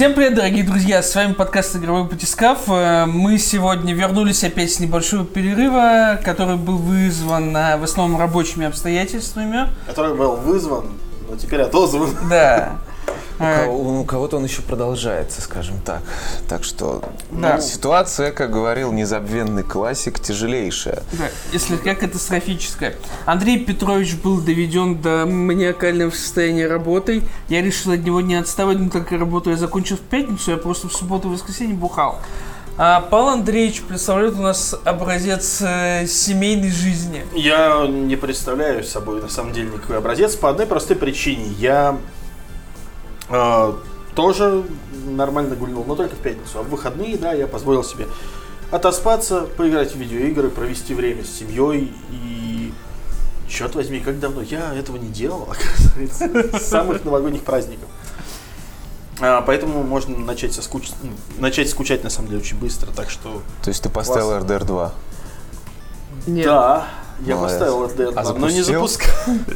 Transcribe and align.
Всем 0.00 0.14
привет, 0.14 0.34
дорогие 0.34 0.64
друзья! 0.64 1.02
С 1.02 1.14
вами 1.14 1.34
подкаст 1.34 1.76
«Игровой 1.76 2.04
батискаф». 2.04 2.60
Э, 2.68 3.04
Мы 3.04 3.36
сегодня 3.36 3.92
вернулись 3.92 4.42
опять 4.42 4.72
с 4.72 4.80
небольшого 4.80 5.26
перерыва, 5.26 6.18
который 6.24 6.56
был 6.56 6.78
вызван 6.78 7.54
э, 7.54 7.76
в 7.76 7.84
основном 7.84 8.18
рабочими 8.18 8.64
обстоятельствами. 8.64 9.68
который 9.86 10.14
был 10.14 10.36
вызван, 10.36 10.86
но 11.28 11.36
теперь 11.36 11.60
отозван. 11.60 12.16
Да. 12.30 12.78
У 13.40 13.42
Э, 13.42 13.64
кого- 13.64 14.00
У 14.00 14.04
кого-то 14.04 14.36
он 14.36 14.44
еще 14.44 14.60
продолжается, 14.62 15.40
скажем 15.40 15.76
так. 15.84 16.02
Так 16.48 16.62
что 16.62 17.02
Да. 17.30 17.56
ну, 17.56 17.62
ситуация, 17.62 18.32
как 18.32 18.50
говорил 18.52 18.92
незабвенный 18.92 19.62
классик, 19.62 20.20
тяжелейшая. 20.20 21.02
Да, 21.12 21.24
если 21.52 21.76
как 21.76 22.00
катастрофическое. 22.00 22.94
Андрей 23.24 23.64
Петрович 23.64 24.14
был 24.16 24.40
доведен 24.40 25.00
до 25.00 25.24
маниакального 25.26 26.10
состояния 26.10 26.66
работой. 26.66 27.22
Я 27.48 27.62
решил 27.62 27.92
от 27.92 28.00
него 28.04 28.20
не 28.20 28.34
отставать, 28.34 28.78
но 28.78 28.90
так 28.90 29.08
как 29.08 29.18
работу 29.18 29.50
я 29.50 29.56
закончил 29.56 29.96
в 29.96 30.00
пятницу, 30.00 30.50
я 30.50 30.56
просто 30.58 30.88
в 30.88 30.92
субботу 30.92 31.28
и 31.28 31.32
воскресенье 31.32 31.74
бухал. 31.74 32.20
А 32.76 33.00
Павел 33.00 33.28
Андреевич 33.28 33.82
представляет 33.82 34.34
у 34.34 34.42
нас 34.42 34.74
образец 34.84 35.58
э, 35.60 36.06
семейной 36.06 36.70
жизни. 36.70 37.24
Я 37.34 37.86
не 37.86 38.16
представляю 38.16 38.84
собой 38.84 39.20
на 39.20 39.28
самом 39.28 39.52
деле 39.52 39.70
никакой 39.70 39.98
образец 39.98 40.34
по 40.36 40.48
одной 40.50 40.66
простой 40.66 40.96
причине. 40.96 41.46
Я 41.58 41.96
э, 43.30 43.72
тоже 44.14 44.64
нормально 45.06 45.56
гульнул, 45.56 45.84
но 45.86 45.96
только 45.96 46.16
в 46.16 46.18
пятницу. 46.18 46.58
А 46.58 46.62
в 46.62 46.68
выходные, 46.68 47.16
да, 47.16 47.32
я 47.32 47.46
позволил 47.46 47.84
себе 47.84 48.06
отоспаться, 48.70 49.42
поиграть 49.56 49.92
в 49.92 49.96
видеоигры, 49.96 50.50
провести 50.50 50.94
время 50.94 51.24
с 51.24 51.30
семьей 51.30 51.92
и... 52.10 52.72
Черт 53.48 53.74
возьми, 53.74 53.98
как 53.98 54.20
давно 54.20 54.42
я 54.42 54.72
этого 54.74 54.96
не 54.96 55.08
делал, 55.08 55.48
оказывается, 55.50 56.56
с 56.56 56.68
самых 56.68 57.04
новогодних 57.04 57.42
праздников. 57.42 57.88
А, 59.20 59.42
поэтому 59.42 59.82
можно 59.82 60.16
начать, 60.16 60.52
соскуч... 60.52 60.90
ну, 61.02 61.10
начать 61.38 61.68
скучать 61.68 62.04
на 62.04 62.10
самом 62.10 62.28
деле 62.28 62.40
очень 62.40 62.58
быстро, 62.58 62.92
так 62.92 63.10
что 63.10 63.42
То 63.62 63.68
есть 63.68 63.82
ты 63.82 63.88
поставил 63.88 64.28
Класс. 64.28 64.44
RDR 64.44 64.64
2. 64.64 64.92
Нет. 66.28 66.46
Да, 66.46 66.88
я 67.26 67.36
Молодец. 67.36 67.58
поставил 67.58 67.84
SDR, 67.86 68.12
А 68.16 68.32
но 68.34 68.48
не 68.50 68.62
запускал. 68.62 69.10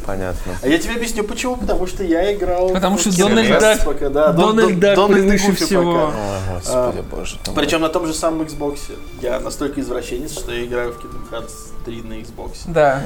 Понятно. 0.05 0.53
А 0.61 0.67
я 0.67 0.77
тебе 0.77 0.95
объясню 0.95 1.23
почему, 1.23 1.55
потому 1.57 1.87
что 1.87 2.03
я 2.03 2.33
играл. 2.33 2.69
Потому 2.69 2.97
в 2.97 3.01
что 3.01 3.17
Дональд 3.17 3.49
Дак- 3.59 3.85
пока, 3.85 4.09
да, 4.09 4.31
Дон- 4.33 4.55
Дональд 4.55 4.79
Дон- 4.79 4.95
Дак 4.95 5.07
превыше 5.07 5.55
всего. 5.55 5.93
пока. 5.93 6.07
О, 6.07 6.91
господи 6.91 7.03
боже. 7.09 7.37
Причем 7.55 7.81
на 7.81 7.89
том 7.89 8.05
же 8.07 8.13
самом 8.13 8.41
Xbox. 8.41 8.77
Я 9.21 9.39
настолько 9.39 9.81
извращенец, 9.81 10.33
что 10.33 10.51
я 10.51 10.65
играю 10.65 10.93
в 10.93 10.97
Kingdom 10.97 11.29
Hearts 11.31 11.51
3 11.85 12.01
на 12.03 12.13
Xbox. 12.13 12.51
Да. 12.67 13.01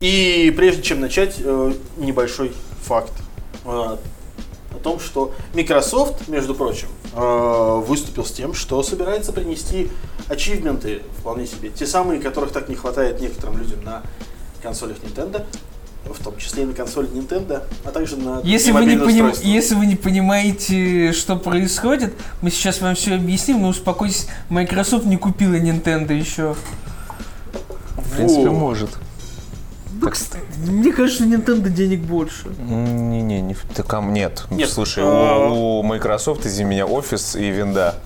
И 0.00 0.52
прежде 0.56 0.82
чем 0.82 1.00
начать, 1.00 1.36
э, 1.38 1.72
небольшой 1.98 2.52
факт 2.82 3.12
о 3.64 3.98
том, 4.82 5.00
что 5.00 5.32
Microsoft, 5.54 6.28
между 6.28 6.54
прочим, 6.54 6.88
э, 7.14 7.82
выступил 7.86 8.24
с 8.24 8.32
тем, 8.32 8.54
что 8.54 8.82
собирается 8.82 9.32
принести 9.32 9.90
ачивменты 10.28 11.02
вполне 11.18 11.46
себе, 11.46 11.70
те 11.70 11.86
самые, 11.86 12.20
которых 12.20 12.52
так 12.52 12.68
не 12.68 12.74
хватает 12.74 13.20
некоторым 13.20 13.58
людям 13.58 13.82
на 13.84 14.02
консолях 14.62 14.98
Nintendo, 14.98 15.44
в 16.04 16.22
том 16.22 16.36
числе 16.38 16.62
и 16.62 16.66
на 16.66 16.72
консоли 16.72 17.08
Nintendo, 17.08 17.62
а 17.84 17.90
также 17.90 18.16
на 18.16 18.40
Если 18.42 18.72
вы, 18.72 18.84
не 18.84 18.96
поним-. 18.96 19.32
Если 19.42 19.74
вы 19.74 19.86
не 19.86 19.96
понимаете, 19.96 21.12
что 21.12 21.36
происходит, 21.36 22.14
мы 22.40 22.50
сейчас 22.50 22.80
вам 22.80 22.94
все 22.94 23.14
объясним, 23.14 23.62
но 23.62 23.68
успокойтесь, 23.68 24.28
Microsoft 24.48 25.04
не 25.06 25.16
купила 25.16 25.54
Nintendo 25.54 26.12
еще. 26.12 26.54
В 27.96 28.16
принципе, 28.16 28.50
может. 28.50 28.90
Так, 30.00 30.16
Мне 30.66 30.92
кажется, 30.92 31.24
Nintendo 31.24 31.68
денег 31.68 32.00
больше. 32.00 32.48
Не-не, 32.58 33.40
не, 33.42 33.54
в- 33.54 33.64
так, 33.74 33.92
а, 33.94 34.00
нет. 34.00 34.44
Нет, 34.50 34.70
Слушай, 34.70 35.04
а- 35.06 35.48
у, 35.48 35.80
у 35.80 35.82
Microsoft, 35.82 36.46
извини 36.46 36.70
меня, 36.70 36.86
офис 36.86 37.36
и 37.36 37.50
винда. 37.50 37.96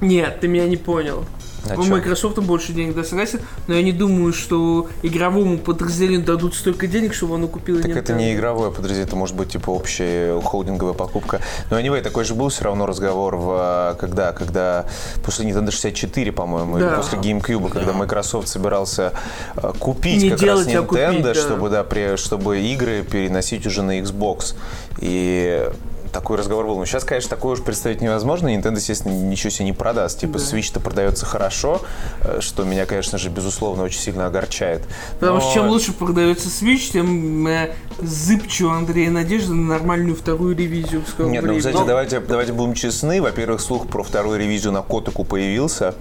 Нет, 0.00 0.40
ты 0.40 0.48
меня 0.48 0.66
не 0.68 0.76
понял. 0.76 1.24
А 1.70 1.74
У 1.78 1.84
чё? 1.84 1.90
Microsoft 1.90 2.38
больше 2.40 2.72
денег, 2.72 2.94
да, 2.94 3.04
согласен, 3.04 3.40
но 3.66 3.74
я 3.74 3.82
не 3.82 3.92
думаю, 3.92 4.32
что 4.32 4.88
игровому 5.02 5.58
подразделению 5.58 6.24
дадут 6.24 6.54
столько 6.54 6.86
денег, 6.86 7.14
чтобы 7.14 7.36
оно 7.36 7.48
купило 7.48 7.80
Так 7.80 7.90
Nintendo. 7.90 7.98
это 7.98 8.12
не 8.12 8.34
игровое 8.34 8.70
подразделение, 8.70 9.06
это 9.06 9.16
может 9.16 9.34
быть 9.36 9.48
типа 9.50 9.70
общая 9.70 10.40
холдинговая 10.40 10.94
покупка. 10.94 11.40
Но 11.70 11.78
anyway, 11.80 12.02
такой 12.02 12.24
же 12.24 12.34
был 12.34 12.48
все 12.50 12.64
равно 12.64 12.86
разговор 12.86 13.36
в 13.36 13.48
а, 13.50 13.94
когда, 13.94 14.32
когда 14.32 14.86
после 15.24 15.46
Nintendo 15.48 15.70
64, 15.70 16.32
по-моему, 16.32 16.76
или 16.78 16.84
Да. 16.84 16.96
после 16.96 17.18
GameCube, 17.18 17.70
когда 17.70 17.92
Microsoft 17.92 18.48
собирался 18.48 19.12
а, 19.56 19.72
купить 19.72 20.22
Не 20.22 20.30
как 20.30 20.40
делать, 20.40 20.66
раз 20.66 20.74
а 20.76 20.78
Nintendo, 20.78 20.86
купить, 20.86 21.22
да. 21.22 21.34
чтобы 21.34 21.70
да, 21.70 21.84
при- 21.84 22.16
чтобы 22.16 22.60
игры 22.60 23.02
переносить 23.02 23.66
уже 23.66 23.82
на 23.82 24.00
Xbox. 24.00 24.54
И 25.00 25.66
такой 26.14 26.38
разговор 26.38 26.64
был. 26.66 26.78
Но 26.78 26.86
сейчас, 26.86 27.04
конечно, 27.04 27.28
такое 27.28 27.52
уж 27.54 27.62
представить 27.62 28.00
невозможно. 28.00 28.48
Nintendo, 28.48 28.76
естественно, 28.76 29.12
ничего 29.12 29.50
себе 29.50 29.66
не 29.66 29.72
продаст. 29.72 30.20
Типа, 30.20 30.38
Да. 30.38 30.44
Switch-то 30.44 30.80
продается 30.80 31.26
хорошо, 31.26 31.82
э, 32.22 32.38
что 32.40 32.64
меня, 32.64 32.86
конечно 32.86 33.18
же, 33.18 33.28
безусловно, 33.28 33.82
очень 33.82 34.00
сильно 34.00 34.26
огорчает. 34.26 34.82
Потому 35.20 35.40
что 35.40 35.48
Но- 35.48 35.54
чем 35.54 35.68
лучше 35.68 35.92
продается 35.92 36.48
Switch, 36.48 36.92
тем 36.92 37.46
э, 37.48 37.74
зыбче 38.00 38.64
у 38.64 38.70
Андрея 38.70 39.10
надежда 39.10 39.52
на 39.52 39.66
нормальную 39.74 40.14
вторую 40.16 40.56
ревизию 40.56 41.00
Нет, 41.00 41.14
ну, 41.18 41.26
времени. 41.28 41.58
кстати, 41.58 41.74
Ну, 41.76 41.84
давайте, 41.84 42.20
давайте 42.20 42.52
будем 42.52 42.74
честны. 42.74 43.20
Во-первых, 43.20 43.60
слух 43.60 43.88
про 43.88 44.02
вторую 44.04 44.38
ревизию 44.38 44.72
на 44.72 44.82
Котаку 44.82 45.24
появился, 45.24 45.94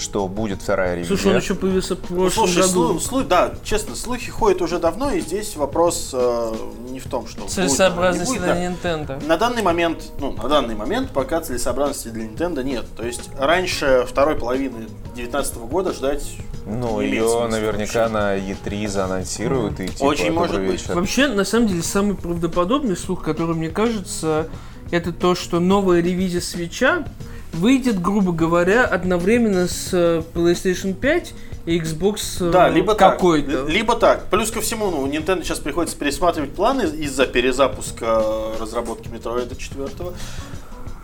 что 0.00 0.26
будет 0.28 0.62
вторая 0.62 0.94
ревизия. 0.96 1.16
Слушай, 1.16 1.32
он 1.32 1.40
еще 1.40 1.54
появился 1.54 1.94
в 1.94 2.00
прошлом 2.00 2.48
слушай, 2.48 2.62
году. 2.62 2.94
слу- 2.94 2.98
слу- 2.98 3.24
да, 3.26 3.52
честно, 3.62 3.94
слухи 3.94 4.30
ходят 4.30 4.62
уже 4.62 4.78
давно, 4.78 5.12
и 5.12 5.20
здесь 5.20 5.56
вопрос 5.56 6.10
э, 6.12 6.54
не 6.88 6.98
в 7.00 7.04
том, 7.08 7.26
что 7.26 7.42
будет, 7.42 7.52
Целесообразности 7.52 8.32
не 8.32 8.38
будет, 8.38 8.48
на 8.48 8.54
да. 8.54 8.64
Nintendo. 8.66 9.26
На 9.26 9.36
данный 9.36 9.62
момент, 9.62 10.12
ну, 10.18 10.32
на 10.32 10.48
данный 10.48 10.74
момент 10.74 11.10
пока 11.12 11.40
целесообразности 11.40 12.08
для 12.08 12.24
Nintendo 12.26 12.62
нет. 12.64 12.86
То 12.96 13.04
есть 13.04 13.30
раньше 13.38 14.04
второй 14.08 14.36
половины 14.36 14.86
2019 15.14 15.56
года 15.58 15.92
ждать 15.92 16.24
Ну, 16.66 17.00
ее 17.00 17.22
смысла 17.22 17.48
наверняка 17.48 18.08
вообще. 18.08 18.12
на 18.14 18.36
E3 18.38 18.88
заанонсируют 18.88 19.80
и 19.80 19.88
типа 19.88 20.04
Очень 20.04 20.32
может 20.32 20.52
«Добрый 20.56 20.72
быть. 20.72 20.80
вечер». 20.82 20.94
Вообще, 20.94 21.28
на 21.28 21.44
самом 21.44 21.68
деле, 21.68 21.82
самый 21.82 22.14
правдоподобный 22.16 22.96
слух, 22.96 23.22
который 23.22 23.54
мне 23.54 23.68
кажется, 23.70 24.48
это 24.90 25.12
то, 25.12 25.34
что 25.34 25.60
новая 25.60 26.00
ревизия 26.00 26.40
свеча 26.40 27.04
выйдет, 27.52 28.00
грубо 28.00 28.32
говоря, 28.32 28.84
одновременно 28.84 29.66
с 29.68 29.88
э, 29.92 30.22
PlayStation 30.34 30.94
5 30.94 31.34
и 31.66 31.78
Xbox 31.78 32.18
э, 32.40 32.50
Да, 32.50 32.68
либо 32.68 32.94
какой-то. 32.94 33.64
так. 33.64 33.68
Либо 33.68 33.96
так. 33.96 34.24
Плюс 34.30 34.50
ко 34.50 34.60
всему, 34.60 34.90
ну, 34.90 35.00
у 35.00 35.06
Nintendo 35.06 35.42
сейчас 35.42 35.58
приходится 35.58 35.96
пересматривать 35.96 36.52
планы 36.54 36.82
из-за 36.82 37.26
перезапуска 37.26 38.22
разработки 38.60 39.08
Metroid 39.08 39.54
4. 39.56 39.88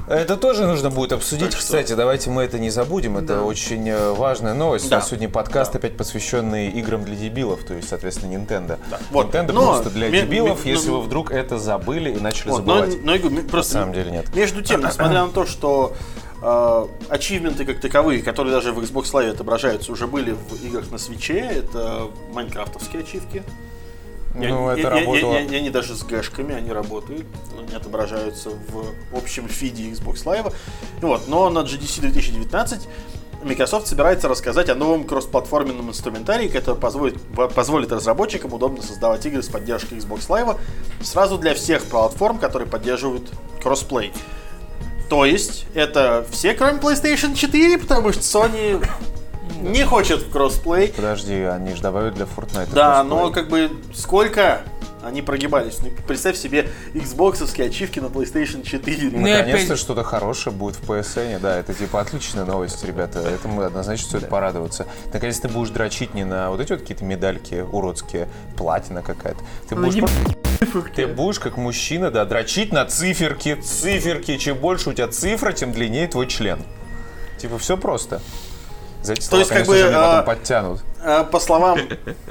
Это 0.08 0.36
тоже 0.36 0.66
нужно 0.66 0.88
будет 0.90 1.12
обсудить. 1.12 1.46
Так 1.50 1.52
что- 1.58 1.60
Кстати, 1.62 1.94
давайте 1.94 2.30
мы 2.30 2.44
это 2.44 2.60
не 2.60 2.70
забудем. 2.70 3.16
Это 3.18 3.38
Да. 3.38 3.42
очень 3.42 3.88
э, 3.88 4.12
важная 4.12 4.54
новость. 4.54 4.88
Да. 4.88 4.96
У 4.96 4.98
нас 5.00 5.08
сегодня 5.08 5.28
подкаст 5.28 5.72
Да. 5.72 5.78
опять 5.80 5.96
посвященный 5.96 6.68
играм 6.70 7.02
для 7.04 7.16
дебилов, 7.16 7.64
то 7.64 7.74
есть, 7.74 7.88
соответственно, 7.88 8.32
Nintendo. 8.36 8.78
Да. 8.88 9.00
Вот. 9.10 9.34
Nintendo 9.34 9.52
Но 9.52 9.64
просто 9.66 9.90
для 9.90 10.08
ме- 10.08 10.20
дебилов, 10.22 10.64
ме- 10.64 10.70
если 10.70 10.90
ну, 10.90 11.00
вы 11.00 11.06
вдруг 11.06 11.32
это 11.32 11.58
забыли 11.58 12.10
и 12.12 12.20
начали 12.20 12.50
Вот, 12.50 12.64
но, 12.64 12.76
забывать. 12.76 13.02
но 13.04 13.18
говорю, 13.18 13.42
На 13.42 13.48
просто 13.48 13.72
самом 13.72 13.94
деле 13.94 14.12
нет. 14.12 14.32
Между 14.36 14.62
тем, 14.62 14.80
несмотря 14.84 15.24
на 15.24 15.28
то, 15.32 15.44
что 15.44 15.96
э, 15.96 16.25
achievement'ы 17.08 17.64
как 17.64 17.80
таковые, 17.80 18.22
которые 18.22 18.52
даже 18.54 18.72
в 18.72 18.78
Xbox 18.78 19.04
Live 19.12 19.30
отображаются, 19.30 19.92
уже 19.92 20.06
были 20.06 20.32
в 20.32 20.64
играх 20.64 20.90
на 20.90 20.98
Switch, 20.98 21.38
это 21.38 22.08
майнкрафтовские 22.32 23.02
ачивки. 23.02 23.42
Я- 24.38 24.48
Ну, 24.50 24.66
я- 24.70 24.72
это 24.74 24.82
я- 24.82 24.90
работало. 24.90 25.32
я- 25.32 25.40
я- 25.40 25.58
Они 25.58 25.70
даже 25.70 25.94
с 25.94 26.02
гэшками, 26.02 26.54
они 26.54 26.70
работают, 26.70 27.24
они 27.58 27.74
отображаются 27.74 28.50
в 28.50 29.16
общем 29.16 29.48
feed'е 29.48 29.84
Xbox 29.90 30.24
Live. 30.24 30.52
Вот, 31.00 31.26
но 31.26 31.48
на 31.48 31.60
GDC 31.60 32.00
2019 32.02 32.86
Microsoft 33.42 33.86
собирается 33.86 34.28
рассказать 34.28 34.68
о 34.68 34.74
новом 34.74 35.04
кроссплатформенном 35.04 35.88
инструментарии, 35.90 36.48
который 36.48 36.78
позволит, 36.78 37.16
во- 37.32 37.48
позволит 37.48 37.92
разработчикам 37.92 38.52
удобно 38.52 38.82
создавать 38.82 39.24
игры 39.24 39.42
с 39.42 39.48
поддержкой 39.48 39.98
Xbox 39.98 40.26
Live 40.28 40.58
сразу 41.02 41.38
для 41.38 41.54
всех 41.54 41.84
платформ, 41.84 42.38
которые 42.38 42.68
поддерживают 42.68 43.30
кроссплей. 43.62 44.12
То 45.08 45.24
есть, 45.24 45.66
это 45.74 46.26
все, 46.30 46.54
кроме 46.54 46.78
PlayStation 46.78 47.34
4, 47.34 47.78
потому 47.78 48.12
что 48.12 48.20
Sony 48.22 48.84
не 49.62 49.84
хочет 49.84 50.22
в 50.22 50.30
кроссплей. 50.30 50.88
Подожди, 50.88 51.34
они 51.42 51.74
же 51.74 51.82
добавят 51.82 52.14
для 52.14 52.24
Fortnite. 52.26 52.68
Да, 52.74 52.96
кроссплей. 53.04 53.08
но 53.08 53.30
как 53.30 53.48
бы 53.48 53.70
сколько 53.94 54.62
они 55.04 55.22
прогибались. 55.22 55.78
Ну, 55.80 55.90
представь 56.08 56.36
себе 56.36 56.68
Xboxовские 56.92 57.68
ачивки 57.68 58.00
на 58.00 58.06
PlayStation 58.06 58.64
4. 58.64 59.10
Ну, 59.12 59.24
и 59.24 59.30
Наконец-то 59.32 59.66
опять- 59.74 59.78
что-то 59.78 60.02
хорошее 60.02 60.54
будет 60.54 60.74
в 60.74 60.82
PSN, 60.90 61.38
да, 61.38 61.56
это 61.58 61.72
типа 61.74 62.00
отличная 62.00 62.44
новость, 62.44 62.84
ребята, 62.84 63.20
этому 63.20 63.60
однозначно 63.62 64.08
стоит 64.08 64.28
порадоваться. 64.28 64.86
Наконец 65.12 65.38
ты 65.38 65.46
будешь 65.48 65.70
дрочить 65.70 66.14
не 66.14 66.24
на 66.24 66.50
вот 66.50 66.60
эти 66.60 66.72
вот 66.72 66.80
какие-то 66.80 67.04
медальки 67.04 67.64
уродские, 67.70 68.28
платина 68.56 69.02
какая-то. 69.02 69.38
Ты 69.68 69.76
Ну, 69.76 69.82
будешь, 69.86 69.94
не. 70.02 70.45
Ты 70.94 71.06
будешь 71.06 71.38
как 71.38 71.56
мужчина, 71.56 72.10
да, 72.10 72.24
дрочить 72.24 72.72
на 72.72 72.84
циферки, 72.84 73.54
циферки, 73.54 74.36
чем 74.36 74.56
больше 74.58 74.90
у 74.90 74.92
тебя 74.92 75.08
цифра, 75.08 75.52
тем 75.52 75.72
длиннее 75.72 76.08
твой 76.08 76.26
член. 76.26 76.60
Типа 77.38 77.58
все 77.58 77.76
просто. 77.76 78.20
За 79.02 79.12
эти 79.12 79.20
слова, 79.20 79.40
есть, 79.40 79.50
как 79.50 79.66
конечно 79.66 79.72
бы, 79.72 79.78
же, 79.78 79.86
мне 79.86 79.96
потом 79.96 80.18
а, 80.18 80.22
подтянут. 80.22 80.80
э, 81.02 81.24
по 81.30 81.38
словам 81.38 81.78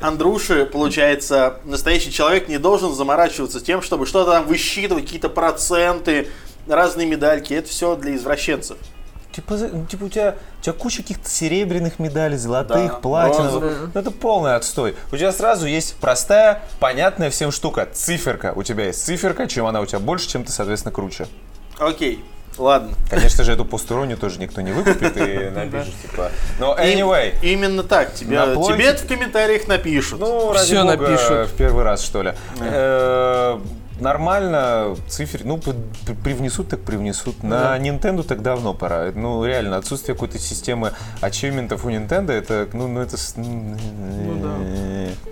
Андруши, 0.01 0.65
получается, 0.65 1.59
настоящий 1.63 2.11
человек 2.11 2.49
не 2.49 2.57
должен 2.57 2.93
заморачиваться 2.93 3.61
тем, 3.61 3.81
чтобы 3.81 4.05
что-то 4.05 4.31
там 4.31 4.45
высчитывать, 4.45 5.05
какие-то 5.05 5.29
проценты, 5.29 6.27
разные 6.67 7.07
медальки. 7.07 7.53
Это 7.53 7.69
все 7.69 7.95
для 7.95 8.15
извращенцев. 8.15 8.77
Типа, 9.35 9.57
за- 9.57 9.67
ну, 9.67 9.85
типа 9.85 10.05
у 10.05 10.09
тебя, 10.09 10.35
у 10.59 10.63
тебя 10.63 10.71
куча 10.73 11.01
каких-то 11.01 11.29
серебряных 11.29 11.99
медалей, 11.99 12.37
золотых, 12.37 12.93
Да, 12.93 12.99
платиновых. 12.99 13.89
Ну, 13.93 13.99
это 13.99 14.09
полный 14.11 14.55
отстой. 14.55 14.95
У 15.11 15.17
тебя 15.17 15.33
сразу 15.33 15.65
есть 15.65 15.95
простая, 15.95 16.61
понятная 16.79 17.29
всем 17.29 17.51
штука. 17.51 17.85
Циферка. 17.91 18.53
У 18.55 18.63
тебя 18.63 18.85
есть 18.85 19.03
циферка, 19.03 19.47
чем 19.47 19.65
она 19.65 19.81
у 19.81 19.85
тебя 19.85 19.99
больше, 19.99 20.29
чем 20.29 20.45
ты, 20.45 20.53
соответственно, 20.53 20.93
круче. 20.93 21.27
Окей, 21.77 22.23
ладно. 22.57 22.95
Конечно 23.09 23.43
же, 23.43 23.51
эту 23.51 23.65
постороннюю 23.65 24.17
тоже 24.17 24.39
никто 24.39 24.61
не 24.61 24.71
выкупит 24.71 25.17
и 25.17 25.49
напишет, 25.53 25.93
типа. 26.01 26.31
Но 26.57 26.73
anyway. 26.73 27.33
И- 27.41 27.51
именно 27.51 27.83
так. 27.83 28.13
Тебя, 28.13 28.55
тебе 28.55 28.85
это 28.85 29.03
в 29.03 29.07
комментариях 29.07 29.67
напишут. 29.67 30.21
Ну, 30.21 30.53
ради 30.53 30.73
бога, 30.75 30.95
напишут. 30.95 31.49
в 31.49 31.57
первый 31.57 31.83
раз, 31.83 32.01
что 32.01 32.21
ли. 32.23 32.31
Э, 32.61 33.59
Нормально, 33.99 34.95
цифр, 35.07 35.41
ну, 35.45 35.59
привнесут, 36.23 36.67
так 36.69 36.81
привнесут. 36.81 37.43
На 37.43 37.77
Nintendo 37.79 38.23
так 38.23 38.41
давно 38.41 38.73
пора. 38.73 39.11
Ну, 39.15 39.45
реально, 39.45 39.77
отсутствие 39.77 40.15
какой-то 40.15 40.37
системы 40.37 40.91
ачивментов 41.21 41.85
у 41.85 41.89
Nintendo, 41.89 42.31
это, 42.31 42.67
ну, 42.73 42.87
ну 42.87 42.99
это... 43.01 43.15
с- 43.17 43.35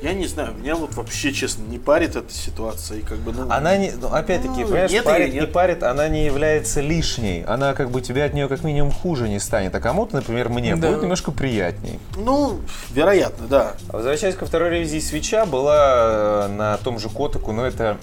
Я 0.02 0.14
не 0.14 0.28
знаю, 0.28 0.54
меня 0.54 0.76
вот 0.76 0.96
вообще, 0.96 1.34
честно, 1.34 1.64
не 1.64 1.78
парит 1.78 2.16
эта 2.16 2.32
ситуация. 2.34 3.00
И 3.00 3.02
как 3.02 3.18
бы, 3.20 3.34
ну, 3.34 3.48
Она 3.52 3.76
не, 3.78 3.92
ну, 3.92 4.08
опять-таки, 4.08 4.62
Ну, 4.62 4.68
понимаешь, 4.68 4.92
нет 4.92 5.04
парит, 5.04 5.28
или 5.28 5.34
не 5.36 5.40
нет? 5.42 5.52
парит, 5.52 5.84
она 5.84 6.08
не 6.08 6.26
является 6.26 6.82
лишней. 6.82 7.44
Она 7.44 7.74
как 7.74 7.92
бы 7.92 8.02
тебе 8.02 8.24
от 8.24 8.34
нее 8.34 8.48
как 8.48 8.64
минимум 8.64 8.92
хуже 8.92 9.28
не 9.28 9.40
станет. 9.40 9.76
А 9.76 9.80
кому-то, 9.82 10.16
например, 10.16 10.50
мне 10.50 10.76
Да. 10.76 10.88
будет 10.90 11.02
немножко 11.02 11.32
приятней. 11.32 12.00
ну, 12.16 12.60
вероятно, 12.92 13.48
да. 13.48 13.74
Возвращаясь 13.90 14.36
ко 14.36 14.46
второй 14.46 14.70
ревизии 14.70 15.00
свеча, 15.00 15.46
была 15.46 16.46
э, 16.46 16.48
на 16.48 16.78
том 16.78 17.00
же 17.00 17.10
Котаку, 17.10 17.52
но 17.52 17.66
это 17.66 17.98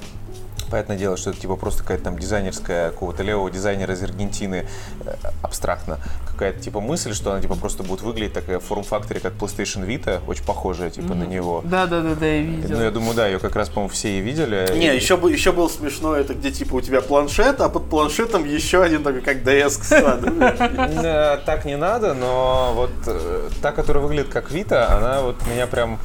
Понятное 0.70 0.96
дело, 0.96 1.16
что 1.16 1.30
это 1.30 1.40
типа 1.40 1.56
просто 1.56 1.82
какая-то 1.82 2.04
там 2.04 2.18
дизайнерская, 2.18 2.90
какого-то 2.90 3.22
левого 3.22 3.50
дизайнера 3.50 3.92
из 3.94 4.02
Аргентины, 4.02 4.66
э, 5.04 5.14
абстрактно, 5.42 5.98
какая-то 6.30 6.60
типа 6.60 6.80
мысль, 6.80 7.12
что 7.12 7.32
она 7.32 7.40
типа 7.40 7.56
просто 7.56 7.82
будет 7.82 8.02
выглядеть 8.02 8.34
такая 8.34 8.60
в 8.60 8.64
форм-факторе, 8.64 9.20
как 9.20 9.32
PlayStation 9.34 9.84
Vita, 9.86 10.20
очень 10.28 10.44
похожая 10.44 10.90
типа 10.90 11.14
на 11.14 11.24
него. 11.24 11.62
Да, 11.64 11.86
да, 11.86 12.00
да, 12.00 12.14
да, 12.14 12.26
я 12.26 12.40
видел. 12.42 12.76
Ну, 12.76 12.84
я 12.84 12.90
думаю, 12.90 13.14
да, 13.14 13.26
ее 13.26 13.38
как 13.40 13.56
раз, 13.56 13.68
по-моему, 13.68 13.90
все 13.92 14.18
и 14.18 14.20
видели. 14.20 14.68
Не, 14.76 14.92
И- 14.92 14.96
еще, 14.96 15.14
еще 15.14 15.52
было 15.52 15.68
смешно, 15.68 16.14
это 16.14 16.34
где 16.34 16.50
типа 16.52 16.76
у 16.76 16.80
тебя 16.80 17.00
планшет, 17.00 17.60
а 17.60 17.68
под 17.68 17.90
планшетом 17.90 18.44
еще 18.44 18.82
один 18.82 19.02
такой, 19.02 19.20
как 19.22 19.38
DS. 19.38 19.80
Э, 21.02 21.38
Так 21.44 21.64
не 21.64 21.76
надо, 21.76 22.14
но 22.14 22.72
вот 22.74 22.90
э, 23.06 23.48
та, 23.62 23.72
которая 23.72 24.02
выглядит 24.02 24.28
как 24.32 24.50
Вита, 24.50 24.96
она 24.96 25.22
вот 25.22 25.36
меня 25.46 25.66
прям 25.66 25.98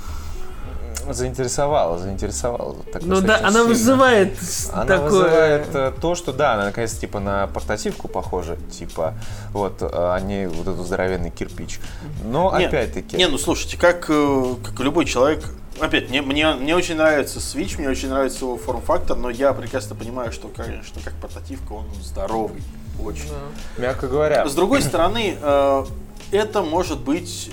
заинтересовала, 1.14 1.98
заинтересовала. 1.98 2.74
вот 2.74 2.92
так 2.92 3.02
Ну 3.04 3.22
да, 3.22 3.38
она 3.38 3.52
сильно. 3.52 3.64
вызывает 3.66 4.38
Она 4.74 4.86
такое... 4.86 5.10
вызывает 5.10 5.68
э, 5.76 5.94
то, 6.02 6.16
что 6.16 6.34
да, 6.34 6.54
она 6.54 6.66
наконец 6.66 6.94
типа 6.94 7.20
на 7.20 7.48
портативку 7.48 8.08
похожа, 8.08 8.58
типа 8.72 9.14
вот, 9.52 9.82
э, 9.82 9.90
а 9.92 10.20
не 10.20 10.48
вот 10.48 10.68
этот 10.68 10.86
здоровенный 10.86 11.32
кирпич. 11.32 11.80
Но 12.24 12.58
Не, 12.58 12.66
опять-таки, 12.66 13.18
Не, 13.18 13.28
ну 13.28 13.38
слушайте, 13.38 13.78
как, 13.78 14.06
э, 14.10 14.56
как 14.64 14.80
любой 14.80 15.06
человек, 15.06 15.44
опять, 15.80 16.10
мне, 16.10 16.22
мне, 16.22 16.54
мне 16.54 16.76
очень 16.76 16.96
нравится 16.96 17.40
Switch, 17.40 17.78
мне 17.78 17.90
очень 17.90 18.10
нравится 18.10 18.46
его 18.46 18.58
форм-фактор, 18.58 19.18
но 19.18 19.30
я 19.30 19.54
прекрасно 19.54 19.96
понимаю, 19.96 20.32
что, 20.32 20.48
конечно, 20.48 21.02
как 21.04 21.14
портативка 21.16 21.74
он 21.74 21.86
здоровый. 22.02 22.62
Очень. 23.04 23.30
мягко 23.78 24.08
говоря, 24.08 24.48
С 24.48 24.56
другой 24.56 24.82
стороны, 24.82 25.38
э, 25.42 25.86
это 26.32 26.62
может 26.62 27.00
быть 27.02 27.52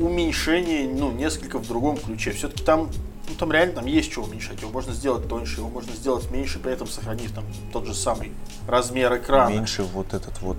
уменьшение, 0.00 0.88
ну, 0.88 1.10
несколько 1.12 1.58
в 1.58 1.66
другом 1.66 1.96
ключе. 1.96 2.32
Все-таки 2.32 2.64
там, 2.64 2.90
ну, 3.28 3.34
там 3.38 3.52
реально 3.52 3.74
там 3.74 3.86
есть 3.86 4.10
что 4.10 4.22
уменьшать. 4.22 4.60
Его 4.60 4.70
можно 4.70 4.92
сделать 4.92 5.28
тоньше, 5.28 5.60
его 5.60 5.68
можно 5.68 5.92
сделать 5.92 6.30
меньше, 6.30 6.58
при 6.58 6.72
этом 6.72 6.86
сохранив 6.86 7.32
там 7.32 7.44
тот 7.72 7.86
же 7.86 7.94
самый 7.94 8.32
размер 8.66 9.16
экрана. 9.16 9.50
меньше 9.50 9.82
вот 9.82 10.14
этот 10.14 10.40
вот 10.40 10.56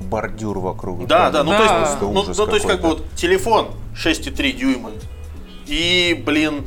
бордюр 0.00 0.58
вокруг. 0.58 1.06
Да, 1.06 1.28
экрана. 1.28 1.32
да, 1.32 1.44
ну 1.44 1.50
Да. 1.50 1.58
то 1.58 1.62
есть, 1.80 2.00
ну, 2.00 2.20
ужас 2.20 2.38
ну, 2.38 2.46
то 2.46 2.54
есть 2.54 2.66
как 2.66 2.80
бы 2.82 2.88
вот 2.88 3.04
телефон 3.16 3.70
6,3 3.94 4.52
дюйма 4.52 4.90
и, 5.66 6.22
блин, 6.24 6.66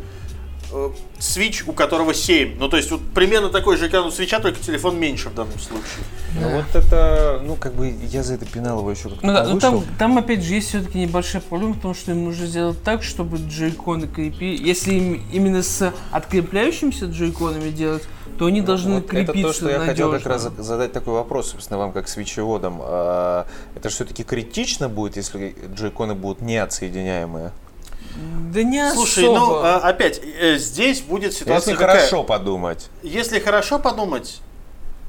э, 0.72 0.90
Switch, 1.20 1.64
у 1.68 1.74
которого 1.74 2.14
7. 2.14 2.58
Ну, 2.58 2.70
то 2.70 2.78
есть, 2.78 2.90
вот 2.92 3.02
примерно 3.14 3.50
такой 3.50 3.78
же 3.78 3.88
экран 3.88 4.06
у 4.08 4.12
свеча, 4.12 4.40
только 4.40 4.60
телефон 4.60 4.98
меньше 5.00 5.30
в 5.30 5.36
данном 5.36 5.60
случае. 5.60 6.06
Ну 6.40 6.50
вот 6.50 6.76
это, 6.76 7.42
ну 7.44 7.56
как 7.56 7.74
бы 7.74 7.94
я 8.10 8.24
за 8.24 8.36
это 8.36 8.46
пинал 8.46 8.80
его 8.80 8.92
еще 8.92 9.10
как-то 9.10 9.26
Ну 9.26 9.34
да, 9.34 9.44
ну 9.46 9.60
там, 9.60 9.84
там 9.98 10.18
опять 10.18 10.44
же 10.44 10.54
есть 10.54 10.70
все-таки 10.70 11.00
небольшая 11.00 11.42
проблема, 11.42 11.74
потому 11.74 11.94
что 11.94 12.12
им 12.12 12.26
нужно 12.26 12.46
сделать 12.46 12.82
так, 12.84 13.04
чтобы 13.04 13.38
джойконы 13.38 14.08
крепи... 14.08 14.46
Если 14.56 14.94
им 14.94 15.24
именно 15.34 15.64
с 15.64 15.92
открепляющимися 16.12 17.06
джойконами 17.08 17.72
делать, 17.72 18.04
то 18.38 18.46
они 18.46 18.62
должны 18.62 18.96
Вот 18.96 19.08
крепиться 19.08 19.40
это 19.40 19.48
то, 19.48 19.54
что 19.54 19.70
я 19.70 19.80
хотел 19.80 20.12
как 20.12 20.26
раз 20.26 20.44
за- 20.44 20.64
задать 20.64 20.94
такой 20.94 21.16
вопрос, 21.16 21.52
собственно, 21.52 21.80
вам 21.80 21.92
как 21.92 22.08
свечеводам. 22.08 22.80
А, 22.82 23.46
Это 23.76 23.90
все-таки 23.90 24.24
критично 24.24 24.88
будет, 24.88 25.18
если 25.18 25.56
джойконы 25.76 26.14
будут 26.14 26.42
неотсоединяемые? 26.42 27.52
Да 28.52 28.64
не 28.64 28.92
Слушай, 28.92 29.26
особо. 29.26 29.40
ну, 29.40 29.54
а, 29.64 29.78
опять, 29.78 30.20
э, 30.24 30.58
здесь 30.58 31.02
будет 31.02 31.34
ситуация 31.34 31.56
Если 31.56 31.72
какая? 31.74 31.98
хорошо 32.00 32.24
подумать. 32.24 32.90
Если 33.04 33.40
хорошо 33.40 33.80
подумать, 33.80 34.42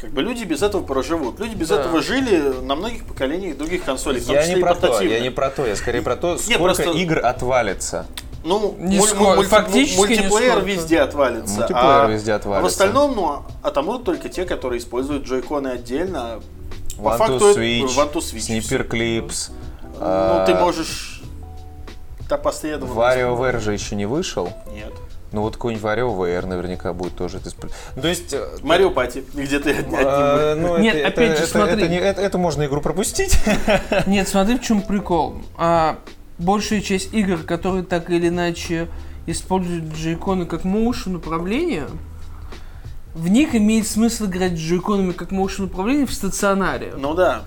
как 0.00 0.10
бы 0.10 0.22
люди 0.22 0.44
без 0.44 0.62
этого 0.62 0.82
проживут. 0.82 1.40
Люди 1.40 1.54
без 1.54 1.68
Да. 1.68 1.80
этого 1.80 2.02
жили 2.02 2.38
на 2.62 2.74
многих 2.74 3.06
поколениях 3.06 3.56
других 3.56 3.84
консолей, 3.84 4.20
Я 4.22 4.46
не 4.46 4.60
про 4.60 4.74
то, 4.74 5.00
я 5.00 5.20
не 5.20 5.30
про 5.30 5.50
то, 5.50 5.66
я 5.66 5.74
скорее 5.76 6.02
про 6.02 6.16
то, 6.16 6.36
сколько 6.38 6.58
просто- 6.62 6.90
игр 6.90 7.18
отвалится. 7.24 8.06
Ну, 8.42 8.74
Не 8.78 8.98
муль- 8.98 9.06
сколько, 9.08 9.40
мульти- 9.42 9.48
фактически 9.48 9.96
мультиплеер 9.98 10.30
нисколько. 10.56 10.60
везде 10.66 11.00
отвалится. 11.00 11.54
Мультиплеер 11.56 12.04
а, 12.04 12.06
везде 12.08 12.32
а 12.32 12.36
отвалится. 12.36 12.62
в 12.62 12.66
остальном, 12.72 13.14
ну, 13.14 13.42
отомрут 13.62 14.04
только 14.04 14.28
те, 14.30 14.44
которые 14.46 14.78
используют 14.80 15.24
джойконы 15.26 15.68
отдельно. 15.68 16.40
По 16.96 17.08
One 17.10 17.16
факту 17.18 17.34
to 17.38 17.50
это- 17.52 17.60
Switch, 17.60 17.96
One 17.96 18.12
to 18.12 18.18
Switch. 18.20 18.60
Sniper 18.60 18.88
Clips. 18.88 19.50
Ну, 20.00 20.44
ты 20.46 20.54
можешь... 20.54 21.19
Да, 22.30 22.36
последовательно. 22.38 22.98
WarioWare 23.00 23.60
же 23.60 23.72
еще 23.72 23.96
не 23.96 24.06
вышел. 24.06 24.52
Нет. 24.72 24.92
Ну 25.32 25.42
вот 25.42 25.54
какой-нибудь 25.54 25.84
WarioWare 25.84 26.46
наверняка 26.46 26.92
будет 26.92 27.16
тоже 27.16 27.36
это 27.38 27.48
использовать. 27.48 27.80
Ну, 27.96 28.02
То 28.02 28.08
есть... 28.08 28.32
э, 28.32 28.44
Марио 28.62 28.90
Пати, 28.90 29.24
где 29.34 29.58
ты 29.60 29.70
одни- 29.72 29.96
э, 29.96 30.52
одним... 30.52 30.66
ну, 30.66 30.78
Нет, 30.78 30.94
это- 30.96 31.08
опять 31.08 31.28
это- 31.30 31.36
же, 31.36 31.42
это- 31.44 31.52
смотри. 31.52 31.82
это 31.82 31.88
не- 31.88 31.98
это- 31.98 32.20
Эту 32.20 32.38
можно 32.38 32.64
игру 32.66 32.80
пропустить. 32.80 33.36
Нет, 34.06 34.28
смотри, 34.28 34.58
в 34.58 34.62
чем 34.62 34.82
прикол. 34.82 35.36
А, 35.56 35.99
большая 36.38 36.80
часть 36.80 37.12
игр, 37.14 37.38
которые 37.38 37.84
так 37.84 38.10
или 38.10 38.28
иначе 38.28 38.88
используют 39.26 39.92
джойконы 39.94 40.46
как 40.46 40.64
моушен 40.64 41.16
управление, 41.16 41.87
в 43.14 43.28
них 43.28 43.54
имеет 43.54 43.87
смысл 43.87 44.26
играть 44.26 44.52
с 44.52 44.60
джойконами 44.60 45.12
как 45.12 45.30
моушен 45.32 45.64
управление 45.66 46.06
в 46.06 46.12
стационаре. 46.12 46.92
Ну 46.96 47.14
да. 47.14 47.42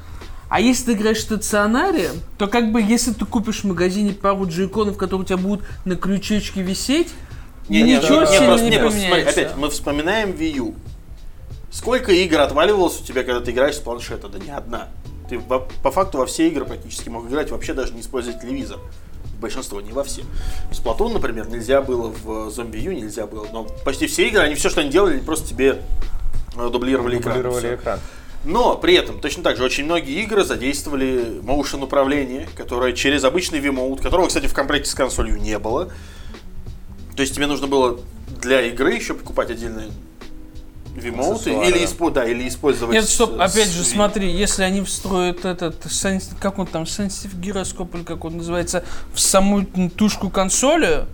А 0.54 0.60
если 0.60 0.86
ты 0.86 0.94
играешь 0.94 1.18
в 1.18 1.22
стационаре, 1.22 2.12
то 2.38 2.46
как 2.48 2.72
бы 2.72 2.80
если 2.80 3.12
ты 3.12 3.26
купишь 3.26 3.62
в 3.62 3.64
магазине 3.64 4.14
пару 4.14 4.48
джойконов, 4.48 4.98
которые 4.98 5.24
у 5.24 5.26
тебя 5.26 5.38
будут 5.38 5.66
на 5.84 5.96
крючочке 5.96 6.62
висеть, 6.62 7.08
ничего 7.70 8.22
не, 8.22 8.28
сильно 8.28 8.46
просто, 8.46 8.64
не 8.66 8.70
не, 8.70 8.78
просто 8.78 9.00
смотри, 9.00 9.10
поменяется. 9.10 9.42
опять, 9.42 9.58
мы 9.58 9.70
вспоминаем 9.72 10.30
Wii 10.30 10.52
U. 10.58 10.76
Сколько 11.72 12.12
игр 12.12 12.40
отваливалось 12.40 13.02
у 13.02 13.04
тебя, 13.04 13.24
когда 13.24 13.42
ты 13.42 13.50
играешь 13.50 13.78
с 13.78 13.80
планшета? 13.80 14.28
Да 14.28 14.38
не 14.38 14.52
одна. 14.52 14.90
Ты 15.28 15.40
во- 15.40 15.68
по 15.82 15.90
факту 15.90 16.20
во 16.20 16.28
все 16.28 16.48
игры 16.48 16.66
практически 16.66 17.10
мог 17.10 17.28
играть, 17.28 17.50
вообще 17.50 17.74
даже 17.74 17.94
не 17.94 18.02
используя 18.02 18.40
телевизор. 18.40 18.78
Большинство, 19.42 19.82
не 19.82 19.92
во 19.92 20.04
все. 20.04 20.22
В 20.70 20.74
Splatoon, 20.74 21.14
например, 21.14 21.48
нельзя 21.50 21.82
было, 21.82 22.10
в 22.10 22.50
Zombie 22.50 22.80
U 22.82 22.92
нельзя 22.92 23.26
было. 23.26 23.48
Но 23.52 23.64
почти 23.84 24.06
все 24.06 24.28
игры, 24.28 24.44
они 24.44 24.54
все, 24.54 24.70
что 24.70 24.82
они 24.82 24.92
делали, 24.92 25.16
они 25.16 25.24
просто 25.24 25.48
тебе 25.50 25.82
э, 26.56 26.70
дублировали 26.70 27.18
экран. 27.18 27.38
Дублировали 27.38 27.66
Всё. 27.66 27.76
экран. 27.76 28.00
Но 28.44 28.76
при 28.76 28.96
этом 28.96 29.20
точно 29.20 29.44
так 29.44 29.58
же 29.58 29.64
очень 29.64 29.86
многие 29.86 30.22
игры 30.24 30.44
задействовали 30.44 31.42
motion 31.42 31.84
управление, 31.84 32.50
которое 32.58 32.94
через 32.94 33.24
обычный 33.24 33.60
V-Mode, 33.62 34.02
которого, 34.02 34.28
кстати, 34.28 34.48
в 34.48 34.54
комплекте 34.54 34.90
с 34.90 34.94
консолью 34.94 35.38
не 35.38 35.58
было. 35.60 35.90
То 37.16 37.22
есть 37.22 37.36
тебе 37.36 37.48
нужно 37.48 37.68
было 37.68 38.00
для 38.42 38.62
игры 38.62 38.94
еще 38.94 39.14
покупать 39.14 39.50
отдельные 39.50 39.90
V-Mode 40.96 41.36
Аксессуары. 41.36 41.70
или, 41.70 41.86
испо- 41.86 42.12
да, 42.12 42.26
или 42.26 42.48
использовать... 42.48 42.94
Нет, 42.94 43.06
стоп, 43.08 43.40
опять 43.40 43.70
же, 43.70 43.84
смотри, 43.84 44.30
если 44.30 44.64
они 44.64 44.82
встроят 44.82 45.46
этот, 45.46 45.76
как 46.40 46.60
он 46.60 46.68
там, 46.68 46.84
Sensitive 46.84 47.40
Gyroscope, 47.40 47.96
или 47.96 48.04
как 48.04 48.26
он 48.26 48.38
называется, 48.38 48.84
в 49.14 49.20
саму 49.20 49.66
тушку 49.96 50.30
консоли, 50.30 51.06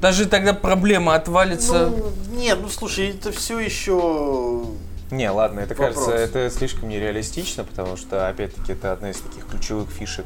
даже 0.00 0.26
тогда 0.26 0.54
проблема 0.54 1.14
отвалится. 1.14 1.88
Ну, 1.88 2.12
нет, 2.36 2.58
ну 2.60 2.68
слушай, 2.68 3.10
это 3.10 3.30
все 3.30 3.60
еще... 3.60 4.64
Не, 5.12 5.30
ладно, 5.30 5.60
это 5.60 5.74
Вопрос. 5.74 6.06
кажется, 6.06 6.14
это 6.38 6.50
слишком 6.50 6.88
нереалистично, 6.88 7.64
потому 7.64 7.96
что, 7.98 8.28
опять-таки, 8.28 8.72
это 8.72 8.92
одна 8.92 9.10
из 9.10 9.18
таких 9.20 9.46
ключевых 9.46 9.90
фишек 9.90 10.24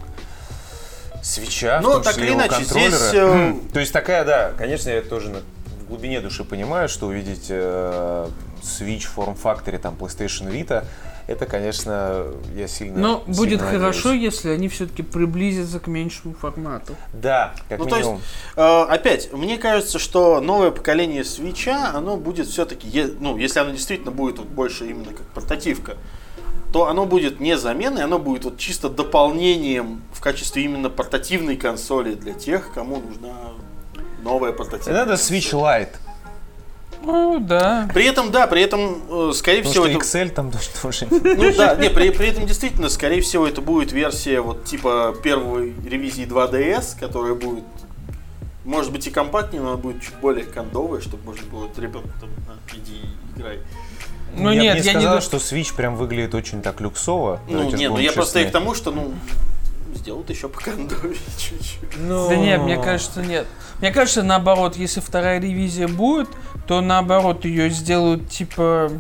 свеча, 1.23 1.81
Ну, 1.83 1.91
в 1.91 1.93
том 1.95 2.03
так 2.05 2.15
числе 2.15 2.27
или 2.29 2.35
иначе, 2.35 2.55
контроллера. 2.55 2.89
здесь, 2.97 3.11
э, 3.15 3.55
То 3.73 3.81
есть 3.81 3.93
такая, 3.93 4.25
да, 4.25 4.53
конечно, 4.57 4.89
я 4.91 5.03
тоже 5.03 5.31
на- 5.31 5.41
в 5.41 5.89
глубине 5.89 6.21
души 6.21 6.45
понимаю, 6.45 6.89
что 6.89 7.07
увидеть 7.09 7.47
э, 7.49 8.29
Switch 8.63 9.01
в 9.07 9.11
форм-факторе 9.11 9.79
там 9.79 9.97
PlayStation 9.99 10.49
Vita, 10.53 10.85
это, 11.27 11.47
конечно, 11.47 12.27
я 12.55 12.69
сильно... 12.69 12.99
Но 12.99 13.21
сильно 13.21 13.37
будет 13.37 13.61
надеюсь. 13.61 13.81
хорошо, 13.81 14.13
если 14.13 14.51
они 14.51 14.69
все-таки 14.69 15.03
приблизятся 15.03 15.81
к 15.81 15.87
меньшему 15.87 16.35
формату. 16.35 16.95
Да, 17.13 17.55
как 17.69 17.79
Ну, 17.81 17.87
то 17.87 17.97
есть, 17.97 18.07
минимум. 18.09 18.23
э, 18.57 18.83
опять, 18.89 19.33
мне 19.33 19.59
кажется, 19.59 19.99
что 19.99 20.41
новое 20.41 20.71
поколение 20.71 21.25
свеча, 21.25 21.91
оно 21.95 22.17
будет 22.17 22.47
все-таки, 22.47 23.15
ну, 23.19 23.37
если 23.37 23.59
оно 23.59 23.71
действительно 23.71 24.13
будет 24.13 24.39
вот 24.39 24.49
больше 24.49 24.87
именно 24.89 25.13
как 25.13 25.27
портативка, 25.29 25.97
то 26.73 26.89
оно 26.89 27.07
будет 27.07 27.41
не 27.41 27.57
заменой, 27.57 28.05
оно 28.05 28.19
будет 28.19 28.45
вот 28.45 28.59
чисто 28.59 28.89
дополнением 28.89 30.03
в 30.13 30.21
качестве 30.21 30.65
именно 30.65 30.91
портативной 30.91 31.57
консоли 31.57 32.15
для 32.15 32.35
тех, 32.35 32.73
кому 32.73 33.01
нужна 33.01 33.35
новая 34.23 34.51
И 34.53 34.57
портативная. 34.57 35.01
надо 35.01 35.11
консоль. 35.17 35.37
Switch 35.37 35.53
Lite. 35.53 35.89
Ну, 37.07 37.39
да. 37.41 37.89
При 37.95 38.05
этом, 38.05 38.33
да, 38.33 38.47
при 38.47 38.63
этом, 38.63 39.03
э, 39.09 39.33
скорее 39.33 39.63
Потому 39.63 39.73
всего, 39.73 39.87
что 39.87 39.99
это... 39.99 40.05
Excel 40.05 40.29
там 40.31 40.51
тоже 40.51 40.67
тоже 40.83 41.07
Ну 41.11 41.55
да, 41.57 41.77
не, 41.77 41.89
при, 41.89 42.11
при 42.11 42.29
этом 42.29 42.47
действительно, 42.47 42.89
скорее 42.89 43.21
всего, 43.21 43.47
это 43.47 43.61
будет 43.61 43.93
версия 43.93 44.41
вот 44.41 44.65
типа 44.65 45.15
первой 45.23 45.75
ревизии 45.85 46.25
2DS, 46.27 46.99
которая 46.99 47.35
будет, 47.35 47.65
может 48.65 48.91
быть, 48.93 49.07
и 49.07 49.11
компактнее, 49.11 49.63
но 49.63 49.69
она 49.69 49.77
будет 49.77 50.03
чуть 50.03 50.17
более 50.17 50.45
кондовая, 50.45 51.01
чтобы 51.01 51.25
можно 51.25 51.47
было 51.49 51.69
ребенку 51.77 52.11
там, 52.21 52.29
«На, 52.47 52.77
иди 52.77 53.01
играй. 53.37 53.61
Ну 54.35 54.51
я 54.51 54.61
нет, 54.61 54.75
не 54.79 54.83
я 54.83 54.93
не 54.95 55.01
сказал, 55.01 55.17
ду- 55.17 55.23
что 55.23 55.37
Switch 55.37 55.75
прям 55.75 55.97
выглядит 55.97 56.35
очень 56.35 56.61
так 56.61 56.81
люксово. 56.81 57.41
Ну, 57.49 57.59
давайте 57.59 57.77
не, 57.77 57.89
ну 57.89 57.99
я 57.99 58.13
просто 58.13 58.41
и 58.41 58.47
к 58.47 58.51
тому, 58.51 58.75
что, 58.75 58.91
ну, 58.91 59.15
сделают 59.95 60.29
еще 60.31 60.49
по 60.49 60.61
кондове 60.61 61.17
чуть-чуть. 61.39 61.99
Ну, 61.99 62.29
Да 62.29 62.37
нет, 62.37 62.61
мне 62.63 62.77
кажется, 62.77 63.23
нет. 63.23 63.47
Мне 63.81 63.93
кажется, 63.93 64.23
наоборот, 64.23 64.77
если 64.77 65.01
вторая 65.01 65.41
ревизия 65.41 65.89
будет, 65.89 66.29
то 66.67 66.81
наоборот 66.81 67.45
ее 67.45 67.71
сделают 67.71 68.29
типа 68.29 68.91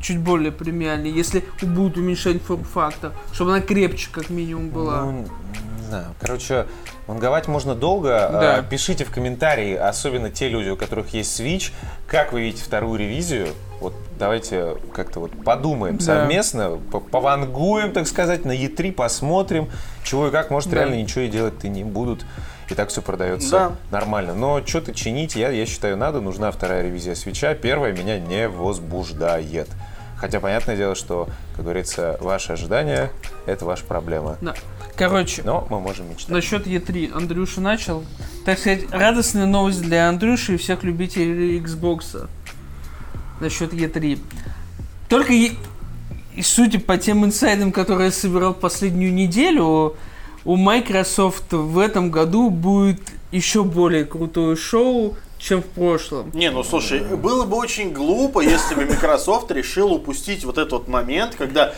чуть 0.00 0.18
более 0.18 0.52
премиальной, 0.52 1.10
если 1.10 1.44
будут 1.62 1.96
уменьшать 1.96 2.42
форм-фактор, 2.42 3.12
чтобы 3.32 3.52
она 3.52 3.60
крепче 3.60 4.08
как 4.10 4.30
минимум 4.30 4.70
была. 4.70 5.02
Ну, 5.02 5.26
не 5.78 5.84
знаю. 5.86 6.06
Короче, 6.20 6.66
ванговать 7.06 7.48
можно 7.48 7.74
долго. 7.74 8.08
Да. 8.08 8.56
А, 8.56 8.62
Пишите 8.62 9.04
в 9.04 9.10
комментарии, 9.10 9.74
особенно 9.74 10.30
те 10.30 10.48
люди, 10.48 10.70
у 10.70 10.76
которых 10.76 11.12
есть 11.12 11.38
Switch, 11.38 11.72
как 12.06 12.32
вы 12.32 12.42
видите 12.42 12.64
вторую 12.64 12.98
ревизию. 12.98 13.48
Вот 13.80 13.94
давайте 14.18 14.76
как-то 14.94 15.20
вот 15.20 15.30
подумаем 15.44 15.96
Да. 15.96 16.04
совместно, 16.04 16.78
по- 16.92 17.00
повангуем, 17.00 17.92
так 17.92 18.06
сказать, 18.06 18.44
на 18.44 18.52
E3 18.52 18.92
посмотрим, 18.92 19.68
чего 20.04 20.28
и 20.28 20.30
как. 20.30 20.50
Может, 20.50 20.70
Да. 20.70 20.76
реально 20.76 20.96
ничего 20.96 21.22
и 21.22 21.28
делать-то 21.28 21.68
не 21.68 21.82
будут. 21.84 22.24
И 22.68 22.74
так 22.74 22.90
все 22.90 23.00
продается 23.02 23.50
Да. 23.50 23.72
нормально. 23.90 24.34
Но 24.34 24.64
что-то 24.64 24.94
чинить, 24.94 25.34
я, 25.34 25.48
я 25.50 25.66
считаю, 25.66 25.96
надо. 25.96 26.20
Нужна 26.20 26.50
вторая 26.52 26.82
ревизия 26.84 27.14
свеча. 27.14 27.54
Первая 27.54 27.92
меня 27.92 28.18
не 28.20 28.48
возбуждает. 28.48 29.68
Хотя 30.16 30.38
понятное 30.38 30.76
дело, 30.76 30.94
что, 30.94 31.28
как 31.56 31.64
говорится, 31.64 32.18
ваши 32.20 32.52
ожидания– 32.52 33.10
это 33.46 33.64
ваша 33.64 33.84
проблема. 33.86 34.36
Да. 34.42 34.54
Короче, 34.94 35.40
Но 35.44 35.66
мы 35.70 35.80
можем 35.80 36.10
мечтать. 36.10 36.28
насчет 36.28 36.66
Е3 36.66 37.16
Андрюша 37.16 37.62
начал. 37.62 38.04
Так 38.44 38.58
сказать, 38.58 38.82
радостная 38.90 39.46
новость 39.46 39.80
для 39.80 40.10
Андрюши 40.10 40.54
и 40.54 40.56
всех 40.58 40.82
любителей 40.84 41.58
Xbox. 41.58 42.28
Насчет 43.40 43.72
Е3. 43.72 44.18
Только 45.08 45.32
и 45.32 45.52
судя 46.42 46.78
по 46.78 46.96
тем 46.96 47.24
инсайдам, 47.24 47.72
которые 47.72 48.06
я 48.06 48.12
собирал 48.12 48.54
последнюю 48.54 49.12
неделю, 49.12 49.96
у 50.44 50.56
Microsoft 50.56 51.52
в 51.52 51.78
этом 51.78 52.10
году 52.10 52.50
будет 52.50 53.00
еще 53.32 53.64
более 53.64 54.04
крутое 54.04 54.56
шоу, 54.56 55.16
чем 55.38 55.62
в 55.62 55.66
прошлом. 55.66 56.30
Не, 56.34 56.50
ну 56.50 56.62
слушай, 56.62 57.00
было 57.00 57.44
бы 57.44 57.56
очень 57.56 57.92
глупо, 57.92 58.40
если 58.40 58.74
бы 58.74 58.84
Microsoft 58.86 59.50
решил 59.50 59.92
упустить 59.92 60.44
вот 60.44 60.58
этот 60.58 60.72
вот 60.72 60.88
момент, 60.88 61.34
когда 61.36 61.72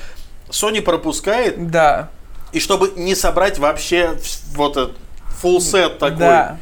Sony 0.49 0.83
пропускает, 0.83 1.71
Да. 1.71 2.11
и 2.53 2.61
чтобы 2.61 2.93
не 2.97 3.15
собрать 3.15 3.59
вообще 3.59 4.19
вот 4.55 4.77
этот 4.77 4.97
full 5.43 5.59
set 5.59 5.99
такой. 5.99 6.19
Да. 6.19 6.59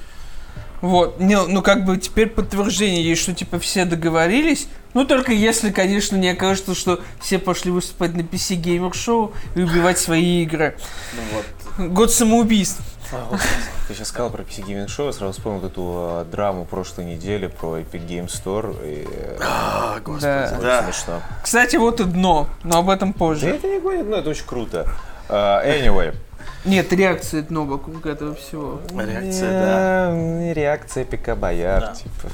Вот, 0.81 1.21
не, 1.21 1.37
ну 1.43 1.61
как 1.61 1.85
бы 1.85 1.99
теперь 1.99 2.29
подтверждение 2.29 3.05
есть, 3.05 3.21
что 3.23 3.35
типа 3.35 3.59
все 3.59 3.85
договорились. 3.85 4.69
Ну 4.95 5.05
только 5.05 5.33
если, 5.33 5.71
конечно, 5.71 6.17
не 6.17 6.29
окажется, 6.31 6.75
что 6.75 7.01
все 7.21 7.39
пошли 7.39 7.71
выступать 7.71 8.15
на 8.15 8.21
PC 8.21 8.61
Gamer 8.61 8.91
Show 8.93 9.33
и 9.55 9.63
убивать 9.63 9.99
свои 9.99 10.43
игры. 10.43 10.77
Ну 11.15 11.23
вот. 11.35 11.89
Год 11.93 12.13
самоубийств. 12.13 12.81
Ты 13.89 13.95
сейчас 13.95 14.09
сказал 14.09 14.31
про 14.31 14.43
PC 14.43 14.65
Gaming 14.67 14.87
Show, 14.87 15.07
я 15.07 15.13
сразу 15.13 15.33
вспомнил 15.33 15.61
вот 15.61 15.73
эту 15.73 16.25
э, 16.29 16.31
драму 16.31 16.65
прошлой 16.65 17.07
недели 17.07 17.49
про 17.49 17.79
Epic 17.81 18.07
Game 18.07 18.27
Store. 18.29 18.77
И, 18.87 19.05
э, 19.11 19.37
А, 19.41 19.99
господи, 20.01 20.23
Да. 20.23 20.59
да. 20.61 20.83
смешно. 20.85 21.21
Кстати, 21.43 21.75
вот 21.77 22.01
и 22.01 22.05
дно, 22.05 22.49
но 22.63 22.79
об 22.79 22.89
этом 22.91 23.13
Да 23.13 23.19
позже. 23.19 23.49
это 23.49 23.67
не 23.67 23.81
гонит, 23.81 24.07
но 24.09 24.17
это 24.19 24.31
очень 24.31 24.47
круто. 24.47 24.89
А, 25.29 25.65
Anyway. 25.65 26.15
Нет, 26.65 26.93
реакции 26.93 27.41
дно 27.41 27.65
вокруг 27.65 28.05
этого 28.05 28.35
всего. 28.35 28.81
Реакция, 28.95 29.51
да. 29.51 30.53
Реакция 30.53 31.05
ПК 31.07 31.35
Бояр, 31.35 31.81
Да. 31.81 31.95
типа. 31.95 32.29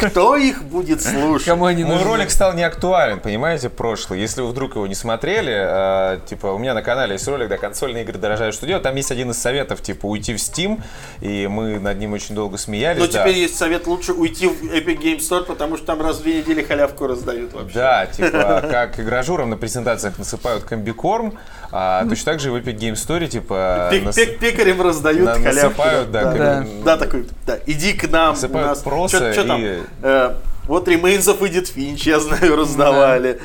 Кто 0.08 0.36
их 0.36 0.64
будет 0.64 1.02
слушать? 1.02 1.46
Кому 1.46 1.66
они 1.66 1.84
Мой 1.84 1.96
нужны? 1.96 2.08
ролик 2.08 2.30
стал 2.30 2.54
не 2.54 2.62
актуален, 2.62 3.20
понимаете, 3.20 3.68
прошлый. 3.68 4.20
Если 4.20 4.40
вы 4.40 4.48
вдруг 4.48 4.74
его 4.76 4.86
не 4.86 4.94
смотрели, 4.94 5.52
э, 5.54 6.20
типа, 6.26 6.46
у 6.46 6.58
меня 6.58 6.74
на 6.74 6.82
канале 6.82 7.12
есть 7.14 7.28
ролик, 7.28 7.48
да, 7.48 7.58
консольные 7.58 8.04
игры 8.04 8.18
дорожают, 8.18 8.54
что 8.54 8.66
делать. 8.66 8.82
Там 8.82 8.96
есть 8.96 9.10
один 9.10 9.30
из 9.30 9.38
советов, 9.38 9.82
типа, 9.82 10.06
уйти 10.06 10.32
в 10.32 10.36
Steam, 10.36 10.80
и 11.20 11.46
мы 11.46 11.78
над 11.78 11.98
ним 11.98 12.14
очень 12.14 12.34
долго 12.34 12.56
смеялись. 12.56 13.00
Но 13.00 13.06
теперь 13.06 13.36
есть 13.38 13.56
совет 13.56 13.86
лучше 13.86 14.12
уйти 14.12 14.46
в 14.48 14.62
Epic 14.62 14.98
Game 14.98 15.18
Store, 15.18 15.44
потому 15.44 15.76
что 15.76 15.86
там 15.86 16.00
раз 16.00 16.18
в 16.18 16.22
две 16.22 16.38
недели 16.38 16.62
халявку 16.62 17.06
раздают 17.06 17.52
вообще. 17.52 17.74
Да, 17.74 18.06
типа, 18.12 18.64
как 18.70 18.98
игражурам 18.98 19.50
на 19.50 19.56
презентациях 19.56 20.18
насыпают 20.18 20.64
комбикорм, 20.64 21.38
а 21.70 22.06
точно 22.08 22.32
так 22.32 22.40
же 22.40 22.50
в 22.50 22.56
Epic 22.68 22.78
Game 22.78 22.92
Store, 22.94 23.26
типа, 23.28 23.88
Пек- 23.92 24.04
нас- 24.04 24.16
пек- 24.16 24.38
Пекарям 24.38 24.80
раздают 24.82 25.24
на- 25.26 25.34
халявку. 25.34 25.82
насыпают, 25.82 26.10
да, 26.10 26.24
да, 26.24 26.34
Да. 26.34 26.66
Да, 26.84 26.96
такой, 26.96 27.26
да, 27.46 27.58
иди 27.66 27.92
к 27.92 28.08
нам. 28.10 28.30
Насыпают 28.34 28.68
нас- 28.68 28.78
проса 28.80 29.18
чё- 29.34 29.42
чё 29.42 29.44
там? 29.48 29.60
и- 29.62 29.80
Э, 30.02 30.34
вот 30.66 30.88
Remains 30.88 31.24
of 31.26 31.40
Edith 31.40 31.74
Finch, 31.74 32.02
я 32.08 32.20
знаю, 32.20 32.56
раздавали. 32.56 33.40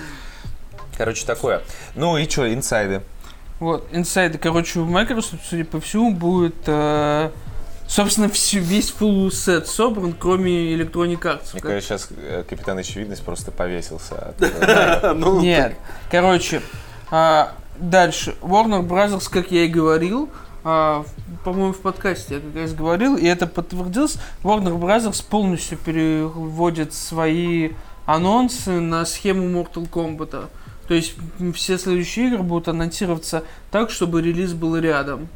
Короче, 0.97 1.25
такое. 1.25 1.61
Ну 1.95 2.17
и 2.17 2.29
что, 2.29 2.51
инсайды? 2.53 3.01
Вот, 3.59 3.87
инсайды, 3.91 4.37
короче, 4.37 4.79
у 4.79 4.85
Microsoft, 4.85 5.41
судя 5.49 5.63
по 5.65 5.79
всему, 5.79 6.13
будет, 6.13 6.55
э, 6.67 7.29
собственно, 7.87 8.27
всю- 8.29 8.59
весь 8.59 8.93
full 8.99 9.31
сет 9.31 9.67
собран, 9.67 10.13
кроме 10.13 10.73
Electronic 10.75 11.19
Arts. 11.21 11.53
Мне 11.53 11.61
кажется, 11.61 11.81
сейчас 11.97 12.09
э, 12.15 12.43
капитан 12.49 12.77
очевидность 12.77 13.23
просто 13.23 13.51
повесился. 13.51 14.33
Ну, 15.15 15.39
Нет. 15.41 15.75
Короче, 16.11 16.61
а, 17.09 17.53
дальше. 17.77 18.35
Warner 18.41 18.85
Brothers, 18.87 19.29
как 19.29 19.51
я 19.51 19.65
и 19.65 19.67
говорил, 19.67 20.29
а, 20.63 21.05
по-моему, 21.43 21.73
в 21.73 21.79
подкасте 21.79 22.35
я 22.35 22.39
как 22.39 22.55
раз 22.55 22.73
говорил, 22.73 23.17
и 23.17 23.25
это 23.25 23.47
подтвердилось, 23.47 24.17
Warner 24.43 24.79
Brothers 24.79 25.23
полностью 25.27 25.77
переводит 25.77 26.93
свои 26.93 27.71
анонсы 28.05 28.79
на 28.79 29.05
схему 29.05 29.43
Mortal 29.43 29.89
Kombat. 29.89 30.47
То 30.87 30.93
есть 30.93 31.15
все 31.55 31.77
следующие 31.77 32.27
игры 32.27 32.43
будут 32.43 32.67
анонсироваться 32.67 33.43
так, 33.71 33.89
чтобы 33.89 34.21
релиз 34.21 34.53
был 34.53 34.77
рядом. 34.77 35.27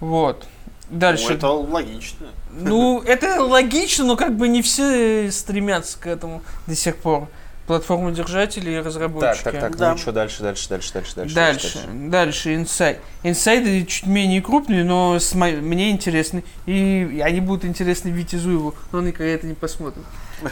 Вот. 0.00 0.46
ну, 0.90 0.98
Дальше. 0.98 1.34
это 1.34 1.48
логично. 1.48 2.28
Ну, 2.52 3.00
это 3.02 3.42
логично, 3.42 4.04
но 4.04 4.16
как 4.16 4.36
бы 4.36 4.48
не 4.48 4.62
все 4.62 5.30
стремятся 5.30 5.98
к 5.98 6.06
этому 6.06 6.42
до 6.66 6.74
сих 6.74 6.96
пор. 6.96 7.28
Платформодержатели 7.68 8.70
и 8.72 8.76
Так, 8.78 8.86
разработчики. 8.86 9.44
так, 9.44 9.60
так, 9.60 9.76
Да. 9.76 9.92
ну 9.92 9.98
что 9.98 10.10
дальше, 10.10 10.42
дальше, 10.42 10.68
дальше, 10.70 10.90
дальше, 10.92 11.14
дальше. 11.14 11.34
Дальше, 11.34 11.78
дальше, 11.92 12.54
инсайд. 12.56 12.98
Инсайды 13.22 13.84
чуть 13.84 14.06
менее 14.06 14.40
крупные, 14.40 14.84
но 14.84 15.18
с 15.18 15.34
мо- 15.34 15.50
мне 15.50 15.90
интересны. 15.90 16.42
И 16.64 17.22
они 17.24 17.40
будут 17.40 17.64
интересны 17.66 18.08
Вите 18.08 18.38
Зуеву, 18.38 18.74
но 18.90 18.98
он 19.00 19.06
никогда 19.06 19.32
это 19.32 19.46
не 19.46 19.52
посмотрит. 19.54 20.02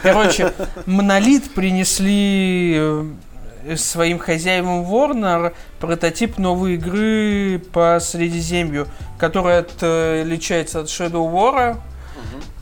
Короче, 0.03 0.53
Монолит 0.85 1.51
принесли 1.55 2.75
э, 2.77 3.77
своим 3.77 4.19
хозяевам 4.19 4.83
Warner 4.83 5.55
прототип 5.81 6.37
новой 6.37 6.75
игры 6.75 7.63
по 7.73 7.99
Средиземью, 7.99 8.89
которая 9.19 9.61
отличается 9.61 10.81
от 10.81 10.89
Shadow 10.89 11.33
War, 11.33 11.79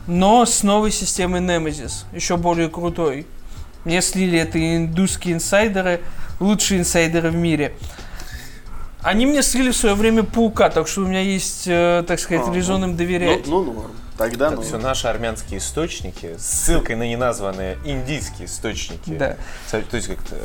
но 0.07 0.45
с 0.45 0.63
новой 0.63 0.91
системой 0.91 1.41
Nemesis, 1.41 2.05
еще 2.13 2.37
более 2.37 2.69
крутой. 2.69 3.25
Мне 3.85 4.01
слили 4.01 4.39
это 4.39 4.59
индусские 4.59 5.35
инсайдеры, 5.35 6.01
лучшие 6.39 6.79
инсайдеры 6.79 7.29
в 7.29 7.35
мире. 7.35 7.73
Они 9.01 9.27
мне 9.27 9.43
слили 9.43 9.69
в 9.69 9.77
свое 9.77 9.93
время 9.93 10.23
паука, 10.23 10.69
так 10.71 10.87
что 10.87 11.01
у 11.01 11.07
меня 11.07 11.21
есть, 11.21 11.65
э, 11.67 12.03
так 12.07 12.19
сказать, 12.19 12.47
А, 12.47 12.51
резон 12.53 12.83
им 12.83 12.91
Ну, 12.91 12.97
доверять. 12.97 13.45
ну, 13.45 13.63
норм. 13.63 13.91
Тогда 14.17 14.47
Это 14.47 14.55
ну. 14.55 14.61
все 14.63 14.77
наши 14.79 15.07
армянские 15.07 15.59
источники 15.59 16.35
с 16.37 16.45
ссылкой 16.45 16.95
на 16.95 17.07
неназванные 17.07 17.77
индийские 17.85 18.47
источники. 18.47 19.11
Да. 19.11 19.37
То 19.69 19.95
есть 19.95 20.07
как-то... 20.07 20.35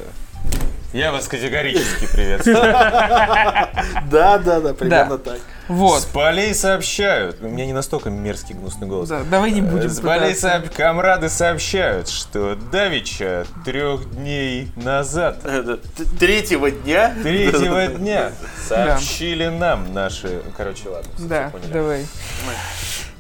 Я 0.93 1.13
вас 1.13 1.29
категорически 1.29 2.07
приветствую. 2.13 2.57
Да, 4.11 4.39
да, 4.39 4.61
да, 4.61 4.75
примерно 4.75 5.19
так. 5.19 5.39
Вот. 5.69 6.03
С 6.03 6.05
полей 6.05 6.53
сообщают. 6.53 7.41
У 7.41 7.49
меня 7.49 7.65
не 7.65 7.73
настолько 7.73 8.11
мерзкий 8.11 8.55
гнусный 8.57 8.89
голос. 8.89 9.09
Да, 9.09 9.23
давай 9.23 9.53
не 9.53 9.61
будем 9.63 9.89
С 9.89 10.01
полей 10.01 10.33
сооб- 10.35 10.69
комрады 10.75 11.29
сообщают, 11.29 12.09
что 12.09 12.57
Давича 12.73 13.45
трех 13.65 14.11
дней 14.17 14.69
назад, 14.75 15.43
т- 15.43 15.79
Третьего 16.19 16.73
дня. 16.73 17.15
третьего 17.23 17.87
дня, 17.99 18.33
сообщили 18.69 19.47
нам 19.47 19.95
наши... 19.95 20.43
Короче, 20.57 20.89
ладно. 20.89 21.11
Да, 21.19 21.51
поняли. 21.51 21.73
давай. 21.73 22.07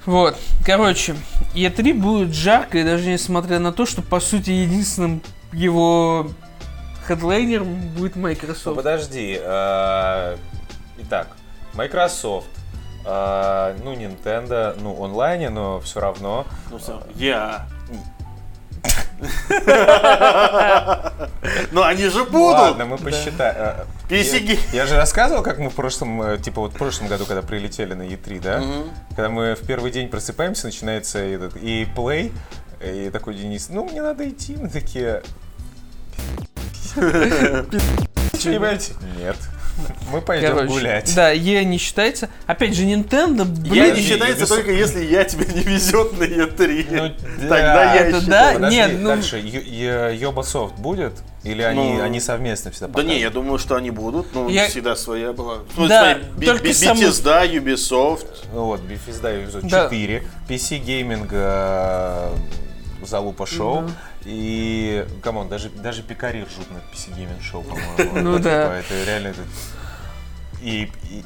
Вот, 0.06 0.36
короче, 0.66 1.14
E3 1.54 1.94
будет 1.94 2.34
жарко, 2.34 2.78
и 2.78 2.84
даже 2.84 3.08
несмотря 3.10 3.60
на 3.60 3.72
то, 3.72 3.86
что, 3.86 4.02
по 4.02 4.18
сути, 4.18 4.50
единственным 4.50 5.22
его 5.52 6.28
хедлайнером 7.07 7.75
будет 7.90 8.16
Ну, 8.16 8.23
Microsoft. 8.23 8.76
подожди. 8.76 9.38
а, 9.42 10.37
Итак, 10.99 11.28
Microsoft, 11.75 12.49
а, 13.07 13.75
ну, 13.83 13.95
Nintendo, 13.95 14.76
ну, 14.80 15.02
онлайне, 15.02 15.49
но 15.50 15.80
все 15.80 16.00
равно. 16.00 16.47
Ну 16.71 16.78
всё, 16.78 17.02
Я. 17.14 17.66
Но 21.73 21.83
они 21.85 22.04
же 22.07 22.25
будут. 22.25 22.59
Ладно, 22.59 22.87
мы 22.87 22.97
посчитаем. 22.99 23.87
PC 24.09 24.59
Я, 24.73 24.80
я 24.83 24.87
же 24.87 24.97
рассказывал, 24.97 25.42
как 25.42 25.59
мы 25.59 25.69
в 25.71 25.75
прошлом, 25.75 26.23
э, 26.23 26.38
типа 26.38 26.62
вот 26.62 26.73
в 26.73 26.76
прошлом 26.76 27.09
году, 27.09 27.26
когда 27.26 27.42
прилетели 27.42 27.92
на 27.95 28.02
E3, 28.02 28.40
да? 28.40 28.62
Когда 29.11 29.28
мы 29.28 29.54
в 29.54 29.61
первый 29.66 29.90
день 29.90 30.09
просыпаемся, 30.09 30.66
начинается 30.66 31.19
этот 31.19 31.57
и 31.57 31.85
play, 31.85 32.33
и 32.83 33.11
такой 33.11 33.35
Денис, 33.35 33.69
ну 33.69 33.85
мне 33.85 34.02
надо 34.02 34.28
идти, 34.28 34.57
мы 34.57 34.69
такие. 34.69 35.23
Что-нибудь? 38.38 38.90
Нет. 39.18 39.37
Мы 40.12 40.20
пойдем 40.20 40.49
Короче, 40.50 40.68
гулять. 40.68 41.14
Да, 41.14 41.32
E 41.32 41.64
не 41.64 41.78
считается. 41.78 42.28
Опять 42.46 42.75
же, 42.75 42.82
Nintendo, 42.84 43.44
блин, 43.44 43.72
Я 43.84 43.90
не 43.92 44.02
считается 44.02 44.44
Ubisoft- 44.44 44.49
только 44.49 44.72
если 44.72 45.02
я 45.04 45.25
тебя 45.25 45.46
не 45.46 45.62
везет 45.62 46.18
на 46.18 46.25
E3. 46.25 46.87
Ну, 46.90 47.49
Тогда 47.49 47.94
я 47.94 48.00
это 48.06 48.20
считаю. 48.20 48.26
да, 48.28 48.54
Подожди, 48.54 48.76
нет, 48.76 48.90
ну- 49.00 49.08
дальше. 49.08 49.38
Йобасофт 49.38 50.75
будет? 50.76 51.12
Или 51.44 51.62
они, 51.62 51.94
Ну, 51.94 52.02
они 52.02 52.20
совместно 52.20 52.70
всегда 52.70 52.88
Да 52.88 53.02
не, 53.02 53.18
я 53.20 53.30
думаю, 53.30 53.58
что 53.58 53.76
они 53.76 53.90
будут. 53.90 54.34
Ну, 54.34 54.50
Я- 54.50 54.68
всегда 54.68 54.94
своя 54.96 55.32
была. 55.32 55.58
Ну, 55.78 55.88
Да, 55.88 56.00
своя 56.37 56.52
только 56.52 56.75
саму- 56.75 57.00
Bethesda, 57.00 57.50
Ubisoft. 57.50 58.26
Ну 58.52 58.64
вот, 58.66 58.80
Bethesda 58.82 59.32
Ubisoft 59.46 59.66
Да. 59.70 59.84
4, 59.84 60.25
PC 60.46 60.78
Gaming 60.84 61.26
э, 61.30 62.28
Залупа 63.06 63.46
Шоу. 63.46 63.88
И, 64.24 65.06
come 65.22 65.37
on, 65.37 65.49
даже, 65.48 65.70
даже 65.70 66.02
пикари 66.02 66.42
ржут 66.44 66.70
на 66.70 66.78
PC 66.92 67.16
Gaming 67.16 67.40
Show, 67.40 67.62
по-моему. 67.66 68.20
Ну 68.32 68.38
да. 68.38 68.64
Типа, 68.82 68.92
Это 68.94 69.04
реально... 69.04 69.28
это- 69.28 69.40
И, 70.62 70.90
и- 71.10 71.24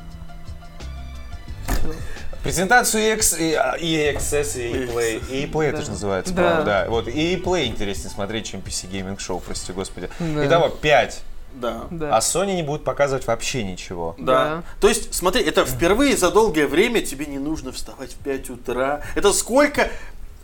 Презентацию 2.43 3.03
EA, 3.17 3.39
и, 3.41 3.55
а, 3.55 3.75
Access 3.79 4.61
и 4.61 4.73
EA 4.75 4.93
Play. 4.93 5.31
EA 5.31 5.51
Play 5.51 5.65
это 5.71 5.81
же 5.83 5.91
называется, 5.91 6.35
Да. 6.35 6.43
по-моему, 6.43 6.65
да. 6.67 6.87
Вот, 6.91 7.09
EA 7.09 7.43
Play 7.43 7.67
интереснее 7.67 8.11
смотреть, 8.11 8.47
чем 8.47 8.61
PC 8.61 8.91
Gaming 8.91 9.17
Show, 9.17 9.41
прости 9.45 9.73
господи. 9.73 10.11
Да. 10.19 10.47
Итого, 10.47 10.69
5. 10.69 11.23
Да. 11.55 11.85
Да. 11.91 12.15
А 12.17 12.19
Sony 12.21 12.55
не 12.57 12.63
будет 12.63 12.85
показывать 12.85 13.27
вообще 13.27 13.63
ничего. 13.65 14.15
Да. 14.19 14.25
Да. 14.57 14.63
То 14.81 14.89
есть, 14.89 15.15
смотри, 15.15 15.43
это 15.43 15.65
впервые 15.65 16.17
за 16.19 16.31
долгое 16.31 16.67
время 16.67 17.01
тебе 17.01 17.25
не 17.27 17.39
нужно 17.39 17.73
вставать 17.73 18.13
в 18.13 18.17
5 18.19 18.51
утра. 18.51 19.03
Это 19.15 19.33
сколько 19.33 19.89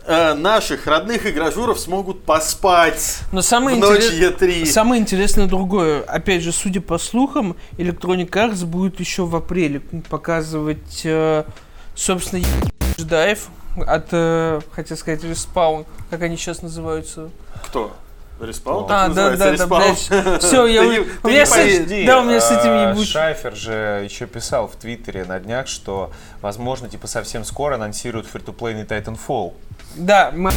э, 0.05 0.33
наших 0.33 0.87
родных 0.87 1.25
игражуров 1.25 1.79
смогут 1.79 2.23
поспать 2.23 3.19
Но 3.31 3.41
самое, 3.41 3.77
в 3.77 3.79
ночь 3.79 4.03
интерес- 4.05 4.39
E3. 4.39 4.65
самое 4.65 5.01
интересное 5.01 5.47
другое. 5.47 6.01
Опять 6.03 6.41
же, 6.43 6.51
судя 6.51 6.81
по 6.81 6.97
слухам, 6.97 7.55
Electronic 7.77 8.29
Arts 8.29 8.65
будет 8.65 8.99
еще 8.99 9.25
в 9.25 9.35
апреле 9.35 9.79
показывать, 10.09 11.01
э, 11.03 11.43
собственно, 11.95 12.43
Dive 12.97 13.39
от, 13.87 14.07
э, 14.11 14.61
хотел 14.73 14.97
сказать, 14.97 15.23
Respawn, 15.23 15.85
как 16.09 16.21
они 16.21 16.37
сейчас 16.37 16.61
называются. 16.61 17.29
Кто? 17.67 17.91
Респаун? 18.39 18.85
А, 18.89 19.07
да, 19.07 19.29
да, 19.31 19.37
да, 19.37 19.51
Респаун? 19.51 19.83
блядь. 19.83 20.41
Все, 20.41 20.65
я 20.65 20.81
у- 20.81 20.85
не- 20.91 20.97
меня 21.29 21.41
не 21.41 21.45
с 21.45 21.55
этим- 21.55 22.05
да, 22.07 22.21
у 22.21 22.23
меня 22.23 22.41
с 22.41 22.49
этим 22.49 22.69
а, 22.71 22.91
ебучим- 22.91 23.05
Шайфер 23.11 23.55
же 23.55 24.01
еще 24.03 24.25
писал 24.25 24.67
в 24.67 24.75
Твиттере 24.77 25.25
на 25.25 25.39
днях, 25.39 25.67
что, 25.67 26.09
возможно, 26.41 26.89
типа 26.89 27.05
совсем 27.05 27.43
скоро 27.45 27.75
анонсируют 27.75 28.25
фри-то-плейный 28.25 28.85
Titanfall. 28.85 29.53
Да, 29.95 30.31
мы- 30.35 30.51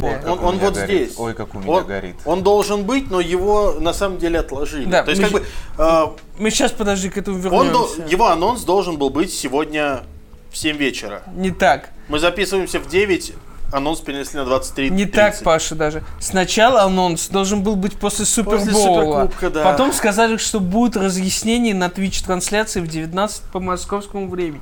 Ой, 0.00 0.14
Он- 0.26 0.44
он 0.44 0.58
вот 0.58 0.74
горит. 0.74 1.08
здесь. 1.08 1.18
Ой, 1.18 1.34
как 1.34 1.54
у 1.54 1.58
меня 1.58 1.70
Он, 1.72 1.84
горит. 1.84 2.14
он 2.24 2.42
должен 2.44 2.84
быть, 2.84 3.10
но 3.10 3.20
его 3.20 3.74
на 3.80 3.92
самом 3.92 4.18
деле 4.18 4.38
отложили. 4.38 4.84
Да, 4.86 5.02
То 5.02 5.10
есть, 5.10 5.20
мы 5.20 5.28
как 5.28 5.40
бы, 5.42 5.46
э, 5.76 6.06
мы 6.38 6.50
сейчас, 6.50 6.70
подожди, 6.70 7.10
к 7.10 7.18
этому 7.18 7.36
он 7.36 7.42
вернемся. 7.42 8.02
его 8.08 8.28
анонс 8.28 8.62
должен 8.62 8.96
был 8.96 9.10
быть 9.10 9.32
сегодня 9.32 10.04
в 10.52 10.56
7 10.56 10.76
вечера. 10.76 11.22
Не 11.34 11.50
так. 11.50 11.90
Мы 12.08 12.20
записываемся 12.20 12.78
в 12.78 12.86
9, 12.88 13.32
анонс 13.72 14.00
перенесли 14.00 14.38
на 14.38 14.44
23. 14.44 14.90
Не 14.90 15.06
так, 15.06 15.38
Паша, 15.42 15.74
даже. 15.74 16.02
Сначала 16.20 16.82
анонс 16.82 17.28
должен 17.28 17.62
был 17.62 17.76
быть 17.76 17.98
после 17.98 18.24
Супербоула. 18.24 19.26
Суперкубка, 19.26 19.50
да. 19.50 19.64
Потом 19.64 19.92
сказали, 19.92 20.36
что 20.36 20.60
будет 20.60 20.96
разъяснение 20.96 21.74
на 21.74 21.86
Twitch-трансляции 21.86 22.80
в 22.80 22.88
19 22.88 23.42
по 23.52 23.60
московскому 23.60 24.28
времени. 24.28 24.60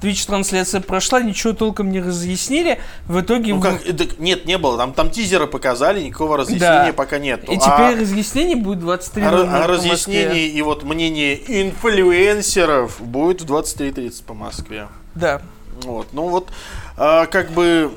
Twitch-трансляция 0.00 0.80
прошла, 0.80 1.20
ничего 1.20 1.52
толком 1.52 1.90
не 1.90 2.00
разъяснили. 2.00 2.80
В 3.06 3.20
итоге... 3.20 3.54
Ну 3.54 3.60
как, 3.60 3.82
так 3.82 4.18
нет, 4.18 4.46
не 4.46 4.58
было. 4.58 4.76
Там, 4.78 4.92
там 4.92 5.10
тизеры 5.10 5.46
показали, 5.46 6.02
никакого 6.02 6.36
разъяснения 6.36 6.86
Да. 6.88 6.92
пока 6.92 7.18
нет. 7.18 7.44
И 7.44 7.58
теперь 7.58 8.00
разъяснение 8.00 8.56
будет 8.56 8.80
23 8.80 9.22
а, 9.24 9.64
а 9.64 9.66
разъяснение 9.66 10.48
и 10.48 10.62
вот 10.62 10.84
мнение 10.84 11.36
инфлюенсеров 11.62 13.00
будет 13.00 13.42
в 13.42 13.52
23.30 13.52 14.24
по 14.24 14.34
Москве. 14.34 14.88
Да. 15.14 15.42
Вот, 15.82 16.08
ну 16.12 16.28
вот, 16.28 16.50
а, 16.96 17.26
как 17.26 17.50
бы... 17.50 17.92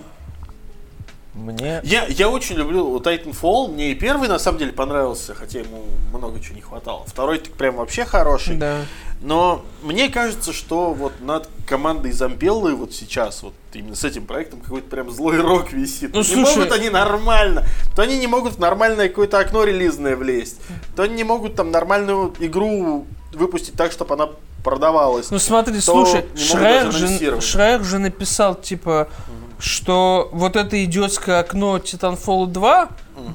Мне... 1.33 1.79
Я, 1.83 2.05
я 2.07 2.29
очень 2.29 2.55
люблю 2.55 2.97
Titanfall. 2.99 3.71
Мне 3.71 3.91
и 3.91 3.95
первый, 3.95 4.27
на 4.27 4.37
самом 4.37 4.59
деле, 4.59 4.73
понравился, 4.73 5.33
хотя 5.33 5.59
ему 5.59 5.85
много 6.13 6.39
чего 6.41 6.55
не 6.55 6.61
хватало. 6.61 7.05
Второй 7.07 7.39
так 7.39 7.53
прям 7.53 7.75
вообще 7.75 8.03
хороший. 8.03 8.57
Да. 8.57 8.79
Но 9.21 9.63
мне 9.83 10.09
кажется, 10.09 10.51
что 10.51 10.93
вот 10.93 11.21
над 11.21 11.47
командой 11.67 12.11
Зампеллы 12.11 12.75
вот 12.75 12.91
сейчас, 12.93 13.43
вот 13.43 13.53
именно 13.71 13.95
с 13.95 14.03
этим 14.03 14.25
проектом, 14.25 14.59
какой-то 14.59 14.89
прям 14.89 15.11
злой 15.11 15.39
рок 15.39 15.71
висит. 15.71 16.11
Ну, 16.13 16.19
не 16.19 16.25
слушай- 16.25 16.57
могут 16.57 16.71
они 16.73 16.89
нормально. 16.89 17.65
То 17.95 18.01
они 18.01 18.17
не 18.17 18.27
могут 18.27 18.55
в 18.55 18.59
нормальное 18.59 19.07
какое-то 19.07 19.39
окно 19.39 19.63
релизное 19.63 20.15
влезть. 20.15 20.59
То 20.95 21.03
они 21.03 21.15
не 21.15 21.23
могут 21.23 21.55
там 21.55 21.71
нормальную 21.71 22.33
игру 22.39 23.05
выпустить 23.31 23.75
так, 23.75 23.91
чтобы 23.91 24.15
она 24.15 24.29
продавалась. 24.63 25.29
Ну 25.31 25.39
смотри, 25.39 25.79
слушай, 25.79 26.25
Шрайер 26.35 26.91
же. 26.91 27.41
Шрайер 27.41 27.83
же 27.83 27.99
написал, 27.99 28.55
типа, 28.55 29.07
что 29.61 30.29
вот 30.31 30.55
это 30.55 30.83
идиотское 30.83 31.39
окно 31.39 31.77
Titanfall 31.77 32.47
2 32.47 32.89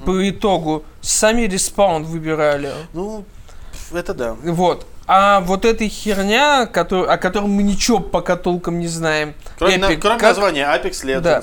по 0.05 0.29
итогу 0.31 0.85
сами 1.01 1.43
респаун 1.43 2.05
выбирали. 2.05 2.73
Ну, 2.93 3.25
это 3.93 4.13
да. 4.15 4.37
Вот. 4.43 4.87
А 5.07 5.41
вот 5.41 5.65
эта 5.65 5.89
херня, 5.89 6.67
котор- 6.73 7.07
о 7.07 7.17
которой 7.17 7.47
мы 7.47 7.63
ничего 7.63 8.01
пока 8.01 8.37
толком 8.37 8.81
не 8.81 8.89
знаем. 8.89 9.35
Кроме, 9.59 9.79
на- 9.79 9.87
Epic, 9.93 9.99
кроме 9.99 10.19
как- 10.19 10.31
названия 10.31 10.65
Apex 10.67 11.05
Legends. 11.05 11.21
Да, 11.21 11.41